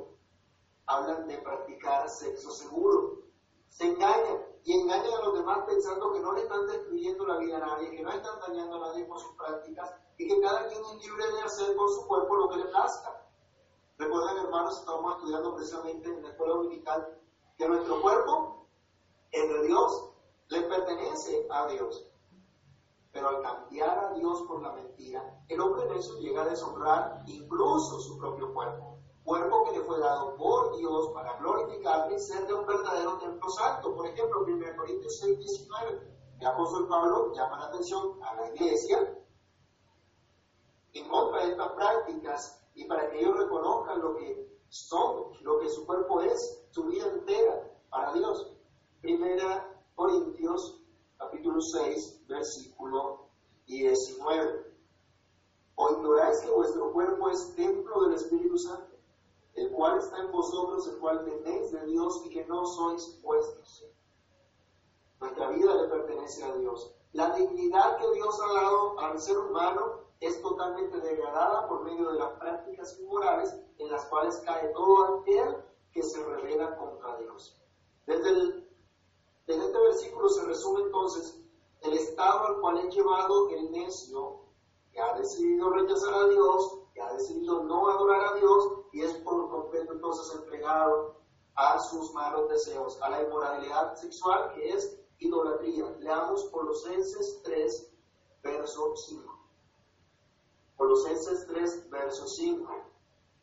hablan 0.87 1.27
de 1.27 1.39
practicar 1.39 2.09
sexo 2.09 2.51
seguro. 2.51 3.23
Se 3.73 3.87
engañan 3.87 4.39
y 4.65 4.73
engañan 4.75 5.15
a 5.15 5.25
los 5.25 5.35
demás 5.35 5.61
pensando 5.67 6.13
que 6.13 6.21
no 6.21 6.33
le 6.35 6.43
están 6.43 6.67
destruyendo 6.67 7.27
la 7.27 7.39
vida 7.39 7.57
a 7.57 7.61
nadie, 7.61 7.91
que 7.91 8.03
no 8.03 8.11
están 8.11 8.39
dañando 8.41 8.77
a 8.77 8.89
nadie 8.89 9.09
con 9.09 9.19
sus 9.19 9.35
prácticas 9.35 9.95
y 10.19 10.29
que 10.29 10.41
cada 10.41 10.69
quien 10.69 10.85
es 10.85 11.07
libre 11.07 11.33
de 11.33 11.41
hacer 11.41 11.75
con 11.75 11.89
su 11.89 12.07
cuerpo 12.07 12.37
lo 12.37 12.49
que 12.51 12.57
le 12.59 12.67
plazca. 12.67 13.27
Recuerden, 13.97 14.45
hermanos, 14.45 14.79
estamos 14.79 15.17
estudiando 15.17 15.55
precisamente 15.55 16.09
en 16.09 16.23
la 16.23 16.29
escuela 16.29 16.55
dominical 16.55 17.19
que 17.57 17.69
nuestro 17.69 18.01
cuerpo 18.03 18.67
es 19.31 19.49
de 19.49 19.67
Dios, 19.67 20.11
le 20.49 20.63
pertenece 20.63 21.47
a 21.51 21.67
Dios. 21.69 22.07
Pero 23.11 23.29
al 23.29 23.43
cambiar 23.43 23.99
a 23.99 24.13
Dios 24.13 24.43
por 24.43 24.61
la 24.63 24.73
mentira, 24.73 25.43
el 25.49 25.61
hombre 25.61 25.87
en 25.87 25.93
eso 25.95 26.19
llega 26.19 26.43
a 26.43 26.47
deshonrar 26.47 27.23
incluso 27.27 28.01
su 28.01 28.19
propio 28.19 28.53
cuerpo. 28.53 28.99
Cuerpo 29.25 29.65
que 29.65 29.79
le 29.79 29.85
fue 29.85 30.01
dado 30.01 30.37
por 30.37 30.77
Dios 30.77 31.11
para 31.15 31.39
glorificarle 31.39 32.17
y 32.17 32.19
ser 32.21 32.47
de 32.47 32.55
un 32.55 32.67
verdadero 32.67 33.19
templo 33.19 33.49
santo. 33.51 33.95
Por 33.95 34.07
ejemplo, 34.07 34.43
1 34.45 34.77
Corintios 34.77 35.19
6, 35.21 35.39
19. 35.39 36.13
El 36.41 36.47
apóstol 36.47 36.89
Pablo 36.89 37.33
llama 37.33 37.61
la 37.61 37.67
atención 37.67 38.19
a 38.23 38.35
la 38.35 38.49
iglesia 38.49 39.17
en 40.95 41.09
contra 41.09 41.45
de 41.45 41.53
estas 41.53 41.73
prácticas 41.73 42.65
y 42.75 42.85
para 42.85 43.09
que 43.11 43.21
ellos 43.21 43.37
reconozcan 43.37 44.01
lo 44.01 44.17
que 44.17 44.59
son, 44.69 45.33
lo 45.43 45.61
que 45.61 45.69
su 45.69 45.87
cuerpo 45.87 46.21
es, 46.23 46.67
su 46.71 46.85
vida 46.85 47.07
entera 47.07 47.71
para 47.91 48.13
Dios. 48.15 48.57
Primera 49.01 49.69
Corintios 49.95 50.83
capítulo 51.17 51.61
6, 51.61 52.27
versículo 52.27 53.29
19. 53.67 54.73
¿O 55.77 55.91
ignoráis 55.93 56.41
que 56.41 56.51
vuestro 56.51 56.93
cuerpo 56.93 57.31
es 57.31 57.55
templo 57.55 58.05
del 58.05 58.15
Espíritu 58.15 58.59
Santo, 58.59 58.92
el 59.55 59.71
cual 59.73 59.99
está 59.99 60.19
en 60.19 60.33
vosotros, 60.33 60.87
el 60.89 60.99
cual 60.99 61.25
tenéis 61.25 61.73
de 61.73 61.85
Dios 61.87 62.23
y 62.25 62.31
que 62.31 62.45
no 62.47 62.67
sois 62.67 63.21
vuestros? 63.23 63.85
Nuestra 65.21 65.51
vida 65.51 65.75
le 65.75 65.89
pertenece 65.89 66.45
a 66.45 66.55
Dios. 66.55 66.93
La 67.13 67.31
dignidad 67.37 67.99
que 67.99 68.11
Dios 68.13 68.41
ha 68.41 68.61
dado 68.61 68.99
al 69.01 69.21
ser 69.21 69.39
humano 69.39 70.03
es 70.21 70.41
totalmente 70.41 71.01
degradada 71.01 71.69
por 71.69 71.85
medio 71.85 72.11
de 72.13 72.19
las 72.19 72.31
prácticas 72.39 72.99
inmorales 72.99 73.55
en 73.79 73.91
las 73.91 74.05
cuales 74.07 74.41
cae 74.47 74.69
todo 74.69 75.21
aquel 75.21 75.57
que 75.93 76.03
se 76.03 76.25
revela 76.25 76.77
contra 76.77 77.17
Dios. 77.19 77.57
Desde, 78.07 78.31
el, 78.31 78.69
desde 79.47 79.67
este 79.67 79.79
versículo 79.79 80.29
se 80.29 80.45
resume 80.45 80.83
entonces 80.83 81.41
el 81.83 81.93
estado 81.95 82.47
al 82.47 82.61
cual 82.61 82.79
es 82.79 82.95
llevado 82.95 83.49
el 83.51 83.71
necio 83.71 84.41
que 84.93 85.01
ha 85.01 85.15
decidido 85.17 85.71
rechazar 85.71 86.15
a 86.15 86.29
Dios, 86.29 86.79
que 86.95 87.03
ha 87.03 87.13
decidido 87.13 87.65
no 87.65 87.89
adorar 87.89 88.35
a 88.35 88.35
Dios 88.35 88.82
y 88.93 89.03
es 89.03 89.15
por 89.19 89.51
completo 89.51 89.93
entonces 89.93 90.35
entregado 90.35 91.17
a 91.55 91.79
sus 91.79 92.13
malos 92.13 92.49
deseos, 92.49 93.01
a 93.03 93.11
la 93.11 93.23
inmoralidad 93.23 93.95
sexual 93.95 94.53
que 94.55 94.71
es 94.71 94.99
idolatría. 95.19 95.91
Leamos 96.01 96.49
Colosenses 96.51 97.41
3, 97.43 97.93
verso 98.43 98.97
5. 98.97 99.39
Colosenses 100.77 101.47
3, 101.47 101.91
verso 101.91 102.27
5. 102.27 102.73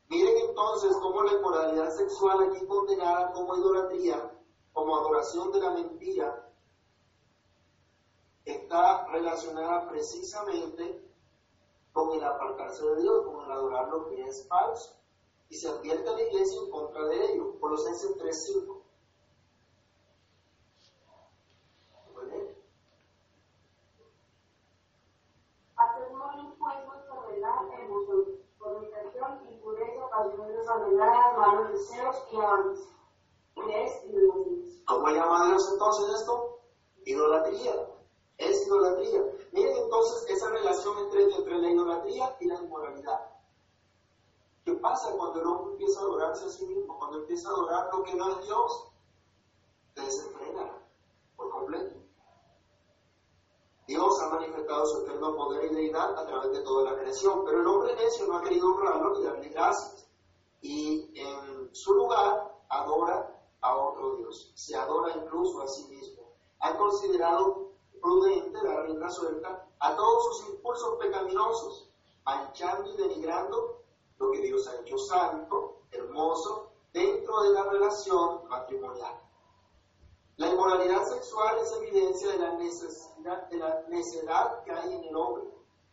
Miren 0.10 0.50
entonces 0.50 0.96
cómo 1.02 1.24
la 1.24 1.34
inmoralidad 1.34 1.92
sexual 1.96 2.50
aquí 2.50 2.66
condenada 2.66 3.32
como 3.32 3.56
idolatría, 3.56 4.32
como 4.74 4.98
adoración 4.98 5.52
de 5.52 5.60
la 5.60 5.72
mentira, 5.72 6.52
está 8.44 9.06
relacionada 9.08 9.88
precisamente 9.88 11.06
con 11.94 12.12
el 12.14 12.24
apartarse 12.24 12.86
de 12.86 13.02
Dios, 13.02 13.26
con 13.26 13.46
el 13.46 13.52
adorar 13.52 13.88
lo 13.90 14.08
que 14.08 14.22
es 14.24 14.48
falso. 14.48 14.99
Y 15.50 15.56
se 15.56 15.68
advierte 15.68 16.08
a 16.08 16.14
la 16.14 16.22
iglesia 16.22 16.62
en 16.62 16.72
contra 16.72 17.06
de 17.06 17.34
ello. 17.34 17.60
Colosenses 17.60 18.12
3.5. 18.18 18.80
malos 31.40 31.72
deseos 31.72 32.16
y 32.32 32.38
¿Cómo 34.86 35.08
llama 35.10 35.48
Dios 35.48 35.70
entonces 35.72 36.16
esto? 36.20 36.60
Idolatría. 37.06 37.88
Es 38.38 38.66
idolatría. 38.66 39.24
Miren 39.52 39.76
entonces 39.76 40.26
esa 40.30 40.50
relación 40.50 40.98
entre, 41.00 41.24
entre 41.24 41.58
la 41.58 41.70
idolatría 41.70 42.36
y 42.40 42.48
la 42.48 42.56
inmoralidad. 42.56 43.29
¿Qué 44.70 44.76
pasa 44.76 45.12
cuando 45.18 45.42
el 45.42 45.48
hombre 45.48 45.72
empieza 45.72 46.00
a 46.00 46.04
adorarse 46.04 46.46
a 46.46 46.50
sí 46.50 46.64
mismo? 46.68 46.96
Cuando 47.00 47.18
empieza 47.18 47.50
a 47.50 47.54
adorar 47.54 47.90
lo 47.92 48.04
que 48.04 48.14
no 48.14 48.30
es 48.30 48.46
Dios, 48.46 48.92
se 49.96 50.02
desenfrena 50.02 50.72
por 51.36 51.50
completo. 51.50 51.96
Dios 53.88 54.22
ha 54.22 54.30
manifestado 54.30 54.86
su 54.86 55.02
eterno 55.02 55.36
poder 55.36 55.72
y 55.72 55.74
deidad 55.74 56.16
a 56.16 56.28
través 56.28 56.52
de 56.52 56.60
toda 56.60 56.92
la 56.92 57.00
creación, 57.00 57.44
pero 57.46 57.62
el 57.62 57.68
hombre 57.68 57.96
necio 57.96 58.28
no 58.28 58.38
ha 58.38 58.44
querido 58.44 58.68
honrarlo 58.68 59.18
ni 59.18 59.24
darle 59.24 59.50
gracias 59.50 60.08
y 60.62 61.20
en 61.20 61.74
su 61.74 61.96
lugar 61.96 62.56
adora 62.70 63.42
a 63.62 63.76
otro 63.76 64.18
Dios, 64.18 64.52
se 64.54 64.76
adora 64.76 65.16
incluso 65.18 65.64
a 65.64 65.68
sí 65.68 65.88
mismo. 65.88 66.30
Ha 66.60 66.78
considerado 66.78 67.72
prudente 68.00 68.64
la 68.64 68.84
rienda 68.84 69.10
suelta 69.10 69.68
a 69.80 69.96
todos 69.96 70.26
sus 70.26 70.50
impulsos 70.50 71.00
pecaminosos, 71.00 71.90
manchando 72.24 72.88
y 72.94 72.98
denigrando 72.98 73.79
lo 74.20 74.32
que 74.32 74.42
Dios 74.42 74.68
ha 74.68 74.82
hecho 74.82 74.98
santo, 74.98 75.82
hermoso, 75.92 76.72
dentro 76.94 77.42
de 77.44 77.50
la 77.52 77.64
relación 77.64 78.48
matrimonial. 78.48 79.20
La 80.38 80.50
inmoralidad 80.50 81.04
sexual 81.06 81.58
es 81.60 81.72
evidencia 81.74 82.32
de 82.32 82.40
la 82.40 82.54
necesidad, 82.54 83.50
de 83.50 83.58
la 83.58 83.84
necedad 83.90 84.64
que 84.64 84.72
hay 84.72 84.94
en 84.94 85.04
el 85.04 85.16
hombre, 85.16 85.44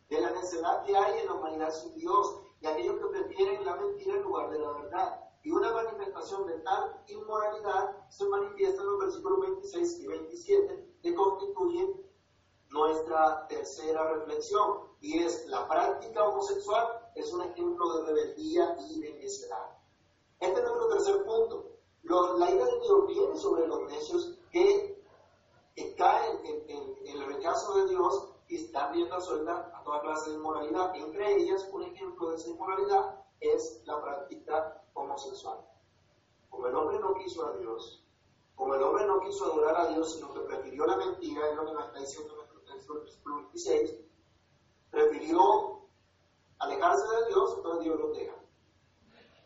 de 0.08 0.20
la 0.20 0.30
necedad 0.30 0.84
que 0.84 0.96
hay 0.96 1.20
en 1.20 1.26
la 1.26 1.34
humanidad 1.34 1.70
sin 1.70 1.94
Dios, 1.94 2.36
y 2.60 2.66
aquellos 2.66 2.96
que 2.96 3.06
prefieren 3.06 3.64
la 3.64 3.76
mentira 3.76 4.16
en 4.16 4.22
lugar 4.22 4.50
de 4.50 4.58
la 4.58 4.72
verdad. 4.72 5.20
Y 5.42 5.50
una 5.50 5.72
manifestación 5.72 6.46
de 6.46 6.58
tal 6.60 7.02
inmoralidad 7.06 7.96
se 8.08 8.24
manifiesta 8.26 8.82
en 8.82 8.88
los 8.88 8.98
versículos 8.98 9.40
26 9.40 10.00
y 10.00 10.06
27 10.06 10.94
que 11.02 11.14
constituyen 11.14 12.06
nuestra 12.70 13.46
tercera 13.46 14.12
reflexión 14.12 14.80
y 15.00 15.22
es 15.22 15.46
la 15.46 15.68
práctica 15.68 16.24
homosexual 16.24 17.05
es 17.16 17.32
un 17.32 17.42
ejemplo 17.42 17.96
de 17.96 18.06
rebeldía 18.06 18.76
y 18.90 19.00
de 19.00 19.14
necedad. 19.14 19.78
Este 20.38 20.60
es 20.60 20.64
nuestro 20.64 20.88
tercer 20.88 21.24
punto. 21.24 21.72
la 22.02 22.50
ira 22.50 22.64
de 22.66 22.80
Dios 22.80 23.06
viene 23.08 23.36
sobre 23.36 23.66
los 23.66 23.90
necios 23.90 24.38
que, 24.52 24.94
caen 25.96 26.38
en, 26.44 26.96
el 27.06 27.26
rechazo 27.26 27.74
de 27.74 27.88
Dios 27.88 28.28
y 28.48 28.56
están 28.56 28.92
viendo 28.92 29.18
suelta 29.18 29.72
a 29.74 29.82
toda 29.82 30.02
clase 30.02 30.30
de 30.30 30.36
inmoralidad. 30.36 30.94
Entre 30.94 31.36
ellas, 31.36 31.66
un 31.72 31.84
ejemplo 31.84 32.30
de 32.30 32.36
esa 32.36 32.50
inmoralidad 32.50 33.24
es 33.40 33.80
la 33.86 34.02
práctica 34.02 34.82
homosexual. 34.92 35.66
Como 36.50 36.66
el 36.66 36.74
hombre 36.74 36.98
no 36.98 37.14
quiso 37.14 37.46
a 37.46 37.56
Dios, 37.56 38.04
como 38.54 38.74
el 38.74 38.82
hombre 38.82 39.06
no 39.06 39.20
quiso 39.20 39.46
adorar 39.46 39.76
a 39.76 39.88
Dios, 39.88 40.12
sino 40.12 40.34
que 40.34 40.40
prefirió 40.40 40.86
la 40.86 40.96
mentira, 40.98 41.48
es 41.48 41.56
lo 41.56 41.64
que 41.64 41.72
nos 41.72 41.86
está 41.86 42.00
diciendo 42.00 42.36
nuestro 42.36 42.60
texto, 42.60 42.94
versículo 42.94 43.36
26, 43.36 43.94
prefirió 44.90 45.75
alejarse 46.58 47.04
de 47.16 47.26
Dios, 47.28 47.54
entonces 47.56 47.84
Dios 47.84 48.00
los 48.00 48.16
deja. 48.16 48.34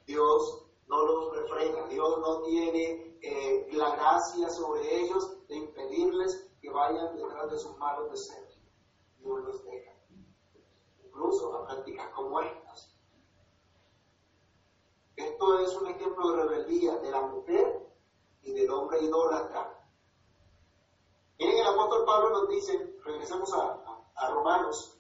Dios 0.07 0.67
no 0.89 1.07
los 1.07 1.37
refrena, 1.37 1.87
Dios 1.87 2.19
no 2.19 2.43
tiene 2.43 3.19
eh, 3.23 3.69
la 3.73 3.95
gracia 3.97 4.51
sobre 4.51 5.03
ellos 5.03 5.47
de 5.49 5.57
impedirles 5.57 6.49
que 6.61 6.71
vayan 6.71 7.17
detrás 7.17 7.51
de 7.51 7.59
sus 7.59 7.77
malos 7.79 8.11
deseos. 8.11 8.59
Dios 9.19 9.41
los 9.45 9.65
deja. 9.65 9.93
Incluso 11.05 11.55
a 11.55 11.67
prácticas 11.67 12.09
como 12.11 12.41
estas. 12.41 12.95
Esto 15.17 15.59
es 15.59 15.77
un 15.77 15.87
ejemplo 15.89 16.31
de 16.31 16.43
rebeldía 16.43 16.97
de 16.97 17.11
la 17.11 17.23
mujer 17.23 17.87
y 18.43 18.53
del 18.53 18.71
hombre 18.71 19.01
idólatra. 19.03 19.87
Miren, 21.39 21.59
el 21.59 21.67
apóstol 21.67 22.05
Pablo 22.05 22.31
nos 22.31 22.49
dice, 22.49 22.99
regresemos 23.05 23.53
a, 23.55 24.31
Romanos, 24.31 24.99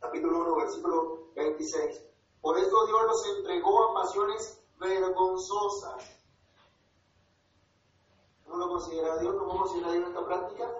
capítulo 0.00 0.40
1, 0.40 0.56
versículo 0.56 1.25
26. 1.36 2.02
Por 2.40 2.58
esto 2.58 2.86
Dios 2.86 3.00
los 3.06 3.26
entregó 3.36 3.90
a 3.90 3.94
pasiones 3.94 4.62
vergonzosas. 4.78 6.16
¿Cómo 8.44 8.56
lo 8.56 8.68
considera 8.68 9.18
Dios? 9.18 9.34
¿Cómo 9.38 9.58
considera 9.58 9.92
Dios 9.92 10.08
esta 10.08 10.24
práctica? 10.24 10.72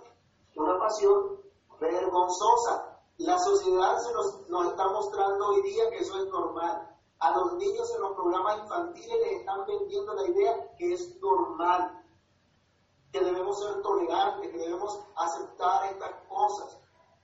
Una 0.57 0.79
pasión 0.79 1.41
vergonzosa. 1.81 3.01
La 3.19 3.39
sociedad 3.39 3.99
se 3.99 4.13
nos, 4.13 4.49
nos 4.49 4.67
está 4.67 4.89
mostrando 4.89 5.49
hoy 5.49 5.63
día 5.63 5.91
que 5.91 5.99
eso 5.99 6.17
es 6.19 6.29
normal. 6.29 6.97
A 7.19 7.31
los 7.31 7.55
niños 7.55 7.91
en 7.95 8.03
los 8.03 8.13
programas 8.15 8.59
infantiles 8.59 9.19
les 9.21 9.41
están 9.41 9.65
vendiendo 9.67 10.15
la 10.15 10.29
idea 10.29 10.75
que 10.77 10.93
es 10.93 11.19
normal, 11.21 12.05
que 13.11 13.21
debemos 13.21 13.59
ser 13.59 13.81
tolerantes, 13.81 14.51
que 14.51 14.59
debemos 14.59 15.01
aceptar 15.17 15.87
estas 15.87 16.13
cosas. 16.29 16.79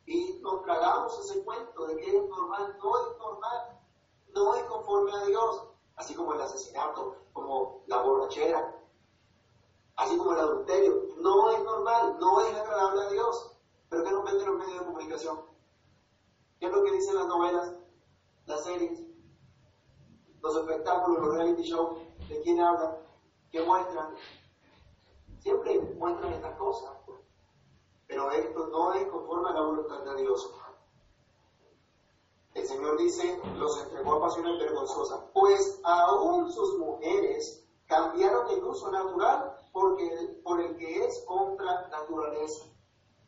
Y 0.06 0.40
nos 0.40 0.62
tragamos 0.62 1.18
ese 1.20 1.44
cuento 1.44 1.86
de 1.86 1.96
que 1.96 2.16
es 2.16 2.28
normal. 2.28 2.76
No 2.82 3.00
es 3.00 3.18
normal, 3.18 3.80
no 4.34 4.54
es 4.54 4.64
conforme 4.92 5.12
a 5.12 5.24
Dios. 5.26 5.62
Así 5.96 6.14
como 6.14 6.34
el 6.34 6.40
asesinato, 6.40 7.16
como 7.32 7.82
la 7.86 8.02
borrachera, 8.02 8.74
así 9.96 10.16
como 10.16 10.32
el 10.32 10.40
adulterio. 10.40 11.02
No 11.18 11.50
es 11.50 11.62
normal, 11.62 12.16
no 12.18 12.40
es 12.40 12.54
agradable 12.54 13.02
a 13.02 13.10
Dios. 13.10 13.56
Pero 13.88 14.04
¿qué 14.04 14.10
nos 14.10 14.24
venden 14.24 14.46
los 14.46 14.58
medios 14.58 14.78
de 14.80 14.86
comunicación? 14.86 15.40
¿Qué 16.58 16.66
es 16.66 16.72
lo 16.72 16.82
que 16.82 16.92
dicen 16.92 17.16
las 17.16 17.26
novelas, 17.26 17.72
las 18.46 18.64
series? 18.64 19.00
los 20.42 20.56
espectáculos, 20.56 21.20
los 21.20 21.36
reality 21.36 21.62
shows, 21.62 21.98
de 22.28 22.40
quién 22.42 22.60
hablan, 22.60 22.96
qué 23.52 23.62
muestran. 23.62 24.12
Siempre 25.38 25.78
muestran 25.96 26.32
estas 26.32 26.56
cosas. 26.56 26.90
Pero 28.08 28.28
esto 28.32 28.66
no 28.66 28.92
es 28.92 29.06
conforme 29.06 29.50
a 29.50 29.52
la 29.52 29.60
voluntad 29.60 30.02
de 30.02 30.22
Dios. 30.22 30.52
El 32.54 32.66
Señor 32.66 32.98
dice, 32.98 33.40
los 33.56 33.82
entregó 33.82 34.14
a 34.14 34.20
pasiones 34.20 34.58
vergonzosas, 34.58 35.20
pues 35.32 35.80
aún 35.84 36.52
sus 36.52 36.78
mujeres 36.78 37.64
cambiaron 37.86 38.48
el 38.50 38.64
uso 38.64 38.90
natural 38.90 39.56
porque, 39.72 40.40
por 40.44 40.60
el 40.60 40.76
que 40.76 41.04
es 41.04 41.24
contra 41.26 41.88
naturaleza. 41.88 42.64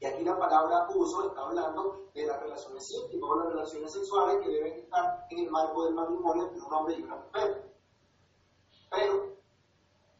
Y 0.00 0.06
aquí 0.06 0.22
la 0.24 0.38
palabra 0.38 0.86
uso 0.94 1.28
está 1.28 1.40
hablando 1.40 2.10
de 2.14 2.26
las 2.26 2.40
relaciones 2.40 2.90
íntimas 2.90 3.30
o 3.30 3.36
las 3.36 3.48
relaciones 3.48 3.92
sexuales 3.92 4.42
que 4.42 4.50
deben 4.50 4.72
estar 4.74 5.26
en 5.30 5.38
el 5.38 5.50
marco 5.50 5.84
del 5.84 5.94
matrimonio 5.94 6.44
entre 6.44 6.60
un 6.60 6.74
hombre 6.74 6.94
y 6.98 7.02
una 7.02 7.16
mujer. 7.16 7.72
Pero, 8.90 9.36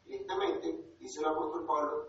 tristemente, 0.05 0.95
dice 0.99 1.19
el 1.19 1.27
apóstol 1.27 1.65
Pablo, 1.65 2.07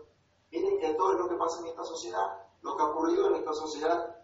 miren 0.51 0.79
que 0.79 0.87
esto 0.87 1.11
es 1.11 1.19
lo 1.19 1.29
que 1.29 1.35
pasa 1.35 1.59
en 1.59 1.67
esta 1.67 1.83
sociedad, 1.83 2.47
lo 2.61 2.75
que 2.75 2.81
ha 2.81 2.87
ocurrido 2.87 3.27
en 3.27 3.35
esta 3.35 3.53
sociedad. 3.53 4.16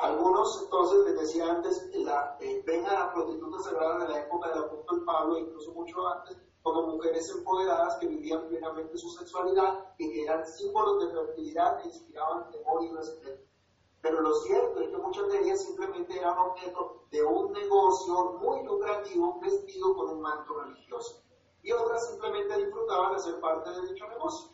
Algunos, 0.00 0.62
entonces, 0.62 1.04
les 1.04 1.20
decía 1.20 1.50
antes, 1.50 1.90
la, 1.94 2.38
eh, 2.40 2.62
ven 2.66 2.86
a 2.86 2.94
las 2.94 3.12
prostitutas 3.12 3.64
sagradas 3.64 4.08
de 4.08 4.14
la 4.14 4.20
época 4.20 4.48
del 4.48 4.64
apóstol 4.64 5.04
Pablo, 5.04 5.36
incluso 5.36 5.72
mucho 5.72 6.08
antes, 6.08 6.38
como 6.62 6.86
mujeres 6.86 7.28
empoderadas 7.30 7.96
que 7.96 8.06
vivían 8.06 8.48
plenamente 8.48 8.96
su 8.96 9.10
sexualidad 9.10 9.92
y 9.98 10.10
que 10.10 10.22
eran 10.22 10.46
símbolos 10.46 11.04
de 11.04 11.12
fertilidad 11.12 11.82
que 11.82 11.88
inspiraban 11.88 12.50
temor 12.50 12.82
y 12.82 12.88
respeto. 12.92 13.42
Pero 14.00 14.22
lo 14.22 14.34
cierto 14.36 14.80
es 14.80 14.88
que 14.88 14.96
muchas 14.96 15.28
de 15.28 15.38
ellas 15.38 15.62
simplemente 15.62 16.18
eran 16.18 16.38
objeto 16.38 17.04
de 17.10 17.22
un 17.22 17.52
negocio 17.52 18.38
muy 18.40 18.64
lucrativo 18.64 19.38
vestido 19.40 19.94
con 19.94 20.10
un 20.12 20.22
manto 20.22 20.54
religioso. 20.60 21.22
Y 21.62 21.72
otras 21.72 22.08
simplemente 22.08 22.56
disfrutaban 22.56 23.12
de 23.12 23.20
ser 23.20 23.38
parte 23.40 23.68
de 23.70 23.88
dicho 23.88 24.08
negocio. 24.08 24.48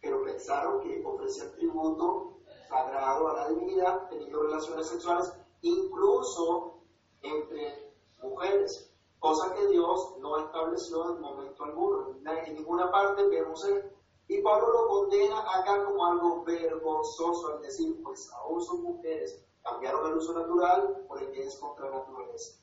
Pero 0.00 0.24
pensaron 0.24 0.80
que 0.80 1.04
ofrecían 1.04 1.52
tributo 1.52 2.34
sagrado 2.68 3.28
a 3.28 3.34
la 3.34 3.48
divinidad 3.48 4.08
teniendo 4.08 4.42
relaciones 4.42 4.86
sexuales 4.88 5.32
incluso 5.62 6.80
entre 7.22 7.92
mujeres 8.22 8.90
cosa 9.24 9.54
que 9.54 9.66
Dios 9.68 10.18
no 10.18 10.36
estableció 10.36 11.14
en 11.14 11.22
momento 11.22 11.64
alguno. 11.64 12.14
En 12.26 12.54
ninguna 12.56 12.90
parte 12.90 13.26
vemos 13.26 13.64
esto. 13.64 13.88
Y 14.28 14.42
Pablo 14.42 14.70
lo 14.70 14.86
condena 14.86 15.40
acá 15.50 15.82
como 15.82 16.04
algo 16.04 16.44
vergonzoso 16.44 17.54
al 17.54 17.62
decir, 17.62 18.02
pues 18.02 18.30
aún 18.34 18.62
son 18.62 18.82
mujeres, 18.82 19.42
cambiaron 19.62 20.06
el 20.10 20.18
uso 20.18 20.34
natural 20.34 21.06
por 21.08 21.22
el 21.22 21.32
es 21.38 21.56
contra 21.56 21.88
la 21.88 22.00
naturaleza. 22.00 22.58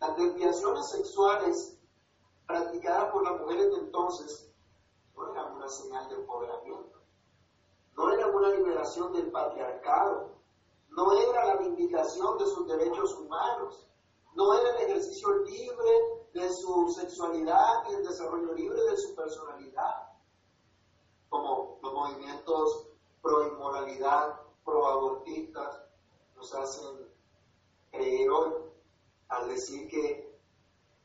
Las 0.00 0.16
desviaciones 0.16 0.90
sexuales 0.90 1.78
practicadas 2.48 3.12
por 3.12 3.22
las 3.22 3.40
mujeres 3.40 3.70
de 3.70 3.78
entonces 3.82 4.52
no 5.14 5.30
eran 5.30 5.54
una 5.54 5.68
señal 5.68 6.08
de 6.08 6.16
empoderamiento, 6.16 6.91
no 7.96 8.10
eran 8.12 8.34
una 8.34 8.48
liberación 8.50 9.12
del 9.12 9.30
patriarcado, 9.30 10.30
no 10.90 11.12
era 11.12 11.46
la 11.46 11.56
vindicación 11.56 12.38
de 12.38 12.46
sus 12.46 12.66
derechos 12.68 13.14
humanos, 13.18 13.86
no 14.34 14.54
era 14.54 14.70
el 14.76 14.88
ejercicio 14.88 15.34
libre 15.44 15.90
de 16.32 16.50
su 16.50 16.88
sexualidad 16.88 17.84
y 17.90 17.94
el 17.94 18.04
desarrollo 18.04 18.52
libre 18.54 18.82
de 18.82 18.96
su 18.96 19.14
personalidad, 19.14 20.10
como 21.28 21.78
los 21.82 21.92
movimientos 21.92 22.88
pro 23.20 23.46
inmoralidad, 23.46 24.40
pro 24.64 24.86
abortistas 24.86 25.82
nos 26.36 26.54
hacen 26.54 27.08
creer 27.90 28.30
hoy 28.30 28.52
al 29.28 29.48
decir 29.48 29.88
que, 29.88 30.38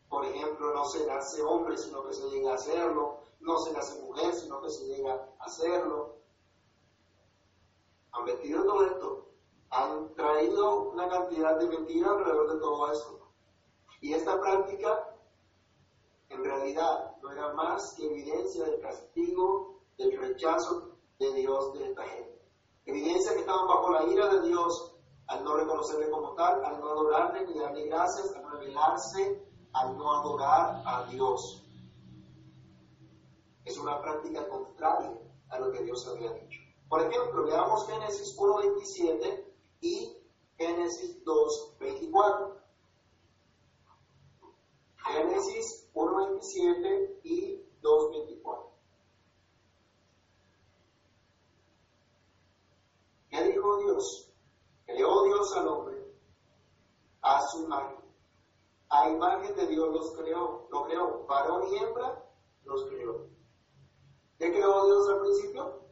por 0.09 0.25
ejemplo, 0.25 0.73
no 0.73 0.85
se 0.85 1.05
nace 1.05 1.41
hombre 1.43 1.77
sino 1.77 2.03
que 2.05 2.13
se 2.13 2.29
llega 2.29 2.51
a 2.51 2.55
hacerlo, 2.55 3.19
no 3.39 3.57
se 3.59 3.73
nace 3.73 4.01
mujer 4.01 4.33
sino 4.33 4.61
que 4.61 4.69
se 4.69 4.85
llega 4.85 5.13
a 5.39 5.43
hacerlo. 5.45 6.16
Han 8.17 8.25
vestido 8.25 8.63
todo 8.63 8.85
esto, 8.85 9.27
han 9.69 10.13
traído 10.15 10.89
una 10.91 11.07
cantidad 11.07 11.59
de 11.59 11.67
mentiras 11.67 12.09
alrededor 12.09 12.53
de 12.53 12.59
todo 12.59 12.91
eso. 12.91 13.31
Y 14.01 14.13
esta 14.13 14.39
práctica 14.39 15.17
en 16.29 16.43
realidad 16.43 17.15
no 17.21 17.31
era 17.31 17.53
más 17.53 17.93
que 17.93 18.05
evidencia 18.05 18.65
del 18.65 18.81
castigo, 18.81 19.81
del 19.97 20.17
rechazo 20.17 20.97
de 21.19 21.33
Dios 21.33 21.73
de 21.73 21.89
esta 21.89 22.03
gente. 22.03 22.41
Evidencia 22.85 23.33
que 23.33 23.39
estaban 23.39 23.67
bajo 23.67 23.91
la 23.91 24.03
ira 24.05 24.27
de 24.33 24.47
Dios 24.47 24.95
al 25.27 25.43
no 25.43 25.55
reconocerle 25.57 26.09
como 26.09 26.33
tal, 26.33 26.63
al 26.63 26.79
no 26.79 26.89
adorarle 26.89 27.45
ni 27.45 27.59
darle 27.59 27.87
gracias, 27.87 28.33
al 28.35 28.49
revelarse, 28.51 29.45
al 29.73 29.97
no 29.97 30.11
adorar 30.11 30.81
a 30.85 31.05
Dios. 31.09 31.63
Es 33.65 33.77
una 33.77 34.01
práctica 34.01 34.47
contraria 34.47 35.13
a 35.49 35.59
lo 35.59 35.71
que 35.71 35.83
Dios 35.83 36.07
había 36.07 36.31
dicho. 36.31 36.66
Por 36.89 37.01
ejemplo, 37.01 37.45
leamos 37.45 37.85
Génesis 37.87 38.37
1.27 38.37 39.45
y 39.81 40.17
Génesis 40.57 41.23
2.24. 41.25 42.53
Génesis 44.97 45.89
1.27 45.93 47.19
y 47.23 47.61
2.24. 47.81 48.69
¿Qué 53.29 53.43
dijo 53.43 53.77
Dios? 53.79 54.33
Creó 54.85 55.23
Dios 55.23 55.57
al 55.57 55.67
hombre 55.67 55.97
a 57.21 57.41
su 57.47 57.63
imagen. 57.65 57.97
A 58.89 59.09
imagen 59.09 59.55
de 59.57 59.67
Dios 59.67 59.93
los 59.93 60.11
creó, 60.15 60.67
lo 60.71 60.83
creó, 60.83 61.25
varón 61.25 61.67
y 61.69 61.77
hembra 61.77 62.23
los 62.63 62.85
creó. 62.85 63.27
¿Qué 64.39 64.51
creó 64.51 64.85
Dios 64.85 65.09
al 65.09 65.19
principio? 65.19 65.86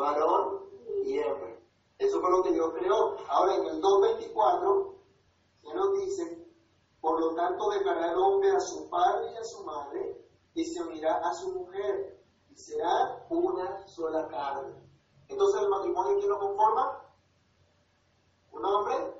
Varón 0.00 0.60
y 1.04 1.18
hembra. 1.18 1.56
Eso 1.98 2.20
fue 2.20 2.30
lo 2.30 2.42
que 2.42 2.52
Dios 2.52 2.72
creó. 2.78 3.16
Ahora 3.28 3.54
en 3.56 3.66
el 3.66 3.82
2.24 3.82 4.94
se 5.62 5.74
nos 5.74 6.00
dice, 6.00 6.46
por 7.00 7.20
lo 7.20 7.34
tanto, 7.34 7.70
dejará 7.70 8.12
el 8.12 8.18
hombre 8.18 8.50
a 8.50 8.60
su 8.60 8.88
padre 8.88 9.32
y 9.32 9.36
a 9.36 9.44
su 9.44 9.64
madre 9.64 10.26
y 10.54 10.64
se 10.64 10.82
unirá 10.82 11.18
a 11.18 11.34
su 11.34 11.52
mujer 11.52 12.20
y 12.50 12.56
será 12.56 13.26
una 13.28 13.86
sola 13.86 14.26
carne. 14.28 14.74
Entonces 15.28 15.60
el 15.60 15.68
matrimonio 15.68 16.16
¿quién 16.18 16.28
lo 16.28 16.38
conforma? 16.38 17.02
Un 18.52 18.64
hombre 18.64 19.14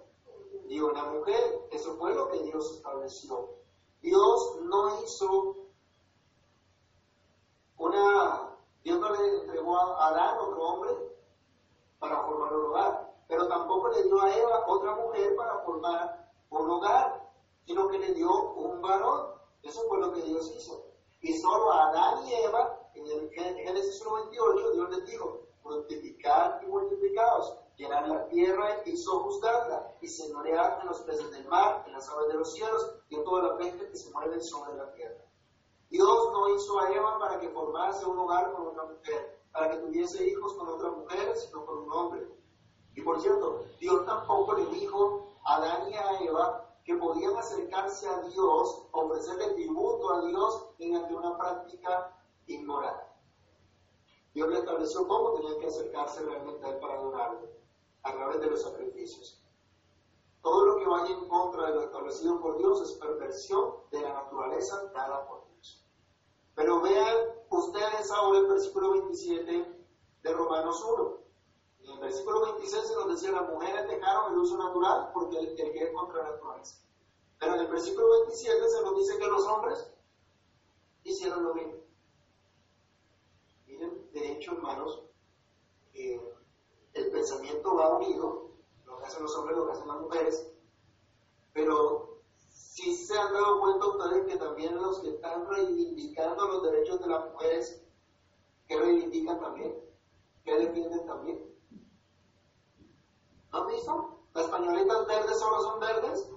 y 0.69 0.81
una 0.81 1.05
mujer. 1.05 1.69
Eso 1.71 1.97
fue 1.97 2.15
lo 2.15 2.29
que 2.31 2.43
Dios 2.43 2.77
estableció. 2.77 3.57
Dios 4.01 4.59
no 4.63 5.03
hizo 5.03 5.57
una, 7.77 8.50
Dios 8.83 8.99
no 8.99 9.11
le 9.11 9.41
entregó 9.41 9.77
a 9.77 10.09
Adán 10.09 10.39
otro 10.39 10.63
hombre 10.63 10.91
para 11.99 12.23
formar 12.25 12.55
un 12.55 12.67
hogar, 12.67 13.13
pero 13.29 13.47
tampoco 13.47 13.89
le 13.91 14.03
dio 14.05 14.21
a 14.23 14.35
Eva 14.35 14.65
otra 14.67 14.95
mujer 14.95 15.37
para 15.37 15.59
formar 15.59 16.31
un 16.49 16.71
hogar, 16.71 17.29
sino 17.67 17.89
que 17.89 17.99
le 17.99 18.15
dio 18.15 18.31
un 18.53 18.81
varón. 18.81 19.35
Eso 19.63 19.83
fue 19.87 20.01
lo 20.01 20.13
que 20.13 20.23
Dios 20.23 20.51
hizo. 20.57 20.85
Y 21.21 21.35
solo 21.35 21.71
a 21.73 21.89
Adán 21.89 22.27
y 22.27 22.33
Eva, 22.33 22.81
en 22.95 23.07
el 23.07 23.31
Génesis 23.31 24.03
1.28, 24.03 24.73
Dios 24.73 24.91
les 24.91 25.05
dijo, 25.05 25.41
fructificar 25.63 26.61
y 26.63 26.67
multiplicados, 26.67 27.57
llenar 27.77 28.09
la 28.09 28.27
tierra 28.29 28.83
y 28.87 28.97
sojuzgarla, 28.97 29.95
y 30.01 30.09
señorear 30.09 30.79
en 30.81 30.89
los 30.89 31.01
peces 31.03 31.31
del 31.31 31.47
mar, 31.49 31.85
en 31.87 31.93
las 31.93 32.09
aves 32.09 32.29
de 32.29 32.35
los 32.35 32.53
cielos, 32.53 32.95
y 33.11 33.17
en 33.17 33.25
toda 33.25 33.43
la 33.43 33.59
pesca 33.59 33.87
que 33.89 33.97
se 33.97 34.11
mueve 34.11 34.41
sobre 34.41 34.75
la 34.75 34.91
tierra. 34.95 35.23
Dios 35.91 36.33
no 36.33 36.49
hizo 36.55 36.79
a 36.79 36.93
Eva 36.93 37.19
para 37.19 37.41
que 37.41 37.49
formase 37.49 38.07
un 38.07 38.19
hogar 38.19 38.53
con 38.53 38.69
otra 38.69 38.85
mujer, 38.85 39.43
para 39.51 39.71
que 39.71 39.79
tuviese 39.79 40.25
hijos 40.25 40.55
con 40.55 40.69
otra 40.69 40.91
mujer, 40.91 41.37
sino 41.37 41.67
con 41.67 41.79
un 41.79 41.93
hombre. 41.93 42.29
Y 42.95 43.03
por 43.03 43.21
cierto, 43.21 43.65
Dios 43.81 44.07
tampoco 44.07 44.55
le 44.55 44.67
dijo 44.67 45.35
a 45.45 45.57
Adán 45.57 45.91
y 45.91 45.95
a 45.95 46.21
Eva 46.21 46.77
que 46.85 46.95
podían 46.95 47.37
acercarse 47.37 48.09
a 48.09 48.23
Dios, 48.23 48.87
ofrecerle 48.93 49.55
tributo 49.55 50.15
a 50.15 50.27
Dios 50.27 50.69
mediante 50.79 51.15
una 51.15 51.37
práctica 51.37 52.17
inmoral. 52.47 53.07
Dios 54.33 54.49
le 54.49 54.59
estableció 54.61 55.09
cómo 55.09 55.33
tenían 55.35 55.59
que 55.59 55.67
acercarse 55.67 56.23
realmente 56.23 56.65
a 56.65 56.71
Él 56.71 56.79
para 56.79 56.95
adorarlo, 56.95 57.49
a 58.05 58.13
través 58.13 58.41
de 58.41 58.47
los 58.47 58.63
sacrificios. 58.63 59.43
Todo 60.41 60.67
lo 60.67 60.77
que 60.79 60.87
vaya 60.87 61.15
en 61.15 61.29
contra 61.29 61.67
de 61.67 61.75
lo 61.75 61.83
establecido 61.83 62.41
por 62.41 62.57
Dios 62.59 62.81
es 62.81 62.93
perversión 62.93 63.75
de 63.91 64.01
la 64.03 64.15
naturaleza 64.15 64.85
dada 64.95 65.27
por. 65.27 65.40
Pero 66.55 66.81
vean 66.81 67.17
ustedes 67.49 68.11
ahora 68.11 68.39
el 68.39 68.47
versículo 68.47 68.93
27 68.93 69.85
de 70.23 70.33
Romanos 70.33 70.85
1. 70.85 71.21
En 71.83 71.91
el 71.91 71.99
versículo 71.99 72.43
26 72.43 72.87
se 72.87 72.95
nos 72.95 73.09
decía, 73.09 73.33
las 73.33 73.49
mujeres 73.49 73.89
dejaron 73.89 74.33
el 74.33 74.39
uso 74.39 74.57
natural 74.59 75.11
porque 75.15 75.39
el, 75.39 75.49
el 75.59 75.73
que 75.73 75.85
es 75.85 75.93
contra 75.93 76.23
la 76.23 76.31
naturaleza. 76.31 76.77
Pero 77.39 77.55
en 77.55 77.61
el 77.61 77.69
versículo 77.69 78.11
27 78.11 78.69
se 78.69 78.83
nos 78.83 78.97
dice 78.97 79.19
que 79.19 79.27
los 79.27 79.47
hombres 79.47 79.91
hicieron 81.05 81.43
lo 81.43 81.55
mismo. 81.55 81.75
Miren, 83.67 84.11
de 84.13 84.33
hecho, 84.33 84.53
hermanos, 84.53 85.03
eh, 85.95 86.21
el 86.93 87.11
pensamiento 87.11 87.75
va 87.77 87.97
unido, 87.97 88.51
lo 88.85 88.99
que 88.99 89.05
hacen 89.05 89.23
los 89.23 89.35
hombres, 89.37 89.57
lo 89.57 89.67
que 89.67 89.73
hacen 89.73 89.89
las 89.89 90.01
mujeres, 90.01 90.53
pero 91.53 92.10
si 92.81 92.95
se 92.95 93.19
han 93.19 93.33
dado 93.35 93.61
cuenta 93.61 93.87
ustedes 93.87 94.27
que 94.27 94.37
también 94.39 94.75
los 94.75 95.01
que 95.01 95.11
están 95.11 95.47
reivindicando 95.47 96.47
los 96.47 96.63
derechos 96.63 96.99
de 97.01 97.09
las 97.09 97.31
mujeres, 97.31 97.83
que 98.67 98.79
reivindican 98.79 99.39
también, 99.39 99.75
que 100.45 100.59
defienden 100.59 101.07
también. 101.07 101.45
¿No 103.53 103.59
han 103.59 103.67
visto? 103.67 104.21
Las 104.33 104.47
pañoletas 104.47 105.07
verdes 105.07 105.39
solo 105.39 105.61
son 105.61 105.81
verdes. 105.81 106.31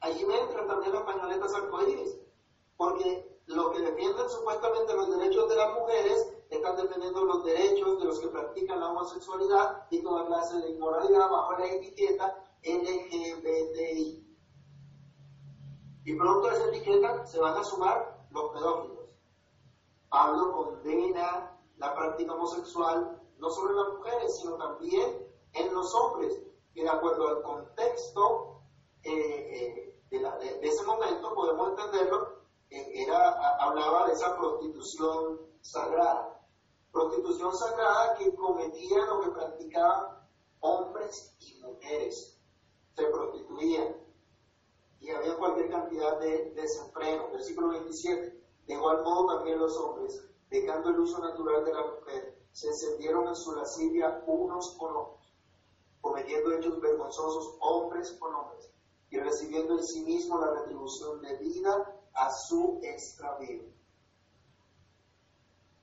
Allí 0.00 0.26
me 0.26 0.38
entran 0.38 0.66
también 0.66 0.92
las 0.92 1.04
pañoletas 1.04 1.54
arcoíris, 1.54 2.18
porque 2.76 3.40
lo 3.46 3.70
que 3.70 3.80
defienden 3.80 4.28
supuestamente 4.28 4.94
los 4.94 5.16
derechos 5.16 5.48
de 5.48 5.56
las 5.56 5.74
mujeres 5.74 6.28
están 6.50 6.76
defendiendo 6.76 7.24
los 7.24 7.44
derechos 7.44 7.98
de 7.98 8.04
los 8.04 8.20
que 8.20 8.28
practican 8.28 8.80
la 8.80 8.90
homosexualidad 8.90 9.86
y 9.90 10.02
toda 10.02 10.26
clase 10.26 10.58
de 10.58 10.70
inmoralidad 10.70 11.30
bajo 11.30 11.52
la 11.58 11.66
etiqueta 11.66 12.44
LGBTI. 12.62 14.23
Y 16.04 16.14
pronto 16.14 16.48
a 16.48 16.52
esa 16.52 16.68
etiqueta 16.68 17.26
se 17.26 17.40
van 17.40 17.56
a 17.56 17.64
sumar 17.64 18.26
los 18.30 18.52
pedófilos. 18.52 19.08
Pablo 20.08 20.52
condena 20.52 21.58
la 21.76 21.94
práctica 21.94 22.34
homosexual 22.34 23.20
no 23.38 23.50
solo 23.50 23.70
en 23.70 23.76
las 23.76 23.98
mujeres, 23.98 24.36
sino 24.40 24.56
también 24.56 25.26
en 25.52 25.74
los 25.74 25.94
hombres, 25.94 26.40
y 26.74 26.82
de 26.82 26.88
acuerdo 26.88 27.28
al 27.28 27.42
contexto 27.42 28.62
eh, 29.02 29.10
eh, 29.10 29.94
de, 30.10 30.68
ese 30.68 30.84
momento 30.84 31.34
podemos 31.34 31.70
entenderlo, 31.70 32.44
eh, 32.70 33.06
hablaba 33.58 34.06
de 34.06 34.12
esa 34.12 34.36
prostitución 34.36 35.40
sagrada. 35.60 36.40
Prostitución 36.92 37.54
sagrada 37.54 38.14
que 38.16 38.34
cometían 38.34 39.08
o 39.10 39.20
que 39.20 39.30
practicaban 39.30 40.26
hombres 40.60 41.36
y 41.40 41.60
mujeres. 41.60 42.40
Se 42.94 43.04
prostituían. 43.06 44.03
Y 45.04 45.10
había 45.10 45.36
cualquier 45.36 45.70
cantidad 45.70 46.18
de 46.18 46.52
desenfreno. 46.52 47.30
Versículo 47.30 47.68
27. 47.68 48.42
De 48.66 48.74
igual 48.74 49.02
modo 49.02 49.36
también 49.36 49.58
los 49.58 49.76
hombres, 49.76 50.24
dejando 50.48 50.88
el 50.88 51.00
uso 51.00 51.18
natural 51.18 51.62
de 51.62 51.74
la 51.74 51.86
mujer, 51.86 52.38
se 52.52 52.68
encendieron 52.68 53.28
en 53.28 53.36
su 53.36 53.54
lascivia 53.54 54.22
unos 54.26 54.76
con 54.78 54.96
otros, 54.96 55.34
cometiendo 56.00 56.52
hechos 56.52 56.80
vergonzosos 56.80 57.58
hombres 57.60 58.12
con 58.12 58.34
hombres, 58.34 58.70
y 59.10 59.18
recibiendo 59.18 59.74
en 59.74 59.84
sí 59.84 60.04
mismo 60.04 60.40
la 60.40 60.52
retribución 60.52 61.20
de 61.20 61.36
vida 61.36 62.00
a 62.14 62.32
su 62.32 62.80
extravío. 62.82 63.64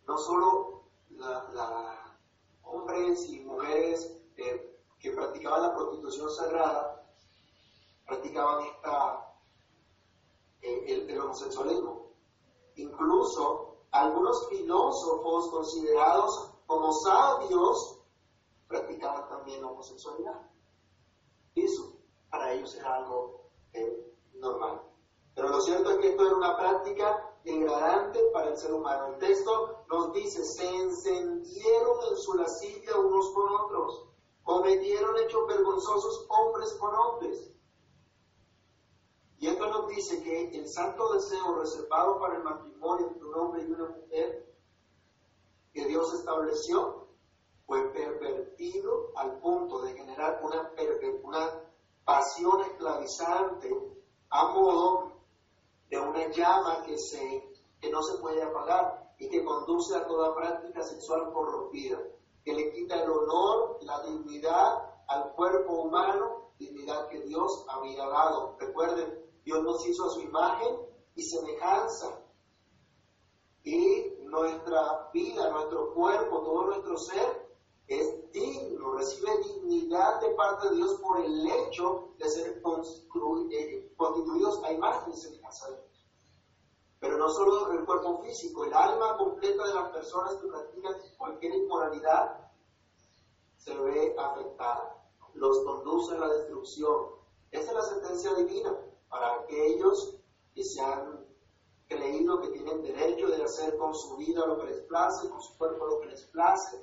No 0.08 0.18
solo 0.18 0.82
la, 1.12 2.18
hombres 2.64 3.30
y 3.30 3.42
mujeres 3.42 4.18
que 4.36 5.12
practicaban 5.12 5.62
la 5.62 5.76
prostitución 5.76 6.32
sagrada, 6.32 7.01
practicaban 8.12 8.66
esta, 8.66 9.36
eh, 10.62 11.06
el 11.08 11.22
homosexualismo. 11.22 12.12
Incluso 12.76 13.78
algunos 13.92 14.50
filósofos 14.50 15.50
considerados 15.50 16.52
como 16.66 16.92
sabios, 16.92 18.00
practicaban 18.68 19.30
también 19.30 19.64
homosexualidad. 19.64 20.42
Eso 21.56 22.00
para 22.30 22.52
ellos 22.54 22.76
era 22.76 22.96
algo 22.96 23.50
eh, 23.74 24.14
normal. 24.36 24.82
Pero 25.34 25.48
lo 25.48 25.62
cierto 25.62 25.92
es 25.92 25.98
que 26.00 26.10
esto 26.10 26.26
era 26.26 26.36
una 26.36 26.58
práctica 26.58 27.34
degradante 27.46 28.20
para 28.34 28.50
el 28.50 28.58
ser 28.58 28.74
humano. 28.74 29.08
El 29.08 29.20
texto 29.20 29.86
nos 29.90 30.12
dice, 30.14 30.44
se 30.44 30.68
encendieron 30.68 31.98
en 32.10 32.18
su 32.18 32.34
lascivia 32.34 32.98
unos 32.98 33.32
con 33.32 33.50
otros, 33.54 34.10
cometieron 34.44 35.18
hechos 35.18 35.48
vergonzosos 35.48 36.26
hombres 36.30 36.74
con 36.74 36.94
hombres. 36.94 37.52
Y 39.42 39.48
esto 39.48 39.68
nos 39.72 39.88
dice 39.88 40.22
que 40.22 40.56
el 40.56 40.70
santo 40.70 41.14
deseo 41.14 41.56
reservado 41.56 42.20
para 42.20 42.36
el 42.36 42.44
matrimonio 42.44 43.08
entre 43.08 43.26
un 43.26 43.34
hombre 43.34 43.64
y 43.64 43.72
una 43.72 43.90
mujer 43.90 44.56
que 45.74 45.86
Dios 45.88 46.14
estableció 46.14 47.08
fue 47.66 47.92
pervertido 47.92 49.12
al 49.16 49.40
punto 49.40 49.82
de 49.82 49.94
generar 49.94 50.40
una, 50.44 50.72
una 51.24 51.60
pasión 52.06 52.62
esclavizante 52.62 53.76
a 54.30 54.46
modo 54.50 55.12
de 55.90 56.00
una 56.00 56.28
llama 56.28 56.84
que, 56.86 57.00
se, 57.00 57.52
que 57.80 57.90
no 57.90 58.04
se 58.04 58.20
puede 58.20 58.44
apagar 58.44 59.12
y 59.18 59.28
que 59.28 59.44
conduce 59.44 59.96
a 59.96 60.06
toda 60.06 60.36
práctica 60.36 60.84
sexual 60.84 61.34
corrompida, 61.34 62.00
que 62.46 62.54
le 62.54 62.72
quita 62.74 63.04
el 63.04 63.10
honor, 63.10 63.80
la 63.82 64.04
dignidad 64.04 64.84
al 65.08 65.34
cuerpo 65.34 65.82
humano, 65.82 66.52
dignidad 66.60 67.08
que 67.08 67.22
Dios 67.22 67.66
había 67.68 68.06
dado. 68.06 68.56
Recuerden, 68.60 69.31
Dios 69.44 69.64
nos 69.64 69.86
hizo 69.88 70.06
a 70.06 70.10
su 70.10 70.22
imagen 70.22 70.78
y 71.16 71.24
semejanza. 71.24 72.22
Y 73.64 74.18
nuestra 74.24 75.10
vida, 75.14 75.50
nuestro 75.50 75.94
cuerpo, 75.94 76.42
todo 76.42 76.64
nuestro 76.68 76.98
ser 76.98 77.52
es 77.88 78.32
digno, 78.32 78.94
recibe 78.94 79.38
dignidad 79.40 80.22
de 80.22 80.30
parte 80.30 80.70
de 80.70 80.76
Dios 80.78 81.00
por 81.02 81.20
el 81.20 81.48
hecho 81.48 82.14
de 82.18 82.30
ser 82.30 82.48
eh, 82.48 82.62
constituidos 83.98 84.64
a 84.64 84.72
imagen 84.72 85.12
y 85.12 85.18
semejanza 85.18 85.70
de 85.70 85.76
Dios. 85.76 86.08
Pero 87.00 87.18
no 87.18 87.30
solo 87.30 87.72
el 87.72 87.84
cuerpo 87.84 88.22
físico, 88.24 88.64
el 88.64 88.74
alma 88.74 89.18
completa 89.18 89.68
de 89.68 89.74
las 89.74 89.90
personas 89.90 90.36
que 90.36 90.48
practican 90.48 90.96
cualquier 91.18 91.56
inmoralidad 91.56 92.52
se 93.58 93.76
ve 93.76 94.16
afectada, 94.18 95.04
los 95.34 95.60
conduce 95.60 96.16
a 96.16 96.20
la 96.20 96.28
destrucción. 96.30 97.08
Esa 97.52 97.72
es 97.72 97.74
la 97.74 97.82
sentencia 97.82 98.34
divina 98.36 98.78
para 99.12 99.42
aquellos 99.42 100.16
que 100.56 100.64
se 100.64 100.82
han 100.82 101.28
creído 101.88 102.40
que 102.40 102.48
tienen 102.48 102.82
derecho 102.82 103.28
de 103.28 103.44
hacer 103.44 103.78
con 103.78 103.94
su 103.94 104.16
vida 104.16 104.48
lo 104.48 104.58
que 104.58 104.68
les 104.68 104.82
place, 104.84 105.30
con 105.30 105.42
su 105.42 105.58
cuerpo 105.58 105.86
lo 105.86 106.00
que 106.00 106.08
les 106.08 106.24
place. 106.28 106.82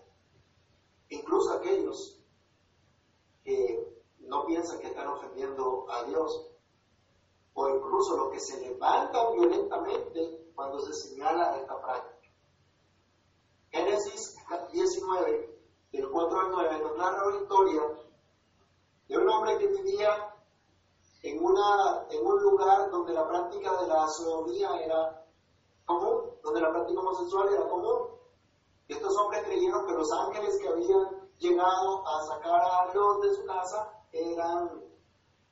Incluso 1.09 1.55
aquellos 1.55 2.21
que 3.43 3.83
no 4.21 4.45
piensan 4.45 4.79
que 4.79 4.89
están 4.89 5.09
ofendiendo 5.09 5.91
a 5.91 6.05
Dios. 6.05 6.45
o 7.61 7.69
incluso 7.71 8.17
los 8.17 8.31
que 8.31 8.39
se 8.39 8.61
levantan 8.61 9.33
violentamente 9.33 10.53
cuando 10.55 10.79
se 10.79 10.93
señala 10.93 11.57
esta 11.57 11.81
práctica. 11.83 12.33
Génesis 13.73 14.37
19, 14.71 15.59
del 15.91 16.09
4 16.09 16.41
al 16.41 16.51
9, 16.53 16.79
nos 16.79 16.97
narra 16.97 17.27
una 17.27 17.37
historia 17.39 17.83
de 19.09 19.19
un 19.19 19.29
hombre 19.29 19.59
que 19.59 19.67
vivía 19.67 20.38
en, 21.23 21.45
una, 21.45 22.07
en 22.11 22.27
un 22.27 22.43
lugar 22.43 22.91
donde 22.91 23.13
la 23.13 23.27
práctica 23.27 23.81
de 23.81 23.89
la 23.89 24.09
sodomía 24.09 24.77
era 24.81 25.27
común, 25.85 26.31
donde 26.43 26.61
la 26.61 26.71
práctica 26.71 27.01
homosexual 27.01 27.49
era 27.53 27.69
común. 27.69 28.09
Estos 28.87 29.17
hombres 29.17 29.45
creyeron 29.45 29.87
que 29.87 29.93
los 29.93 30.13
ángeles 30.13 30.59
que 30.61 30.69
habían 30.69 31.29
llegado 31.39 32.07
a 32.07 32.23
sacar 32.27 32.61
a 32.61 32.93
Dios 32.93 33.21
de 33.23 33.35
su 33.35 33.45
casa 33.45 33.93
eran, 34.13 34.85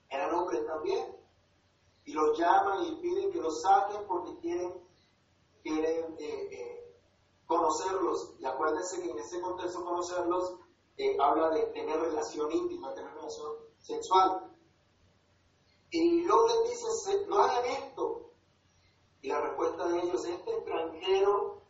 eran 0.08 0.34
hombres 0.34 0.66
también. 0.66 1.16
Y 2.04 2.12
los 2.12 2.38
llaman 2.38 2.84
y 2.84 2.96
piden 2.96 3.32
que 3.32 3.40
los 3.40 3.60
saquen 3.62 4.06
porque 4.06 4.38
quieren, 4.38 4.74
quieren 5.62 6.16
eh, 6.18 6.48
eh, 6.52 6.96
conocerlos. 7.46 8.34
Y 8.38 8.44
acuérdense 8.44 9.02
que 9.02 9.10
en 9.10 9.18
ese 9.18 9.40
contexto 9.40 9.84
conocerlos 9.84 10.54
eh, 10.96 11.16
habla 11.20 11.50
de 11.50 11.66
tener 11.66 12.00
relación 12.00 12.52
íntima, 12.52 12.94
tener 12.94 13.12
relación 13.14 13.52
sexual. 13.80 14.55
Y 15.90 16.24
luego 16.24 16.46
les 16.48 16.70
dice, 16.70 17.26
no 17.26 17.38
hagan 17.38 17.64
esto. 17.64 18.32
Y 19.22 19.28
la 19.28 19.40
respuesta 19.40 19.88
de 19.88 20.00
ellos, 20.00 20.24
este 20.24 20.50
extranjero 20.50 21.62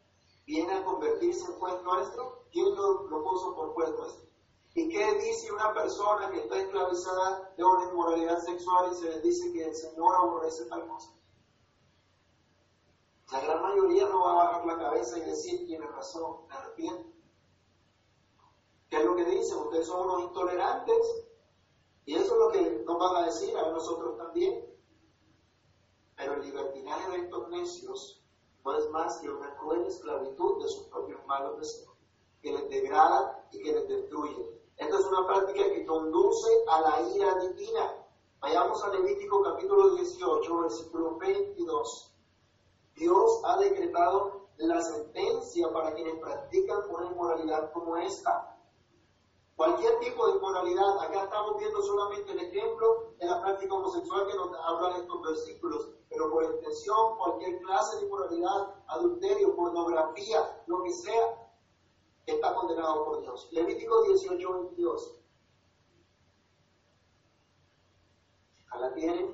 viene 0.46 0.72
a 0.74 0.84
convertirse 0.84 1.44
en 1.50 1.58
juez 1.58 1.82
nuestro, 1.82 2.44
¿quién 2.50 2.74
lo, 2.74 3.02
lo 3.08 3.22
puso 3.22 3.54
por 3.54 3.74
juez 3.74 3.90
nuestro? 3.90 4.26
¿Y 4.74 4.88
qué 4.88 5.14
dice 5.14 5.52
una 5.52 5.72
persona 5.72 6.30
que 6.30 6.40
está 6.40 6.58
esclavizada 6.58 7.54
de 7.56 7.64
una 7.64 7.90
inmoralidad 7.90 8.38
sexual 8.40 8.92
y 8.92 8.96
se 8.96 9.08
le 9.08 9.20
dice 9.20 9.52
que 9.52 9.64
el 9.64 9.74
Señor 9.74 10.14
aborrece 10.14 10.66
tal 10.66 10.86
cosa? 10.86 11.12
La 13.32 13.40
gran 13.40 13.62
mayoría 13.62 14.06
no 14.06 14.20
va 14.20 14.32
a 14.32 14.34
bajar 14.34 14.66
la 14.66 14.78
cabeza 14.78 15.18
y 15.18 15.22
decir, 15.22 15.66
tiene 15.66 15.86
razón, 15.86 16.46
me 16.46 16.54
arrepiento. 16.54 17.06
¿Qué 18.88 18.98
es 18.98 19.04
lo 19.04 19.16
que 19.16 19.24
dicen? 19.24 19.58
Ustedes 19.58 19.86
son 19.86 20.08
unos 20.08 20.22
intolerantes. 20.22 21.25
Y 22.06 22.14
eso 22.14 22.34
es 22.34 22.38
lo 22.38 22.48
que 22.50 22.84
nos 22.86 22.98
van 22.98 23.16
a 23.16 23.26
decir 23.26 23.56
a 23.56 23.70
nosotros 23.70 24.16
también. 24.16 24.64
Pero 26.16 26.34
el 26.34 26.42
libertinaje 26.42 27.10
de 27.10 27.16
estos 27.18 27.48
necios 27.50 28.22
no 28.64 28.78
es 28.78 28.88
más 28.90 29.18
que 29.18 29.28
una 29.28 29.54
cruel 29.56 29.84
esclavitud 29.86 30.62
de 30.62 30.68
sus 30.68 30.86
propios 30.86 31.24
malos 31.26 31.58
deseos, 31.58 31.94
que 32.40 32.52
les 32.52 32.68
degrada 32.70 33.46
y 33.50 33.60
que 33.60 33.72
les 33.72 33.88
destruye. 33.88 34.56
Esta 34.76 34.98
es 34.98 35.04
una 35.04 35.26
práctica 35.26 35.64
que 35.64 35.84
conduce 35.84 36.48
a 36.68 36.80
la 36.80 37.10
ira 37.10 37.34
divina. 37.40 37.92
Vayamos 38.40 38.82
a 38.84 38.90
Levítico 38.90 39.42
capítulo 39.42 39.96
18, 39.96 40.58
versículo 40.60 41.16
22. 41.16 42.14
Dios 42.94 43.40
ha 43.44 43.58
decretado 43.58 44.46
la 44.58 44.80
sentencia 44.80 45.72
para 45.72 45.92
quienes 45.94 46.20
practican 46.20 46.88
una 46.88 47.06
inmoralidad 47.06 47.72
como 47.72 47.96
esta. 47.96 48.55
Cualquier 49.56 49.98
tipo 50.00 50.26
de 50.26 50.36
inmoralidad, 50.36 51.00
acá 51.00 51.22
estamos 51.22 51.56
viendo 51.56 51.80
solamente 51.80 52.30
el 52.30 52.40
ejemplo 52.40 53.14
de 53.18 53.24
la 53.24 53.40
práctica 53.40 53.74
homosexual 53.74 54.26
que 54.26 54.34
nos 54.34 54.50
hablan 54.52 55.00
estos 55.00 55.22
versículos, 55.22 55.88
pero 56.10 56.30
por 56.30 56.44
extensión, 56.44 57.16
cualquier 57.16 57.58
clase 57.60 57.96
de 57.96 58.02
inmoralidad, 58.04 58.84
adulterio, 58.88 59.56
pornografía, 59.56 60.62
lo 60.66 60.82
que 60.82 60.92
sea, 60.92 61.48
está 62.26 62.52
condenado 62.52 63.02
por 63.02 63.22
Dios. 63.22 63.48
Levítico 63.50 64.02
18, 64.02 64.52
22. 64.52 65.20
¿A 68.72 68.78
la 68.78 68.92
tienen? 68.92 69.26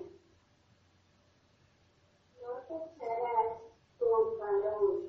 No 2.41 2.53
te 2.69 2.97
serás 2.97 3.59
con 3.99 4.39
varón, 4.39 5.09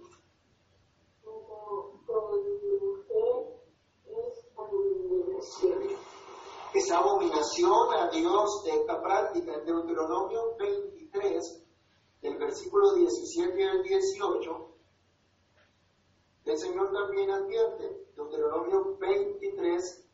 como 1.24 2.02
con 2.08 2.32
mujer 2.32 3.54
esa 6.74 6.98
abominación 6.98 7.94
a 7.94 8.10
Dios 8.10 8.64
de 8.64 8.72
esta 8.72 9.02
práctica 9.02 9.54
en 9.54 9.66
Deuteronomio 9.66 10.56
23, 10.58 11.64
del 12.22 12.38
versículo 12.38 12.94
17 12.96 13.70
al 13.70 13.84
18, 13.84 14.74
el 16.46 16.58
Señor 16.58 16.92
también 16.92 17.30
advierte, 17.30 18.08
Deuteronomio 18.16 18.98
23, 18.98 20.10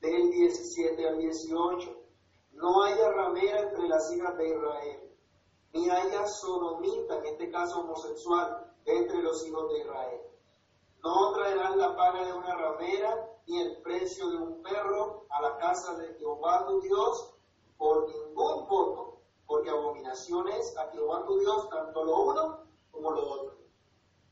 del 0.00 0.30
17 0.30 1.08
al 1.08 1.18
18, 1.18 2.04
no 2.52 2.82
haya 2.82 3.10
ramera 3.10 3.60
entre 3.60 3.88
las 3.88 4.12
hijas 4.12 4.36
de 4.36 4.48
Israel, 4.48 5.00
ni 5.72 5.90
haya 5.90 6.26
sodomita, 6.26 7.18
en 7.18 7.26
este 7.26 7.50
caso 7.50 7.80
homosexual, 7.80 8.72
entre 8.84 9.22
los 9.22 9.46
hijos 9.46 9.68
de 9.72 9.80
Israel. 9.80 10.20
No 11.04 11.32
traerán 11.32 11.78
la 11.78 11.94
paga 11.96 12.24
de 12.24 12.32
una 12.32 12.54
ramera 12.56 13.28
ni 13.46 13.60
el 13.60 13.82
precio 13.82 14.26
de 14.30 14.38
un 14.38 14.62
perro 14.62 15.26
a 15.28 15.42
la 15.42 15.58
casa 15.58 15.94
de 15.96 16.14
Jehová 16.14 16.64
tu 16.66 16.80
Dios 16.80 17.34
por 17.76 18.08
ningún 18.08 18.66
voto, 18.66 19.20
porque 19.46 19.68
abominación 19.68 20.48
es 20.48 20.74
a 20.78 20.90
Jehová 20.92 21.26
tu 21.26 21.38
Dios 21.40 21.68
tanto 21.68 22.04
lo 22.04 22.22
uno 22.22 22.58
como 22.90 23.10
lo 23.10 23.20
otro. 23.22 23.54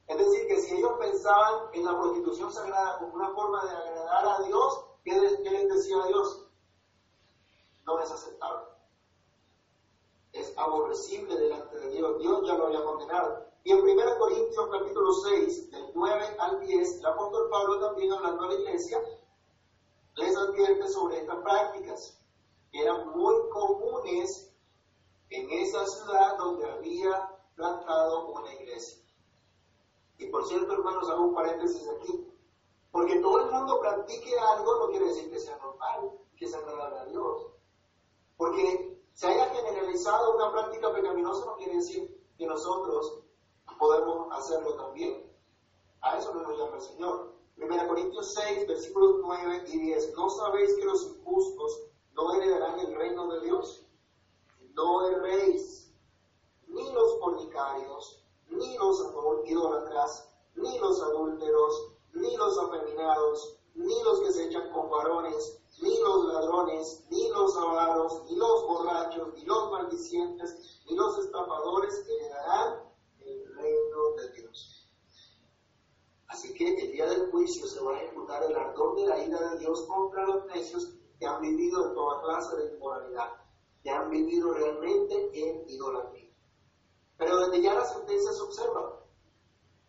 Es 0.07 0.16
decir, 0.16 0.47
que 0.49 0.62
si 0.62 0.75
ellos 0.77 0.93
pensaban 0.99 1.68
en 1.75 1.85
la 1.85 2.01
prostitución 2.01 2.51
sagrada 2.51 2.99
como 3.01 3.16
una 3.16 3.29
forma 3.35 3.62
de 3.66 3.70
agradar 3.70 4.27
a 4.29 4.43
Dios, 4.45 4.85
¿qué 5.05 5.20
les, 5.20 5.43
decía 5.43 6.07
Dios? 6.07 6.49
No 7.85 8.01
es 8.01 8.11
aceptable. 8.11 8.68
Es 10.33 10.57
aborrecible 10.57 11.37
delante 11.37 11.79
de 11.79 11.91
Dios. 11.91 12.18
Dios 12.18 12.47
ya 12.47 12.55
lo 12.55 12.68
había 12.68 12.83
condenado. 12.83 13.45
Y 13.62 13.73
en 13.73 13.83
1 13.83 14.18
Corintios 14.18 14.68
capítulo 14.70 14.91
6, 14.91 14.91
del 14.91 14.91
9 14.91 14.91
al 14.91 14.91
10, 16.77 16.99
el 16.99 17.07
apóstol 17.07 17.49
Pablo 17.51 17.81
también 17.81 18.12
hablando 18.12 18.45
a 18.45 18.49
la 18.49 18.55
iglesia, 18.55 19.03
les 20.14 20.37
advierte 20.37 20.89
sobre 20.89 21.18
estas 21.18 21.39
prácticas, 21.43 22.18
que 22.70 22.83
eran 22.83 23.09
muy 23.11 23.35
comunes 23.51 24.55
en 25.31 25.51
esa 25.51 25.87
ciudad 25.87 26.37
donde 26.39 26.70
había 26.70 27.31
plantado 27.55 28.29
una 28.29 28.53
iglesia. 28.55 29.03
Y 30.18 30.27
por 30.27 30.47
cierto, 30.47 30.73
hermanos, 30.73 31.11
hago 31.11 31.25
un 31.25 31.35
paréntesis 31.35 31.89
aquí, 31.89 32.27
porque 32.91 33.20
todo 33.20 33.39
el 33.41 33.51
mundo 33.51 33.81
practique 33.81 34.39
algo 34.39 34.79
no 34.79 34.89
quiere 34.89 35.07
decir 35.07 35.31
que 35.31 35.41
sea 35.41 35.57
normal, 35.59 36.12
que 36.37 36.47
sea 36.47 36.59
agradable 36.61 36.99
a 37.01 37.05
Dios. 37.07 37.47
Porque 38.37 39.03
se 39.12 39.27
haya 39.27 39.47
generalizado 39.51 40.35
una 40.37 40.51
práctica 40.53 40.93
pecaminosa 40.93 41.45
no 41.47 41.57
quiere 41.57 41.77
decir 41.77 42.23
que 42.37 42.47
nosotros 42.47 43.23
podemos 43.79 44.29
hacerlo 44.33 44.75
también. 44.77 45.32
A 46.03 46.19
eso 46.19 46.35
no 46.35 46.43
nos 46.43 46.59
llama 46.59 46.77
el 46.77 46.83
Señor. 46.83 47.33
1 47.57 47.89
Corintios 47.89 48.35
6, 48.35 48.67
versículos 48.67 49.21
9 49.23 49.65
y 49.69 49.79
10. 49.79 50.15
¿No 50.17 50.31
sabéis 50.31 50.75
que 50.75 50.85
los 50.85 51.03
injustos 51.05 51.81
no 52.13 52.35
heredarán 52.35 52.79
el 52.81 52.95
reino 52.95 53.29
de 53.29 53.41
Dios? 53.43 53.87
No 54.75 55.07
erréis, 55.07 55.93
ni 56.67 56.93
los 56.93 57.19
fornicarios, 57.21 58.25
ni 58.49 58.77
los 58.79 59.01
idólatras, 59.47 60.29
ni 60.55 60.79
los 60.79 61.01
adúlteros, 61.03 61.93
ni 62.15 62.37
los 62.37 62.59
afeminados, 62.59 63.59
ni 63.75 64.03
los 64.03 64.21
que 64.21 64.33
se 64.33 64.47
echan 64.47 64.71
con 64.73 64.91
varones, 64.91 65.61
ni 65.81 65.99
los 66.01 66.25
ladrones, 66.27 67.05
ni 67.11 67.29
los 67.29 67.57
avaros, 67.57 68.23
ni 68.25 68.37
los 68.37 68.67
borrachos, 68.67 69.35
ni 69.35 69.45
los 69.45 69.71
maldicientes, 69.71 70.81
ni 70.87 70.97
los 70.97 71.19
estafadores 71.19 72.07
heredarán 72.09 72.93
reino 73.55 74.13
de 74.17 74.33
Dios. 74.33 74.72
Así 76.33 76.55
que 76.55 76.66
el 76.66 76.93
día 76.93 77.05
del 77.07 77.30
juicio 77.30 77.66
se 77.66 77.85
va 77.85 77.93
a 77.93 78.01
ejecutar 78.01 78.43
el 78.43 78.57
ardor 78.57 78.97
de 78.97 79.07
la 79.07 79.22
ira 79.22 79.51
de 79.51 79.59
Dios 79.59 79.85
contra 79.87 80.24
los 80.24 80.47
necios 80.47 80.95
que 81.18 81.26
han 81.26 81.43
vivido 81.43 81.89
en 81.89 81.95
toda 81.95 82.22
clase 82.22 82.57
de 82.57 82.74
inmoralidad, 82.74 83.28
que 83.83 83.91
han 83.91 84.09
vivido 84.09 84.55
realmente 84.55 85.30
en 85.35 85.68
idolatría. 85.68 86.30
Pero 87.18 87.37
desde 87.37 87.62
ya 87.62 87.74
la 87.74 87.85
sentencia 87.85 88.33
se 88.33 88.41
observa. 88.41 89.05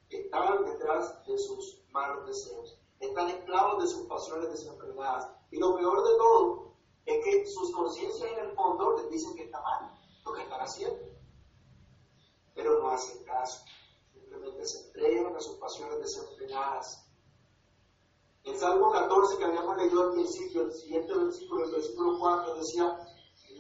Están 0.09 0.65
detrás 0.65 1.25
de 1.25 1.37
sus 1.37 1.81
malos 1.91 2.27
deseos. 2.27 2.77
Están 2.99 3.29
esclavos 3.29 3.81
de 3.81 3.87
sus 3.87 4.05
pasiones 4.07 4.49
desenfrenadas. 4.49 5.29
Y 5.49 5.59
lo 5.59 5.77
peor 5.77 6.03
de 6.03 6.17
todo 6.17 6.73
es 7.05 7.23
que 7.23 7.45
sus 7.47 7.71
conciencias 7.71 8.31
en 8.31 8.39
el 8.39 8.55
fondo 8.55 8.97
les 8.97 9.09
dicen 9.09 9.33
que 9.35 9.45
está 9.45 9.61
mal 9.61 9.97
lo 10.25 10.33
que 10.33 10.41
están 10.41 10.59
haciendo 10.59 11.13
pero 12.55 12.79
no 12.79 12.89
hacen 12.89 13.23
caso. 13.23 13.63
A 14.63 15.39
sus 15.41 15.57
pasiones 15.57 15.99
desenfrenadas. 15.99 17.05
En 18.45 18.57
Salmo 18.57 18.93
14, 18.93 19.37
que 19.37 19.43
habíamos 19.43 19.75
leído 19.75 20.03
al 20.03 20.13
principio, 20.13 20.61
el 20.61 20.71
siguiente 20.71 21.13
versículo, 21.13 21.65
el 21.65 21.71
versículo 21.71 22.17
4, 22.17 22.55
decía, 22.55 22.97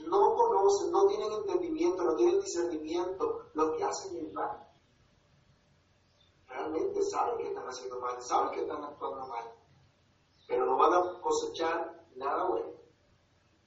no 0.07 0.33
conocen, 0.33 0.91
no 0.93 1.05
tienen 1.07 1.29
entendimiento, 1.33 2.03
no 2.05 2.15
tienen 2.15 2.39
discernimiento 2.39 3.47
lo 3.53 3.75
que 3.75 3.83
hacen 3.83 4.15
el 4.15 4.31
mal. 4.31 4.65
Realmente 6.47 7.03
saben 7.03 7.35
que 7.35 7.47
están 7.49 7.67
haciendo 7.67 7.99
mal, 7.99 8.21
saben 8.21 8.51
que 8.51 8.61
están 8.61 8.81
actuando 8.85 9.27
mal, 9.27 9.51
pero 10.47 10.65
no 10.65 10.77
van 10.77 10.93
a 10.93 11.19
cosechar 11.19 12.07
nada 12.15 12.45
bueno. 12.45 12.71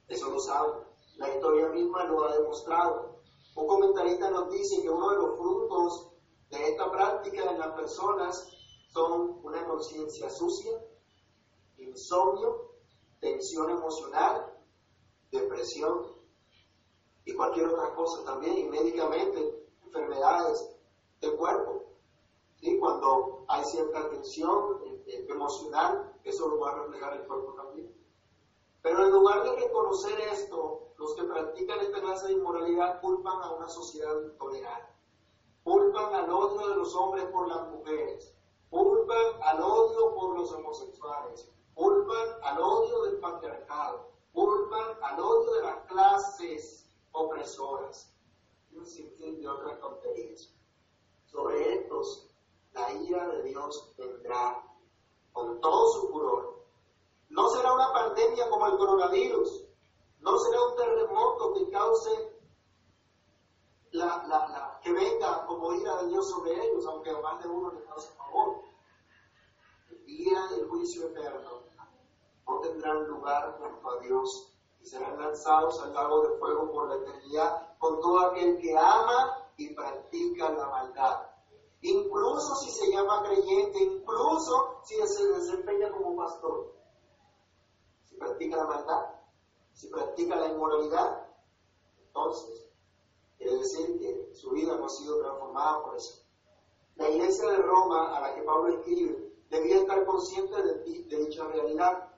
Eso 0.07 0.31
lo 0.31 0.39
saben. 0.39 0.87
La 1.17 1.35
historia 1.35 1.67
misma 1.69 2.03
lo 2.05 2.23
ha 2.23 2.35
demostrado. 2.35 3.19
Un 3.55 3.67
comentarista 3.67 4.31
nos 4.31 4.49
dice 4.49 4.81
que 4.81 4.89
uno 4.89 5.11
de 5.11 5.17
los 5.17 5.37
frutos 5.37 6.16
de 6.49 6.69
esta 6.69 6.91
práctica 6.91 7.51
en 7.51 7.59
las 7.59 7.73
personas 7.73 8.47
son 8.89 9.39
una 9.43 9.65
conciencia 9.65 10.29
sucia, 10.29 10.71
insomnio, 11.77 12.71
tensión 13.19 13.69
emocional, 13.69 14.53
depresión 15.31 16.15
y 17.25 17.33
cualquier 17.33 17.67
otra 17.67 17.93
cosa 17.93 18.23
también, 18.23 18.57
y 18.57 18.63
médicamente 18.69 19.67
enfermedades 19.85 20.69
del 21.19 21.35
cuerpo. 21.35 21.83
¿Sí? 22.55 22.79
Cuando 22.79 23.45
hay 23.47 23.63
cierta 23.65 24.09
tensión 24.09 24.81
eh, 24.85 25.03
eh, 25.07 25.25
emocional, 25.29 26.13
eso 26.23 26.47
lo 26.47 26.59
va 26.59 26.71
a 26.71 26.83
reflejar 26.83 27.13
el 27.17 27.27
cuerpo 27.27 27.53
también. 27.53 27.93
Pero 28.81 29.03
en 29.03 29.11
lugar 29.11 29.43
de 29.43 29.55
reconocer 29.55 30.19
esto, 30.31 30.93
los 30.97 31.15
que 31.15 31.23
practican 31.23 31.79
esta 31.79 32.01
clase 32.01 32.27
de 32.27 32.33
inmoralidad 32.33 33.01
culpan 33.01 33.41
a 33.43 33.51
una 33.51 33.67
sociedad 33.67 34.21
intolerante, 34.23 34.96
culpan 35.67 36.15
al 36.15 36.29
odio 36.31 36.69
de 36.69 36.75
los 36.77 36.95
hombres 36.95 37.25
por 37.25 37.45
las 37.49 37.67
mujeres, 37.67 38.33
culpan 38.69 39.41
al 39.41 39.61
odio 39.61 40.15
por 40.15 40.39
los 40.39 40.49
homosexuales, 40.53 41.51
culpan 41.73 42.27
al 42.43 42.61
odio 42.61 43.01
del 43.03 43.19
patriarcado, 43.19 44.07
culpan 44.31 44.95
al 45.01 45.19
odio 45.19 45.53
de 45.55 45.63
las 45.63 45.85
clases 45.87 46.89
opresoras. 47.11 48.13
Y 48.71 48.77
un 48.77 48.85
sinfín 48.85 49.41
de 49.41 49.49
otras. 49.49 49.77
Sobre 51.25 51.73
estos, 51.73 52.29
la 52.71 52.89
ira 52.93 53.27
de 53.27 53.43
Dios 53.43 53.93
vendrá 53.97 54.63
con 55.33 55.59
todo 55.59 55.87
su 55.91 56.07
furor. 56.07 56.63
No 57.27 57.49
será 57.49 57.73
una 57.73 57.91
pandemia 57.91 58.49
como 58.49 58.67
el 58.67 58.77
coronavirus, 58.77 59.65
no 60.21 60.37
será 60.37 60.63
un 60.63 60.75
terremoto 60.77 61.53
que 61.55 61.69
cause 61.69 62.26
que 64.81 64.93
venga 64.93 65.45
como 65.45 65.73
ira 65.73 65.97
de 65.97 66.07
Dios 66.07 66.29
sobre 66.29 66.53
ellos, 66.53 66.85
aunque 66.87 67.09
a 67.09 67.19
más 67.19 67.41
de 67.43 67.49
uno 67.49 67.71
les 67.71 67.83
cause 67.83 68.09
favor. 68.15 68.61
El 69.89 70.05
día 70.05 70.47
del 70.47 70.67
juicio 70.69 71.07
eterno 71.07 71.63
no 72.47 72.59
tendrán 72.59 73.05
lugar 73.07 73.57
junto 73.59 73.89
a 73.89 73.99
Dios 73.99 74.53
y 74.81 74.85
serán 74.85 75.19
lanzados 75.19 75.81
al 75.81 75.93
lago 75.93 76.21
de 76.21 76.37
fuego 76.37 76.71
por 76.71 76.89
la 76.89 76.95
eternidad 76.95 77.77
con 77.79 77.99
todo 77.99 78.19
aquel 78.19 78.57
que 78.59 78.77
ama 78.77 79.49
y 79.57 79.73
practica 79.73 80.49
la 80.51 80.67
maldad. 80.67 81.29
Incluso 81.81 82.55
si 82.55 82.71
se 82.71 82.91
llama 82.91 83.23
creyente, 83.23 83.83
incluso 83.83 84.81
si 84.83 84.95
se 85.05 85.27
desempeña 85.27 85.91
como 85.91 86.15
pastor. 86.15 86.73
Si 88.05 88.15
practica 88.15 88.57
la 88.57 88.65
maldad, 88.65 89.05
si 89.73 89.87
practica 89.89 90.35
la 90.37 90.47
inmoralidad, 90.47 91.27
entonces 92.07 92.66
quiere 93.37 93.57
decir 93.57 93.99
que 93.99 94.33
su 94.33 94.51
vida 94.51 94.75
no 94.75 94.85
ha 94.85 94.89
sido 94.89 95.19
transformada 95.19 95.83
por 95.83 95.95
eso. 95.95 96.23
La 96.95 97.09
iglesia 97.09 97.49
de 97.49 97.57
Roma 97.57 98.17
a 98.17 98.21
la 98.21 98.35
que 98.35 98.41
Pablo 98.41 98.73
escribe 98.73 99.33
debía 99.49 99.77
estar 99.77 100.05
consciente 100.05 100.55
de, 100.63 101.03
de 101.03 101.17
dicha 101.25 101.47
realidad. 101.47 102.09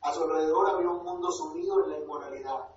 A 0.00 0.12
su 0.12 0.22
alrededor 0.22 0.68
había 0.68 0.90
un 0.90 1.04
mundo 1.04 1.30
sumido 1.30 1.84
en 1.84 1.90
la 1.90 1.98
inmoralidad, 1.98 2.68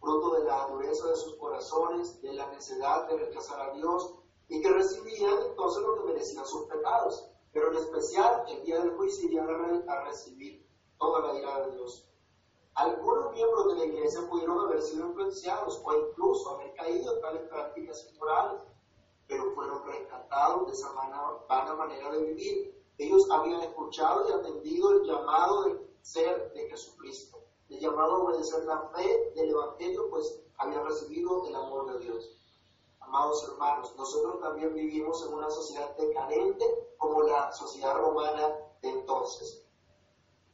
fruto 0.00 0.34
de 0.34 0.44
la 0.44 0.66
dureza 0.68 1.08
de 1.08 1.16
sus 1.16 1.36
corazones, 1.36 2.20
de 2.22 2.32
la 2.32 2.50
necesidad 2.50 3.06
de 3.08 3.16
rechazar 3.16 3.60
a 3.60 3.74
Dios 3.74 4.14
y 4.48 4.60
que 4.60 4.70
recibían 4.70 5.38
entonces 5.48 5.82
lo 5.82 5.96
que 5.96 6.12
merecían 6.12 6.46
sus 6.46 6.66
pecados. 6.66 7.30
Pero 7.52 7.70
en 7.70 7.76
especial 7.76 8.44
el 8.48 8.64
día 8.64 8.80
del 8.80 8.96
juicio 8.96 9.26
irían 9.26 9.48
a 9.88 10.04
recibir 10.04 10.66
toda 10.98 11.20
la 11.20 11.38
ira 11.38 11.66
de 11.66 11.76
Dios. 11.76 12.08
Algunos 12.76 13.32
miembros 13.32 13.68
de 13.68 13.74
la 13.74 13.84
iglesia 13.84 14.28
pudieron 14.28 14.58
haber 14.58 14.82
sido 14.82 15.06
influenciados 15.06 15.80
o 15.84 15.94
incluso 15.94 16.50
haber 16.50 16.74
caído 16.74 17.14
en 17.14 17.20
tales 17.20 17.42
prácticas 17.48 18.08
inmorales, 18.10 18.62
pero 19.28 19.52
fueron 19.54 19.84
rescatados 19.86 20.66
de 20.66 20.72
esa 20.72 20.90
vana 21.48 21.74
manera 21.74 22.10
de 22.10 22.22
vivir. 22.22 22.84
Ellos 22.98 23.30
habían 23.30 23.60
escuchado 23.60 24.28
y 24.28 24.32
atendido 24.32 24.90
el 24.90 25.04
llamado 25.04 25.64
de 25.64 25.88
ser 26.02 26.52
de 26.52 26.68
Jesucristo, 26.68 27.44
el 27.68 27.78
llamado 27.78 28.14
a 28.14 28.18
obedecer 28.24 28.64
la 28.64 28.80
fe 28.88 29.32
del 29.36 29.50
Evangelio, 29.50 30.10
pues 30.10 30.40
habían 30.58 30.84
recibido 30.84 31.46
el 31.46 31.54
amor 31.54 31.92
de 31.92 32.04
Dios. 32.04 32.40
Amados 32.98 33.48
hermanos, 33.48 33.94
nosotros 33.96 34.40
también 34.40 34.74
vivimos 34.74 35.24
en 35.24 35.32
una 35.32 35.48
sociedad 35.48 35.96
decadente 35.96 36.64
como 36.98 37.22
la 37.22 37.52
sociedad 37.52 37.94
romana 37.98 38.56
de 38.82 38.88
entonces. 38.90 39.64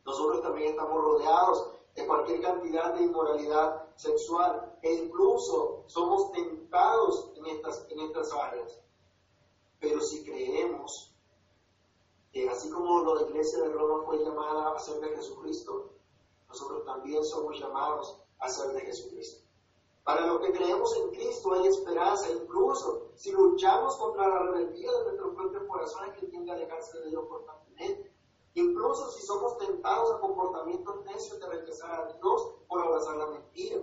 Nosotros 0.04 0.42
también 0.42 0.70
estamos 0.70 1.02
rodeados 1.02 1.79
de 1.94 2.06
cualquier 2.06 2.40
cantidad 2.40 2.94
de 2.94 3.02
inmoralidad 3.02 3.88
sexual 3.96 4.78
e 4.82 4.92
incluso 4.94 5.84
somos 5.86 6.32
tentados 6.32 7.32
en 7.36 7.46
estas, 7.46 7.86
en 7.90 8.00
estas 8.00 8.32
áreas. 8.32 8.80
Pero 9.80 10.00
si 10.00 10.24
creemos 10.24 11.14
que 12.32 12.48
así 12.48 12.70
como 12.70 13.14
la 13.14 13.22
iglesia 13.22 13.60
de 13.62 13.72
Roma 13.72 14.04
fue 14.04 14.18
llamada 14.18 14.72
a 14.72 14.78
ser 14.78 15.00
de 15.00 15.16
Jesucristo, 15.16 15.90
nosotros 16.48 16.84
también 16.84 17.24
somos 17.24 17.58
llamados 17.58 18.16
a 18.38 18.48
ser 18.48 18.72
de 18.72 18.80
Jesucristo. 18.80 19.42
Para 20.04 20.26
los 20.26 20.40
que 20.40 20.52
creemos 20.52 20.96
en 20.96 21.10
Cristo 21.10 21.52
hay 21.52 21.66
esperanza, 21.68 22.30
incluso 22.32 23.10
si 23.14 23.30
luchamos 23.32 23.96
contra 23.96 24.28
la 24.28 24.42
rebeldía 24.44 24.90
de 24.90 25.04
nuestros 25.04 25.34
propios 25.34 25.64
corazones 25.68 26.18
que 26.18 26.26
tienden 26.26 26.50
a 26.50 26.54
alejarse 26.54 26.98
de 27.00 27.10
Dios 27.10 27.26
constantemente. 27.28 28.09
Incluso 28.54 29.10
si 29.12 29.24
somos 29.26 29.58
tentados 29.58 30.12
a 30.12 30.20
comportamientos 30.20 31.04
necios 31.04 31.38
de 31.38 31.46
rechazar 31.46 32.00
a 32.00 32.12
Dios 32.12 32.54
por 32.68 32.82
abrazar 32.82 33.16
la 33.16 33.26
mentira. 33.26 33.80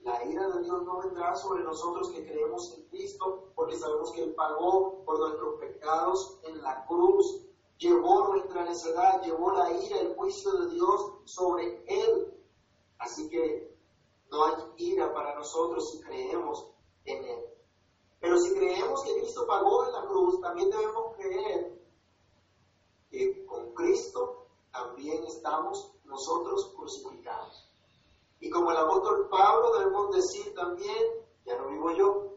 La 0.00 0.24
ira 0.24 0.48
de 0.48 0.62
Dios 0.62 0.82
no 0.82 0.98
vendrá 0.98 1.36
sobre 1.36 1.62
nosotros 1.62 2.10
que 2.10 2.24
creemos 2.24 2.72
en 2.74 2.88
Cristo, 2.88 3.50
porque 3.54 3.76
sabemos 3.76 4.12
que 4.12 4.22
Él 4.22 4.34
pagó 4.34 5.04
por 5.04 5.18
nuestros 5.18 5.60
pecados 5.60 6.38
en 6.44 6.62
la 6.62 6.86
cruz, 6.86 7.44
llevó 7.76 8.28
nuestra 8.28 8.64
necedad, 8.64 9.22
llevó 9.22 9.52
la 9.52 9.70
ira, 9.72 10.00
el 10.00 10.16
juicio 10.16 10.52
de 10.52 10.70
Dios 10.70 11.12
sobre 11.26 11.84
Él. 11.86 12.34
Así 12.98 13.28
que 13.28 13.76
no 14.30 14.44
hay 14.44 14.54
ira 14.78 15.12
para 15.12 15.34
nosotros 15.34 15.90
si 15.90 16.00
creemos 16.00 16.66
en 17.04 17.22
Él. 17.22 17.44
Pero 18.20 18.38
si 18.38 18.54
creemos 18.54 19.02
que 19.02 19.20
Cristo 19.20 19.46
pagó 19.46 19.84
en 19.84 19.92
la 19.92 20.06
cruz, 20.06 20.40
también 20.40 20.70
debemos 20.70 21.16
creer 21.16 21.79
que 23.10 23.44
con 23.46 23.74
Cristo 23.74 24.46
también 24.72 25.24
estamos 25.24 25.92
nosotros 26.04 26.72
crucificados. 26.76 27.68
Y 28.40 28.50
como 28.50 28.70
el 28.70 28.76
apóstol 28.76 29.28
Pablo 29.28 29.78
debemos 29.78 30.14
decir 30.14 30.54
también, 30.54 31.04
ya 31.44 31.56
no 31.58 31.68
vivo 31.68 31.90
yo, 31.92 32.36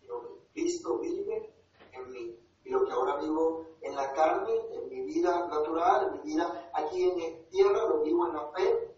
sino 0.00 0.20
que 0.22 0.28
Cristo 0.52 0.98
vive 0.98 1.54
en 1.92 2.12
mí. 2.12 2.38
Y 2.64 2.70
lo 2.70 2.84
que 2.84 2.92
ahora 2.92 3.16
vivo 3.16 3.66
en 3.82 3.94
la 3.94 4.12
carne, 4.12 4.52
en 4.72 4.88
mi 4.88 5.02
vida 5.02 5.46
natural, 5.48 6.06
en 6.06 6.12
mi 6.12 6.32
vida 6.34 6.70
aquí 6.74 7.02
en 7.02 7.18
la 7.18 7.48
tierra, 7.50 7.86
lo 7.88 8.00
vivo 8.02 8.26
en 8.26 8.34
la 8.34 8.48
fe 8.52 8.96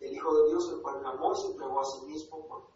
el 0.00 0.14
Hijo 0.14 0.34
de 0.34 0.48
Dios, 0.48 0.70
el 0.70 0.82
cual 0.82 0.98
en 1.00 1.06
amor 1.06 1.36
se 1.36 1.48
entregó 1.48 1.80
a 1.80 1.84
sí 1.84 2.04
mismo 2.06 2.46
por 2.46 2.66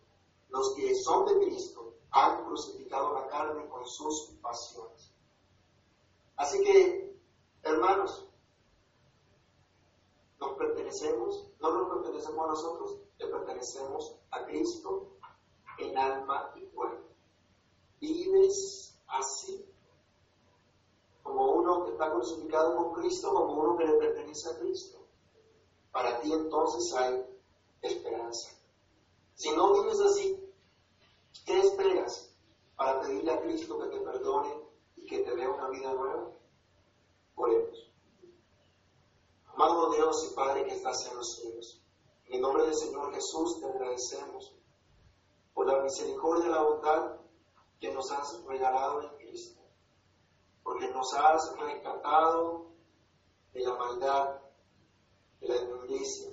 los 0.48 0.74
que 0.74 0.94
son 0.96 1.26
de 1.26 1.46
Cristo, 1.46 1.94
han 2.10 2.44
crucificado 2.44 3.14
la 3.14 3.28
carne 3.28 3.68
con 3.68 3.86
sus 3.86 4.32
pasiones. 4.42 5.12
Así 6.36 6.60
que, 6.64 7.09
hermanos, 7.62 8.28
nos 10.40 10.56
pertenecemos, 10.56 11.50
no 11.60 11.72
nos 11.72 11.92
pertenecemos 11.94 12.44
a 12.44 12.48
nosotros, 12.48 12.98
le 13.18 13.26
pertenecemos 13.26 14.16
a 14.30 14.44
Cristo 14.46 15.16
en 15.78 15.98
alma 15.98 16.52
y 16.56 16.64
cuerpo. 16.66 17.08
Vives 18.00 18.98
así, 19.08 19.64
como 21.22 21.52
uno 21.52 21.84
que 21.84 21.92
está 21.92 22.10
crucificado 22.10 22.76
con 22.76 22.92
Cristo, 22.94 23.32
como 23.32 23.60
uno 23.60 23.76
que 23.76 23.84
le 23.84 23.94
pertenece 23.94 24.50
a 24.50 24.58
Cristo 24.58 25.00
para 25.92 26.20
ti 26.20 26.32
entonces 26.32 26.92
hay 26.94 27.24
esperanza. 27.82 28.50
Si 29.34 29.50
no 29.52 29.72
vives 29.72 30.00
así, 30.00 30.38
¿qué 31.46 31.60
esperas 31.60 32.32
para 32.76 33.00
pedirle 33.00 33.32
a 33.32 33.40
Cristo 33.40 33.78
que 33.78 33.88
te 33.88 34.00
perdone 34.00 34.54
y 34.96 35.06
que 35.06 35.20
te 35.20 35.34
dé 35.34 35.48
una 35.48 35.68
vida 35.68 35.92
nueva? 35.92 36.30
Amado 39.46 39.92
Dios 39.92 40.28
y 40.30 40.34
Padre 40.34 40.64
que 40.64 40.74
estás 40.74 41.06
en 41.06 41.16
los 41.16 41.36
cielos, 41.36 41.82
en 42.26 42.34
el 42.34 42.40
nombre 42.40 42.64
del 42.64 42.74
Señor 42.74 43.12
Jesús 43.12 43.60
te 43.60 43.66
agradecemos 43.66 44.54
por 45.54 45.66
la 45.66 45.82
misericordia 45.82 46.46
y 46.46 46.50
la 46.50 46.62
bondad 46.62 47.16
que 47.78 47.92
nos 47.92 48.10
has 48.10 48.42
regalado 48.44 49.02
en 49.02 49.16
Cristo, 49.16 49.60
porque 50.62 50.88
nos 50.88 51.12
has 51.14 51.54
rescatado 51.58 52.66
de 53.52 53.60
la 53.60 53.74
maldad 53.74 54.40
de 55.40 55.48
la 55.48 55.56
inmundicia. 55.56 56.30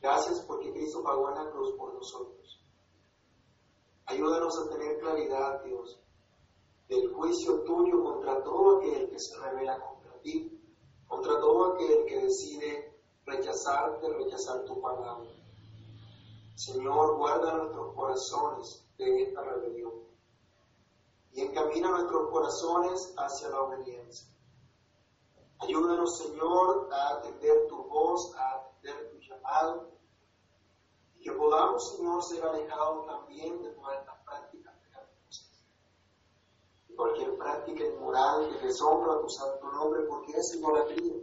Gracias 0.00 0.40
porque 0.46 0.72
Cristo 0.72 1.02
pagó 1.02 1.30
en 1.30 1.44
la 1.44 1.50
cruz 1.50 1.74
por 1.76 1.94
nosotros. 1.94 2.62
Ayúdanos 4.06 4.58
a 4.58 4.70
tener 4.70 4.98
claridad, 4.98 5.62
Dios, 5.62 6.00
del 6.90 7.14
juicio 7.14 7.62
tuyo 7.62 8.02
contra 8.02 8.42
todo 8.42 8.78
aquel 8.78 9.08
que 9.08 9.18
se 9.20 9.38
revela 9.38 9.78
contra 9.78 10.12
ti, 10.22 10.60
contra 11.06 11.38
todo 11.38 11.72
aquel 11.72 12.04
que 12.04 12.22
decide 12.22 13.00
rechazarte, 13.24 14.08
rechazar 14.08 14.64
tu 14.64 14.80
palabra. 14.80 15.30
Señor, 16.56 17.16
guarda 17.16 17.54
nuestros 17.54 17.94
corazones 17.94 18.84
de 18.98 19.22
esta 19.22 19.40
rebelión 19.40 19.92
y 21.32 21.42
encamina 21.42 21.90
nuestros 21.90 22.28
corazones 22.28 23.14
hacia 23.16 23.50
la 23.50 23.62
obediencia. 23.62 24.28
Ayúdanos, 25.60 26.18
Señor, 26.18 26.88
a 26.92 27.18
atender 27.18 27.68
tu 27.68 27.84
voz, 27.84 28.34
a 28.36 28.56
atender 28.56 29.10
tu 29.10 29.18
llamado, 29.20 29.90
y 31.14 31.22
que 31.22 31.32
podamos, 31.32 31.96
Señor, 31.96 32.24
ser 32.24 32.44
alejados 32.44 33.06
también 33.06 33.62
de 33.62 33.70
pecaminosas. 33.70 34.19
Y 34.19 34.19
cualquier 37.00 37.34
práctica 37.38 37.82
inmoral 37.82 38.50
que 38.50 38.66
deshonra 38.66 39.20
tu 39.22 39.30
santo 39.30 39.72
nombre, 39.72 40.02
porque 40.02 40.32
es 40.32 40.54
idolatría. 40.54 41.14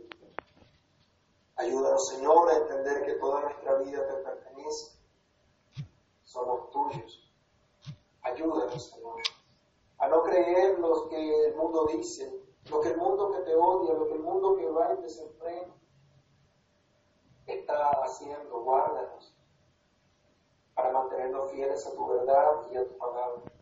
Ayúdanos, 1.56 2.08
Señor, 2.08 2.50
a 2.50 2.58
entender 2.58 3.06
que 3.06 3.14
toda 3.14 3.42
nuestra 3.42 3.76
vida 3.76 4.08
te 4.08 4.14
pertenece. 4.16 4.92
Somos 6.24 6.72
tuyos. 6.72 7.32
Ayúdanos, 8.24 8.90
Señor, 8.90 9.22
a 10.00 10.08
no 10.08 10.24
creer 10.24 10.80
lo 10.80 11.08
que 11.10 11.46
el 11.46 11.56
mundo 11.56 11.86
dice, 11.86 12.44
lo 12.72 12.82
que 12.82 12.90
el 12.90 12.98
mundo 12.98 13.32
que 13.32 13.40
te 13.42 13.56
odia, 13.56 13.94
lo 13.94 14.08
que 14.08 14.14
el 14.14 14.22
mundo 14.22 14.58
que 14.58 14.68
va 14.70 14.94
en 14.94 15.02
desenfreno 15.04 15.76
está 17.46 17.92
haciendo. 18.04 18.62
Guárdanos 18.62 19.32
para 20.74 20.92
mantenernos 20.92 21.52
fieles 21.52 21.86
a 21.86 21.94
tu 21.94 22.08
verdad 22.08 22.68
y 22.72 22.78
a 22.78 22.88
tu 22.88 22.98
palabra. 22.98 23.57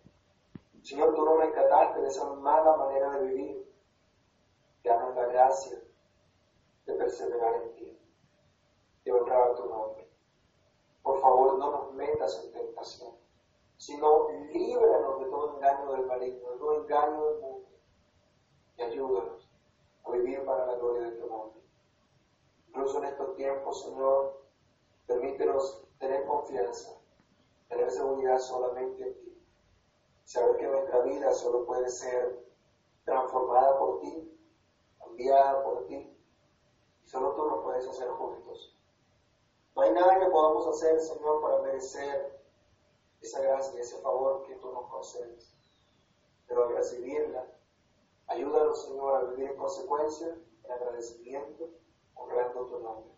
Señor, 0.86 1.16
tú 1.16 1.26
nos 1.26 1.40
rescataste 1.40 2.00
de 2.00 2.08
esa 2.08 2.32
mala 2.36 2.78
manera 2.78 3.10
de 3.18 3.26
vivir. 3.26 3.74
Danos 4.84 5.16
la 5.16 5.26
gracia 5.26 5.82
de 6.86 6.94
perseverar 6.94 7.56
en 7.56 7.76
ti, 7.76 8.00
de 9.04 9.12
honrar 9.12 9.56
tu 9.56 9.66
nombre. 9.66 10.08
Por 11.02 11.20
favor, 11.22 11.58
no 11.58 11.72
nos 11.72 11.94
metas 11.94 12.40
en 12.44 12.52
tentación, 12.52 13.16
sino 13.78 14.30
líbranos 14.54 15.22
de 15.22 15.26
todo 15.26 15.56
engaño 15.56 15.92
del 15.92 16.06
maligno, 16.06 16.52
de 16.52 16.58
todo 16.60 16.82
engaño 16.84 17.26
del 17.26 17.42
mundo, 17.42 17.70
y 18.78 18.82
ayúdanos 18.84 19.50
a 20.04 20.12
vivir 20.12 20.46
para 20.46 20.68
la 20.68 20.76
gloria 20.76 21.10
de 21.10 21.18
tu 21.18 21.28
nombre. 21.28 21.62
Incluso 22.68 23.00
en 23.00 23.06
estos 23.06 23.36
tiempos, 23.36 23.82
Señor, 23.86 24.40
permítenos 25.08 25.84
tener 25.98 26.28
confianza, 26.28 26.92
tener 27.70 27.90
seguridad 27.90 28.38
solamente 28.38 29.02
en 29.02 29.14
ti. 29.16 29.25
Saber 30.26 30.58
que 30.58 30.68
nuestra 30.68 31.02
vida 31.02 31.32
solo 31.34 31.66
puede 31.66 31.88
ser 31.88 32.44
transformada 33.06 33.78
por 33.78 34.00
ti, 34.00 34.40
cambiada 35.00 35.64
por 35.64 35.86
ti, 35.86 35.96
y 37.04 37.08
solo 37.08 37.34
tú 37.36 37.46
nos 37.46 37.64
puedes 37.64 37.88
hacer 37.88 38.10
justos. 38.10 38.76
No 39.76 39.84
hay 39.84 39.92
nada 39.92 40.20
que 40.20 40.32
podamos 40.32 40.68
hacer, 40.68 41.00
Señor, 41.00 41.42
para 41.42 41.62
merecer 41.62 42.42
esa 43.22 43.42
gracia, 43.42 43.80
ese 43.80 44.02
favor 44.02 44.44
que 44.48 44.56
tú 44.56 44.72
nos 44.72 44.90
concedes. 44.90 45.56
Pero 46.48 46.64
al 46.64 46.76
recibirla, 46.76 47.46
ayúdanos, 48.28 48.84
Señor, 48.84 49.16
a 49.16 49.24
vivir 49.30 49.52
en 49.52 49.58
consecuencia, 49.58 50.36
en 50.64 50.72
agradecimiento, 50.72 51.70
honrando 52.16 52.66
tu 52.66 52.80
nombre, 52.80 53.14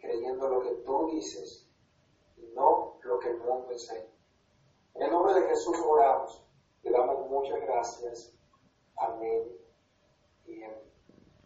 creyendo 0.00 0.48
lo 0.48 0.62
que 0.62 0.70
tú 0.76 1.10
dices 1.12 1.68
y 2.36 2.46
no 2.54 2.98
lo 3.02 3.18
que 3.18 3.28
el 3.30 3.38
mundo 3.38 3.70
enseña. 3.70 4.17
En 4.98 5.04
el 5.04 5.10
nombre 5.12 5.32
de 5.32 5.46
Jesús 5.46 5.78
oramos, 5.86 6.42
te 6.82 6.90
damos 6.90 7.30
muchas 7.30 7.60
gracias. 7.60 8.32
Amén 8.96 9.44
y 10.44 10.60
amén. 10.64 10.87